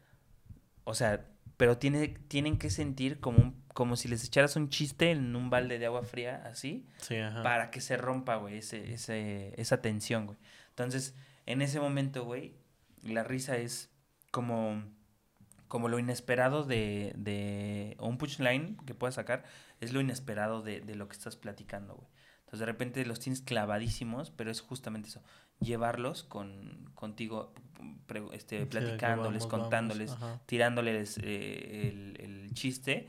[0.84, 5.12] o sea, pero tiene, tienen que sentir como, un- como si les echaras un chiste
[5.12, 7.44] en un balde de agua fría, así, Sí, ajá.
[7.44, 10.36] para que se rompa, güey, ese, ese, esa tensión, güey.
[10.70, 11.14] Entonces,
[11.46, 12.56] en ese momento, güey,
[13.04, 13.88] la risa es
[14.32, 14.82] como,
[15.68, 19.44] como lo inesperado de, de, o un punchline que puedas sacar,
[19.80, 22.08] es lo inesperado de, de lo que estás platicando, güey.
[22.40, 25.22] Entonces, de repente los tienes clavadísimos, pero es justamente eso,
[25.60, 27.54] llevarlos con, contigo,
[28.08, 30.40] pre- este, Sí, platicándoles, vamos, vamos, contándoles, ajá.
[30.46, 33.08] tirándoles eh, el, el chiste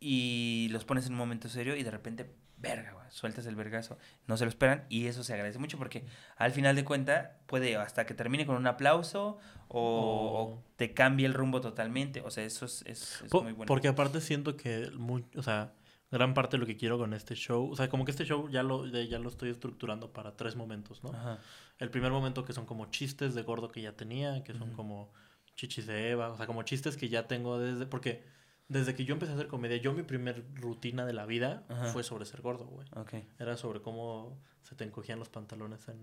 [0.00, 3.98] y los pones en un momento serio y de repente, verga, güey, sueltas el vergazo.
[4.26, 7.76] No se lo esperan y eso se agradece mucho porque al final de cuenta puede
[7.76, 9.38] hasta que termine con un aplauso
[9.68, 12.22] o, te cambie el rumbo totalmente.
[12.22, 13.66] O sea, eso es, es- muy bueno.
[13.66, 15.74] Porque aparte siento que, muy, o sea,
[16.10, 18.48] gran parte de lo que quiero con este show, o sea, como que este show
[18.48, 21.10] ya lo, ya lo estoy estructurando para tres momentos, ¿no?
[21.10, 21.38] Ajá.
[21.78, 25.12] El primer momento que son como chistes de gordo que ya tenía, que son como
[25.56, 28.24] chichis de Eva, o sea, como chistes que ya tengo desde, porque
[28.70, 31.86] desde que yo empecé a hacer comedia, yo mi primer rutina de la vida Ajá.
[31.86, 32.86] fue sobre ser gordo, güey.
[32.96, 35.98] Ok, Era sobre cómo se te encogían los pantalones en,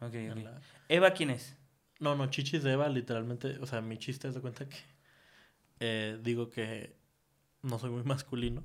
[0.00, 0.60] ok, en la...
[0.88, 1.56] Eva, ¿quién es?
[1.98, 4.76] No, no, chichis de Eva, literalmente, o sea, mi chiste es de cuenta que
[5.80, 6.94] eh, digo que
[7.62, 8.62] no soy muy masculino.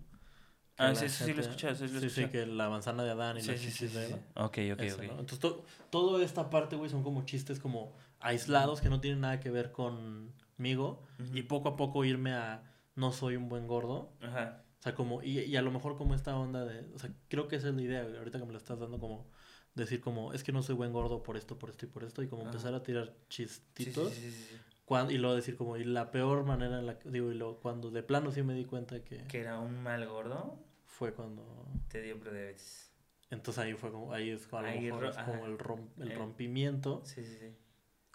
[0.77, 3.37] Ah, sí, sí, sí, lo escuchado, sí, lo sí, sí, que la manzana de Adán
[3.37, 4.05] y Sí, las sí, chichis de.
[4.05, 4.17] Eva.
[4.35, 5.03] Ok, ok, ok.
[5.03, 5.11] ¿no?
[5.19, 9.39] Entonces, to- toda esta parte, güey, son como chistes como aislados que no tienen nada
[9.39, 11.01] que ver conmigo.
[11.19, 11.35] Ujú.
[11.35, 12.61] Y poco a poco irme a
[12.97, 14.11] no soy un buen gordo.
[14.21, 14.63] Ajá.
[14.79, 17.47] O sea, como, y, y a lo mejor como esta onda de, o sea, creo
[17.47, 19.27] que esa es la idea, ahorita que me lo estás dando como,
[19.73, 22.21] decir como, es que no soy buen gordo por esto, por esto y por esto,
[22.23, 22.51] y como Ajá.
[22.51, 24.13] empezar a tirar chistitos.
[24.13, 24.57] sí, sí, sí.
[24.85, 27.59] cuan- y luego decir como, y la peor manera en la que, digo, y luego
[27.59, 31.65] cuando de plano sí me di cuenta que Que era un mal gordo, fue cuando,
[31.89, 32.91] te dio prediabetes.
[33.29, 35.89] entonces ahí fue como, ahí es, a lo Ahí mejor ro- es como el, rom-
[35.99, 36.15] el Eh.
[36.15, 37.01] rompimiento.
[37.03, 37.55] Sí, sí, sí.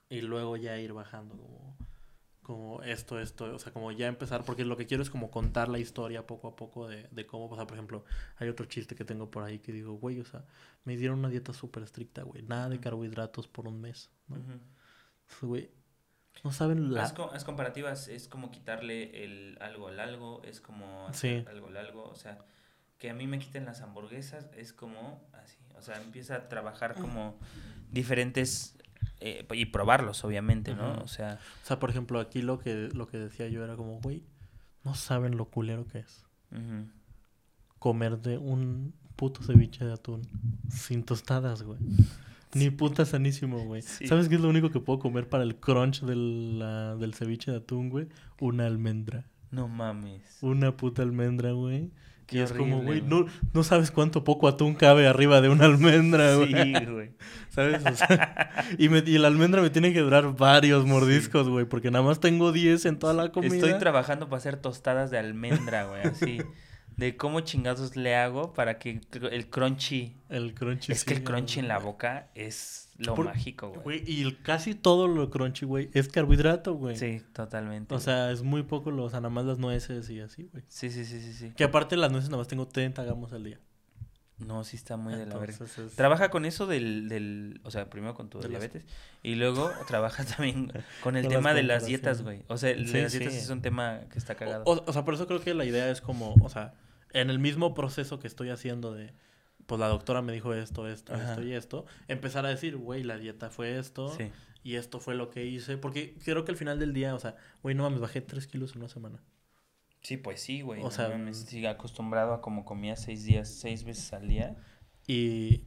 [0.09, 1.77] y luego ya ir bajando como,
[2.43, 5.69] como esto, esto, o sea, como ya empezar, porque lo que quiero es como contar
[5.69, 8.05] la historia poco a poco de, de cómo, o sea, por ejemplo,
[8.37, 10.45] hay otro chiste que tengo por ahí que digo, güey, o sea,
[10.85, 14.37] me dieron una dieta súper estricta, güey, nada de carbohidratos por un mes, ¿no?
[14.37, 14.43] Ujú.
[14.53, 15.71] Entonces, Güey,
[16.45, 17.03] no saben la...
[17.03, 21.49] Haz, co- haz comparativas, es como quitarle el algo al algo, es como hacer Sí.
[21.49, 22.45] algo al algo, o sea,
[22.99, 26.95] que a mí me quiten las hamburguesas es como así, o sea, empieza a trabajar
[27.01, 27.39] como
[27.91, 28.77] diferentes
[29.23, 30.93] eh, y probarlos, obviamente, ¿no?
[31.03, 34.01] O sea, O sea, por ejemplo, aquí lo que, lo que decía yo era como,
[34.01, 34.23] güey,
[34.85, 36.87] no saben lo culero que es ujú.
[37.79, 40.23] comer de un puto ceviche de atún
[40.69, 41.79] sin tostadas, güey.
[42.55, 43.81] Ni puta sanísimo, güey.
[43.83, 44.07] Sí.
[44.07, 47.51] ¿Sabes qué es lo único que puedo comer para el crunch del, la- del ceviche
[47.51, 48.09] de atún, güey?
[48.41, 49.25] Una almendra.
[49.51, 50.39] no mames.
[50.43, 51.91] Una puta almendra, güey.
[52.33, 55.67] Qué y es como, güey, no, no sabes cuánto poco atún cabe arriba de una
[55.67, 56.53] almendra, güey.
[56.53, 57.11] Sí, güey.
[57.51, 57.85] ¿Sabes?
[57.85, 61.91] O sea, y, me- y la almendra me tiene que durar varios mordiscos, güey, porque
[61.91, 63.55] nada más tengo 10 en toda la comida.
[63.55, 66.41] Estoy trabajando para hacer tostadas de almendra, güey, así.
[66.97, 70.15] De cómo chingados le hago para que el crunchy...
[70.29, 70.93] El crunchy.
[70.93, 74.03] Es que el crunchy en la boca es lo Por- mágico, güey.
[74.07, 76.97] Y casi todo lo crunchy, güey, es carbohidrato, güey.
[76.97, 77.95] Sí, totalmente.
[77.95, 80.65] O sea, es muy poco, lo, o sea, nada más las nueces y así, güey.
[80.69, 81.53] Sí, sí, sí, sí, sí.
[81.57, 83.59] Que aparte las nueces nada más tengo 30 gramos al día.
[84.39, 85.57] No, sí está muy de la verga.
[85.65, 88.85] Es- Trabaja con eso del, del, o sea, primero con tu De diabetes
[89.23, 90.67] y luego trabaja también
[91.03, 92.43] con el Con las tema de las dietas, güey.
[92.49, 93.39] O sea, Sí, las dietas sí.
[93.39, 94.65] es un tema que está cagado.
[94.67, 96.75] O, o sea, por eso creo que la idea es como, o sea,
[97.13, 99.13] en el mismo proceso que estoy haciendo de,
[99.67, 101.31] pues la doctora me dijo esto, esto, Ajá.
[101.31, 104.31] esto y esto, empezar a decir, güey, la dieta fue esto sí.
[104.63, 107.37] y esto fue lo que hice, porque creo que al final del día, o sea,
[107.63, 109.23] güey, no mames, bajé 3 kilos en una semana.
[110.03, 110.83] Sí, pues sí, güey.
[110.83, 114.57] O sea, me sigue acostumbrado a como comía seis días, seis veces al día.
[115.07, 115.65] Y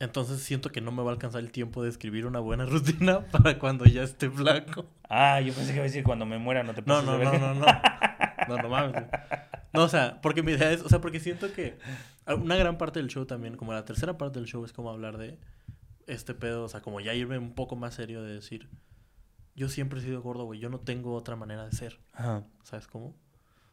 [0.00, 3.20] entonces siento que no me va a alcanzar el tiempo de escribir una buena rutina
[3.28, 4.84] para cuando ya esté flaco.
[5.08, 7.18] Ah, yo pensé que iba a decir cuando me muera no te No, pases no,
[7.18, 7.54] de no, verga.
[7.54, 7.66] no, no.
[8.48, 9.04] No, no mames.
[9.74, 11.76] No, o sea, porque mi idea es, o sea, porque siento que
[12.26, 15.18] una gran parte del show también, como la tercera parte del show es como hablar
[15.18, 15.38] de
[16.06, 18.68] este pedo, o sea, como ya irme un poco más serio de decir,
[19.56, 22.44] yo siempre he sido gordo, güey, yo no tengo otra manera de ser, Ajá.
[22.62, 23.16] ¿sabes cómo?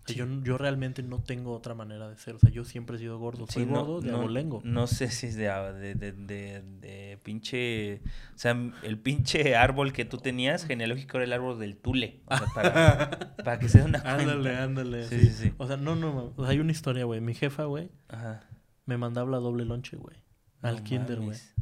[0.08, 0.16] Sí.
[0.16, 3.20] yo, yo realmente no tengo otra manera de ser, o sea, yo siempre he sido
[3.20, 4.62] gordo, soy Sí, no, gordo de no, abolengo.
[4.64, 8.02] no sé si es de, a- de, de, de, de pinche...
[8.34, 12.22] O sea, el pinche árbol que tú tenías genealógico era el árbol del tule.
[12.26, 13.10] O sea, para,
[13.44, 14.22] para que se den una cuenta.
[14.22, 15.08] Ándale, ándale.
[15.08, 15.54] Sí, Sí, sí.
[15.58, 16.34] O sea, no, no.
[16.36, 17.22] O sea, hay una historia, güey.
[17.22, 17.92] Mi jefa, güey,
[18.86, 20.18] me mandaba la doble lonche, güey.
[20.64, 21.28] Al No kinder, güey.
[21.28, 21.54] mames.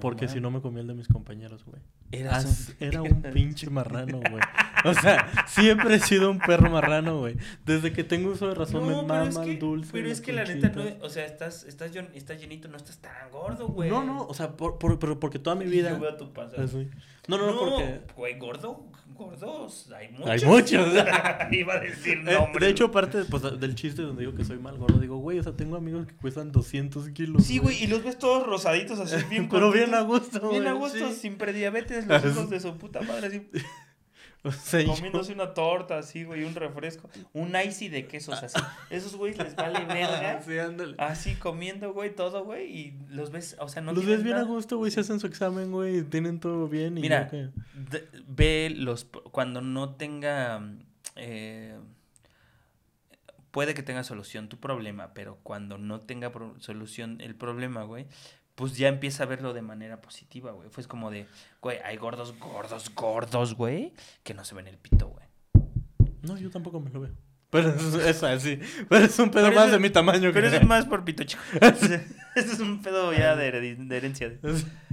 [0.00, 1.80] Porque si no me comía el de mis compañeros, güey.
[2.10, 4.42] Eras As- un- Era un pinche marrano, güey.
[4.84, 7.36] O sea, siempre he sido un perro marrano, güey.
[7.66, 9.90] Desde que tengo uso de razón me No, pero mama es que, el dulce.
[9.92, 13.12] pero es que la neta, no, o sea, estás, estás, estás llenito, no estás tan
[13.32, 13.90] gordo, güey.
[13.90, 15.90] No, no, o sea, por, por- pero porque toda mi vida.
[15.90, 16.62] Yo veo tu panza.
[16.62, 16.88] así.
[17.26, 18.00] No, no, no, porque.
[18.16, 18.84] Güey, gordo,
[19.18, 20.28] gordos, hay muchos.
[20.30, 20.94] Hay muchos.
[21.52, 22.60] Iba a decir Eh, nombres.
[22.60, 25.42] de hecho, parte pues, del chiste donde digo que soy mal gordo, digo, güey, o
[25.42, 27.44] sea, tengo amigos que cuestan 200 kilos.
[27.44, 30.72] Sí, güey, y los ves todos rosaditos así, bien Pero bien a gusto, Bien a
[30.72, 31.14] gusto, sí.
[31.14, 33.46] sin prediabetes, los hijos de su puta madre, así,
[34.44, 38.58] O sea, yo- comiéndose una torta, así, güey, un refresco, un icy de quesos, así.
[38.88, 40.40] Esos güeyes les vale verga.
[40.42, 40.94] Sí, ándale.
[40.98, 44.44] Así comiendo, güey, todo, güey, y los ves, o sea, no Los ves bien a
[44.44, 46.96] gusto, güey, se hacen su examen, güey, tienen todo bien.
[46.98, 47.28] Y Mira,
[48.28, 50.62] ve los cuando no tenga
[51.16, 51.76] eh,
[53.50, 56.30] puede que tenga solución tu problema, pero cuando no tenga
[56.60, 58.06] solución el problema, güey,
[58.58, 60.68] pues ya empieza a verlo de manera positiva, güey.
[60.68, 61.28] Fue como de,
[61.62, 63.92] güey, hay gordos, gordos, gordos, güey,
[64.24, 65.24] que no se ven el pito, güey.
[66.22, 67.14] No, yo tampoco me lo veo.
[67.50, 68.60] Pero es, es así.
[68.88, 70.54] Pero es un pedo Pero más de mi tamaño Pero que...
[70.54, 71.42] eso es más por pito chico.
[72.34, 74.32] Ese es un pedo ya de, de herencia.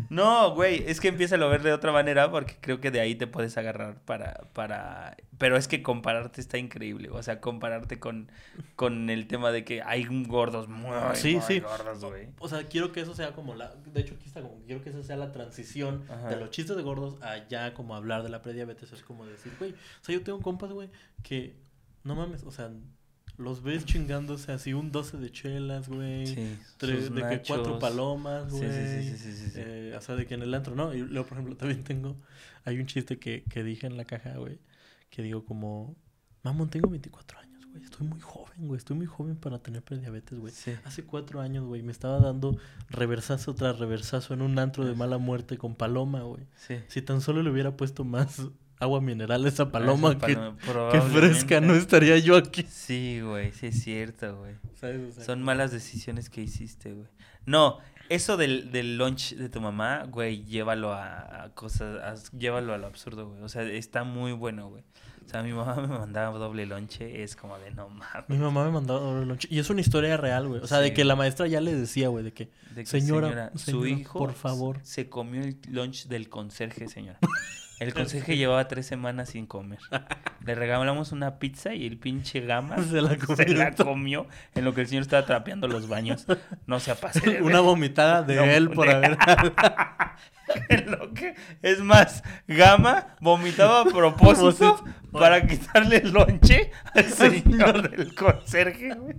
[0.10, 3.16] No, güey, es que empieza a ver de otra manera porque creo que de ahí
[3.16, 5.16] te puedes agarrar para, para...
[5.38, 8.32] Pero es que compararte está increíble, o sea, compararte con,
[8.76, 11.60] con el tema de que hay gordos muy, Sí, muy sí.
[11.60, 12.30] gordos, güey.
[12.40, 13.76] O sea, quiero que eso sea como la...
[13.86, 14.64] De hecho, aquí está como...
[14.66, 16.30] Quiero que esa sea la transición Ajá.
[16.30, 18.92] de los chistes de gordos a ya como hablar de la prediabetes.
[18.92, 19.72] Es como decir, güey...
[19.74, 20.90] O sea, yo tengo compas, güey,
[21.22, 21.64] que...
[22.06, 22.72] No mames, o sea...
[23.38, 26.26] Los ves chingándose así un 12 de chelas, güey.
[26.26, 28.64] Sí, tres- de que cuatro palomas, güey.
[28.72, 29.60] sí, sí, sí, sí, sí, sí.
[29.62, 30.94] Eh, o sea, de que en el antro, ¿no?
[30.94, 32.16] Y luego, por ejemplo, también tengo...
[32.64, 34.60] Hay un chiste que, que dije en la caja, güey.
[35.10, 35.98] Que digo como...
[36.44, 37.84] Mamón, tengo 24 años, güey.
[37.84, 38.78] Estoy muy joven, güey.
[38.78, 40.54] Estoy muy joven para tener prediabetes, güey.
[40.54, 40.72] Sí.
[40.86, 42.58] Hace cuatro años, güey, me estaba dando
[42.90, 46.46] reversazo tras reversazo en un antro de mala muerte con paloma, güey.
[46.56, 46.76] Sí.
[46.88, 48.40] Si tan solo le hubiera puesto más
[48.80, 50.58] agua mineral esa paloma Esa que, paloma,
[50.92, 52.64] que fresca, no estaría yo aquí.
[52.70, 54.56] Sí, güey, sí es cierto, güey.
[54.80, 55.10] ¿Sabes?
[55.10, 57.08] O sea, Son malas decisiones que hiciste, güey.
[57.46, 57.78] No,
[58.10, 62.78] eso del, del lunch de tu mamá, güey, llévalo a, a cosas, a- llévalo a
[62.78, 63.42] lo absurdo, güey.
[63.44, 64.84] O sea, está muy bueno, güey.
[65.26, 68.26] O sea, mi mamá me mandaba doble lonche, es como de no mames.
[68.30, 69.48] Mi mamá me mandó doble lunch.
[69.50, 70.62] Y es una historia real, güey.
[70.62, 72.52] O sea, de que la maestra ya le decía, güey, de que...
[72.76, 74.80] De que, Señora, su señora, hijo por favor.
[74.84, 77.18] se comió el lunch del conserje, señora.
[77.80, 79.80] El conserje llevaba tres semanas sin comer.
[80.46, 83.36] Le regalamos una pizza y el pinche gama Se la comió.
[83.36, 86.26] se la comió en lo que el señor estaba trapeando los baños.
[86.68, 89.18] No se pase de Una vomitada de No, él por de- haber...
[90.88, 94.86] Lo que- Es más, Gama vomitaba a propósito Propósito.
[95.12, 99.16] para quitarle el lonche al señor del conserje, güey.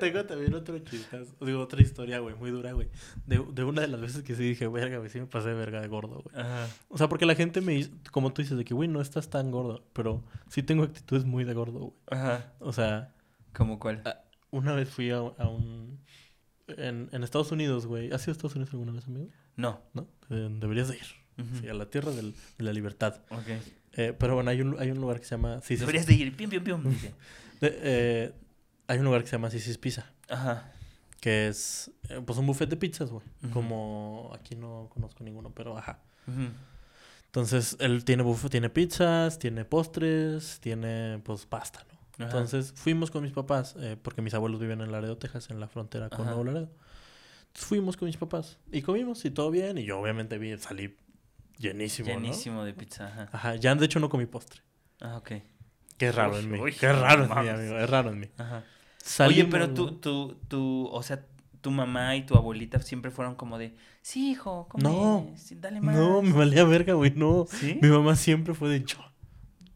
[0.00, 2.88] Tengo también otro chistazo, digo, otra historia, güey, muy dura, güey.
[3.26, 5.54] De, de una de las veces que sí dije, verga, güey, sí me pasé de
[5.54, 6.44] verga de gordo, güey.
[6.88, 9.30] O sea, porque la gente me dice, como tú dices, de que, güey, no estás
[9.30, 11.92] tan gordo, pero sí tengo actitudes muy de gordo, güey.
[12.10, 12.52] Ajá.
[12.60, 13.14] O sea,
[13.54, 14.02] ¿Cómo cuál?
[14.50, 15.98] Una vez fui a, a un...
[16.68, 18.12] En, en Estados Unidos, güey.
[18.12, 19.28] ¿Has ido a Estados Unidos alguna vez, amigo?
[19.56, 19.80] No.
[19.94, 20.06] ¿No?
[20.30, 21.18] Eh, deberías de ir.
[21.60, 23.20] Sí, a la tierra del- de la libertad.
[23.30, 23.46] Ok.
[23.94, 25.60] Eh, pero bueno, hay un, hay un lugar que se llama...
[25.62, 26.36] Sisis- Deberías de ir.
[26.36, 26.82] Pium, pium, pium.
[27.62, 28.32] eh,
[28.88, 30.06] hay un lugar que se llama Sisis Pizza.
[30.28, 30.72] Ajá.
[31.20, 33.24] Que es, eh, pues, un buffet de pizzas, güey.
[33.52, 36.00] Como aquí no conozco ninguno, pero ajá.
[37.26, 41.98] Entonces, él tiene buffet, tiene pizzas, tiene postres, tiene, pues, pasta, ¿no?
[42.24, 42.24] Ajá.
[42.24, 45.68] Entonces, fuimos con mis papás, eh, porque mis abuelos viven en Laredo, Texas, en la
[45.68, 46.30] frontera con Ajá.
[46.30, 46.70] Nuevo Laredo.
[47.48, 49.78] Entonces, fuimos con mis papás y comimos y todo bien.
[49.78, 50.96] Y yo, obviamente, vi, salí
[51.58, 53.06] llenísimo, Llenísimo de pizza.
[53.08, 53.28] Ajá.
[53.32, 53.54] Ajá.
[53.56, 54.62] Ya, de hecho, no comí postre.
[55.00, 55.32] Ah, ok.
[55.96, 56.58] Qué raro Uy, en mí.
[56.60, 57.78] uy, Qué raro en mí, amigo.
[57.78, 58.28] Es raro en mí.
[58.36, 58.64] Ajá.
[59.26, 61.24] Oye, pero tú, tú, tú, o sea,
[61.60, 65.32] tu mamá y tu abuelita siempre fueron como de, sí, hijo, come, No.
[65.56, 65.96] dale más.
[65.96, 67.12] No, me valía verga, güey.
[67.14, 67.46] No.
[67.50, 67.78] ¿Sí?
[67.82, 68.98] Mi mamá siempre fue de yo.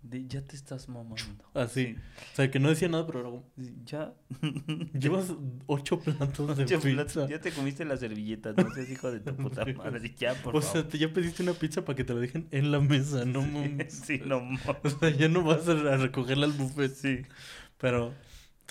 [0.03, 1.43] De, ya te estás mamando.
[1.55, 1.97] Así.
[2.33, 3.43] O sea, que no decía nada, pero.
[3.87, 4.13] Ya.
[4.93, 5.33] llevas
[5.67, 7.27] ocho platos de Ya, pizza.
[7.27, 10.15] ya te comiste las servilletas, no seas hijo de tu puta madre.
[10.19, 12.71] Ya, por O sea, te- ya pediste una pizza para que te la dejen en
[12.71, 13.95] la mesa, no mames.
[14.05, 14.67] Sí, no mames.
[14.85, 16.93] O sea, ya no vas a a recogerla al buffet.
[16.95, 17.23] Sí.
[17.79, 18.13] Pero,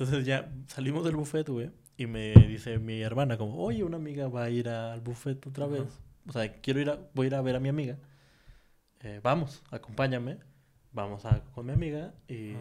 [0.01, 1.69] entonces ya salimos del buffet, güey.
[1.95, 5.67] Y me dice mi hermana como, oye, una amiga va a ir al buffet otra
[5.67, 5.83] vez.
[6.27, 7.99] O sea, quiero ir a, voy a ir a ver a mi amiga.
[9.01, 10.39] Eh, vamos, acompáñame.
[10.91, 12.15] Vamos a con mi amiga.
[12.27, 12.55] Y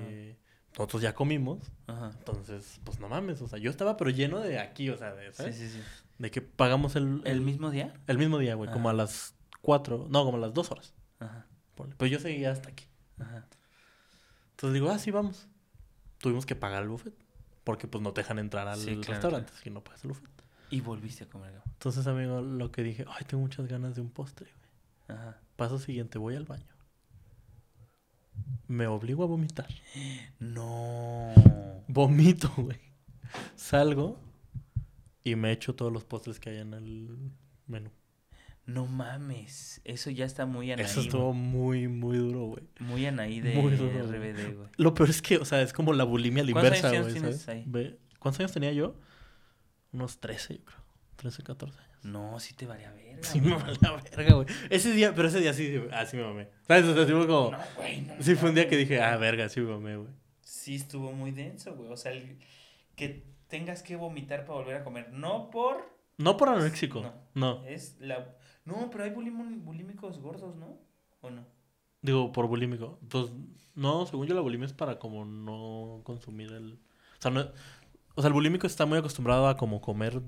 [0.73, 1.73] nosotros ya comimos.
[1.87, 2.11] Ajá.
[2.19, 3.41] Entonces, pues no mames.
[3.41, 5.57] O sea, yo estaba pero lleno de aquí, o sea, de, Sí, ¿sabes?
[5.57, 5.81] sí, sí.
[6.19, 7.23] De que pagamos el...
[7.25, 7.95] ¿El mismo día?
[8.07, 8.71] El mismo día, güey.
[8.71, 10.07] Como a las cuatro.
[10.11, 10.93] No, como a las dos horas.
[11.19, 11.47] Ajá.
[11.97, 12.85] Pero yo seguía hasta aquí.
[13.19, 13.49] Ajá.
[14.51, 15.49] Entonces digo, ah, sí, vamos.
[16.19, 17.15] Tuvimos que pagar el buffet.
[17.70, 20.28] Porque pues no te dejan entrar al Sí, claro, restaurante si no pagas el buffet.
[20.70, 21.52] Y volviste a comer.
[21.52, 21.62] Gabo.
[21.68, 24.48] Entonces, amigo, lo que dije, ay, tengo muchas ganas de un postre,
[25.06, 25.16] güey.
[25.16, 25.38] Ajá.
[25.55, 26.66] Paso siguiente, voy al baño.
[28.66, 29.68] Me obligo a vomitar.
[30.40, 31.32] No.
[31.86, 32.80] Vomito, güey.
[33.55, 34.18] Salgo
[35.22, 37.30] y me echo todos los postres que hay en el
[37.68, 37.92] menú.
[38.66, 39.81] No mames.
[39.85, 40.85] Eso ya está muy Anaí.
[40.85, 42.62] Eso estuvo muy, muy duro, güey.
[42.78, 44.03] Muy Anaí de Muy duro.
[44.07, 44.69] RBD, güey.
[44.77, 47.66] Lo peor es que, o sea, es como la bulimia a la ¿Cuántos inversa, años
[47.70, 48.95] güey, ¿Cuántos años tenía yo?
[49.93, 50.78] Unos 13, yo creo.
[51.16, 51.91] 13, 14 años.
[52.05, 53.23] No, sí te varía verga.
[53.23, 54.47] Sí, me valía verga, güey.
[54.70, 56.49] Ese día, pero ese día sí, así me mamé.
[56.66, 56.85] ¿Sabes?
[56.85, 57.51] O sea, sí fue como...
[57.51, 60.09] No, güey, no Sí, fue un día que dije, ah, verga, sí me mamé, güey.
[60.43, 61.91] Sí estuvo muy denso, güey.
[61.91, 62.39] O sea, el-
[62.95, 65.12] que tengas que vomitar para volver a comer.
[65.12, 65.99] No por...
[66.19, 67.15] No por anoréxico, No.
[67.35, 67.65] no.
[67.66, 68.37] Es la...
[68.70, 70.78] No, pero hay bulímicos gordos, ¿no?
[71.20, 71.44] ¿O no?
[72.02, 72.98] Digo, por bulímico.
[73.09, 73.32] Pues,
[73.74, 76.74] no, según yo la bulimia es para como no consumir el...
[77.18, 77.47] O sea, no...
[78.14, 80.20] O sea, el bulímico está muy acostumbrado a como comer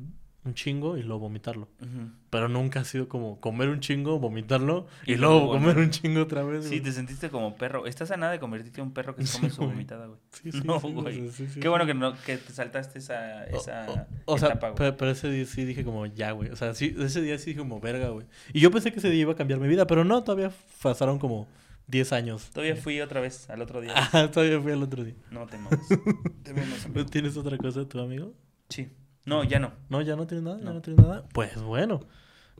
[0.44, 1.68] un chingo y luego vomitarlo.
[2.30, 5.90] Pero nunca ha sido como comer un chingo, vomitarlo y, Y luego luego comer un
[5.90, 6.64] chingo otra vez.
[6.64, 6.80] Sí, güey.
[6.80, 7.86] te sentiste como perro.
[7.86, 10.18] Estás a nada de convertirte en un perro que se Sí, come su vomitada, güey.
[10.30, 11.14] Sí, sí, No, sí, güey.
[11.14, 14.48] sí, sí, sí, Qué bueno que no que te saltaste esa, esa O, o sea,
[14.48, 14.96] etapa, güey.
[14.96, 16.50] pero, ese día sí dije como, ya, güey.
[16.50, 18.26] O sea, sí, ese día sí dije como, verga, güey.
[18.52, 20.50] Y yo pensé que ese día iba a cambiar mi vida, pero no, todavía
[20.82, 21.46] pasaron como
[21.86, 22.50] 10 años.
[22.50, 23.92] Todavía fui otra vez al otro día.
[24.12, 25.14] Ah, todavía fui al otro día.
[25.30, 25.80] No te mames.
[26.42, 27.06] Te mames, amigo.
[27.06, 28.34] ¿Tienes otra cosa tu amigo?
[28.68, 28.88] Sí.
[29.24, 29.72] No, ya no.
[29.88, 30.74] No, ya no tienes nada, ya No.
[30.74, 31.24] no tienes nada.
[31.32, 32.00] Pues bueno,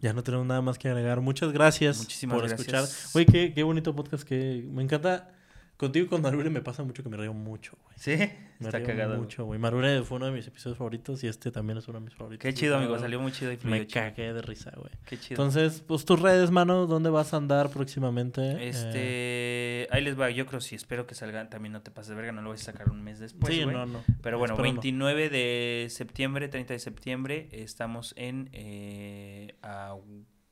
[0.01, 1.21] ya no tenemos nada más que agregar.
[1.21, 2.61] Muchas gracias Muchísimas por gracias.
[2.69, 3.13] escuchar.
[3.13, 5.31] Güey, qué, qué bonito podcast que me encanta.
[5.77, 7.97] Contigo y con Marure me pasa mucho que me río mucho, güey.
[7.99, 8.17] Sí,
[8.61, 9.17] Me está río cagado.
[9.19, 9.59] mucho, güey.
[9.59, 12.41] Marure fue uno de mis episodios favoritos y este también es uno de mis favoritos.
[12.43, 12.97] Qué chido, amigo.
[13.01, 14.01] Salió muy chido y Me chido.
[14.01, 14.93] cagué de risa, güey.
[15.07, 15.43] Qué chido.
[15.43, 18.41] Entonces, pues tus redes, mano, ¿dónde vas a andar próximamente?
[18.43, 22.11] Eh, Este, ahí les va, yo creo sí, espero que salgan, también no te pases
[22.11, 23.75] de verga, no lo voy a sacar un mes después, sí, güey.
[23.75, 24.05] no, no.
[24.23, 24.75] Pero bueno, Espero no.
[24.75, 29.57] 29 de septiembre, 30 de septiembre, estamos en eh,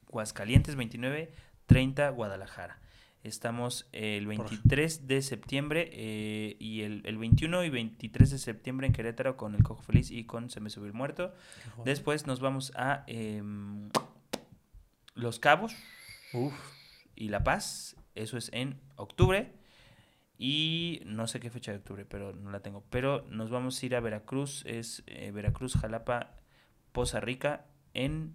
[0.08, 1.30] Aguascalientes, 29,
[1.66, 2.80] 30, Guadalajara.
[3.22, 8.94] Estamos el 23 de septiembre eh, y el, el 21 y 23 de septiembre en
[8.94, 11.34] Querétaro con El Cojo Feliz y con Se me subió el muerto.
[11.84, 13.90] Después nos vamos a em,
[15.14, 15.76] Los Cabos
[16.32, 16.54] Uf.
[17.14, 17.94] y La Paz.
[18.14, 19.52] Eso es en octubre.
[20.38, 22.84] Y no sé qué fecha de octubre, pero no la tengo.
[22.88, 24.64] Pero nos vamos a ir a Veracruz.
[24.64, 26.38] Es eh, Veracruz, Jalapa,
[26.92, 28.32] Poza Rica en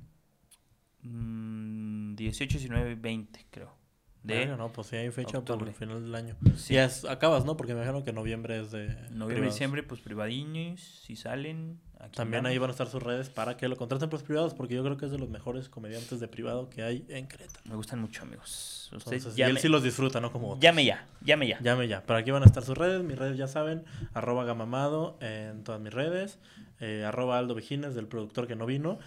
[1.02, 3.85] mm, 18, 19, 20, creo.
[4.26, 5.70] De no, pues sí hay fecha octubre.
[5.70, 6.36] el final del año.
[6.58, 6.74] Sí.
[6.74, 7.56] Ya es- acabas, ¿no?
[7.58, 8.88] Porque me imagino que noviembre es de.
[8.88, 9.54] noviembre, privados.
[9.54, 11.80] diciembre, pues privadiños, si salen.
[12.00, 14.54] aquí También ahí van a estar sus redes para que lo contraten por los privados,
[14.54, 17.60] porque yo creo que es de los mejores comediantes de privado que hay en Creta.
[17.66, 18.90] Me gustan mucho, amigos.
[18.92, 20.32] Entonces, y llame, él sí los disfruta, ¿no?
[20.32, 20.62] Como otros.
[20.62, 21.60] llame ya, llame ya.
[21.62, 22.04] Llame ya.
[22.06, 23.04] Pero aquí van a estar sus redes.
[23.04, 23.84] Mis redes ya saben.
[24.14, 26.40] Arroba gamamado en todas mis redes.
[26.82, 29.00] eh, arroba Aldo Vigines, del productor que no vino.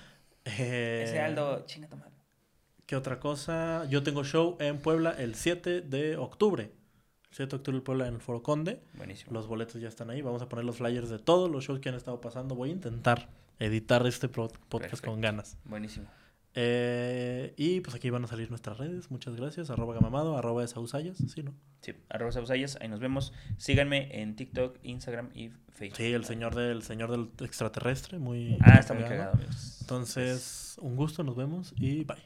[0.46, 2.12] Eh, Ese Aldo, chinga tu madre.
[2.88, 3.84] ¿Qué otra cosa?
[3.90, 6.64] Yo tengo show en Puebla el 7 de octubre.
[6.64, 8.80] El 7 de octubre en Puebla en el Foro Conde.
[8.94, 9.30] Buenísimo.
[9.34, 10.22] Los boletos ya están ahí.
[10.22, 12.54] Vamos a poner los flyers de todos los shows que han estado pasando.
[12.54, 13.28] Voy a intentar
[13.58, 15.10] editar este podcast Perfecto.
[15.10, 15.58] con ganas.
[15.66, 16.06] Buenísimo.
[16.54, 19.10] Eh, y pues aquí van a salir nuestras redes.
[19.10, 19.68] Muchas gracias.
[19.68, 21.18] Arroba gamamado, arroba Sausayas.
[21.18, 21.52] Sí, ¿no?
[21.82, 23.34] Sí, arroba Sausayas, ahí nos vemos.
[23.58, 25.98] Síganme en TikTok, Instagram y Facebook.
[25.98, 28.18] Sí, el señor del señor del extraterrestre.
[28.18, 29.76] Muy Ah, está muy cagado, amigos.
[29.82, 32.16] Entonces, un gusto, nos vemos y bye.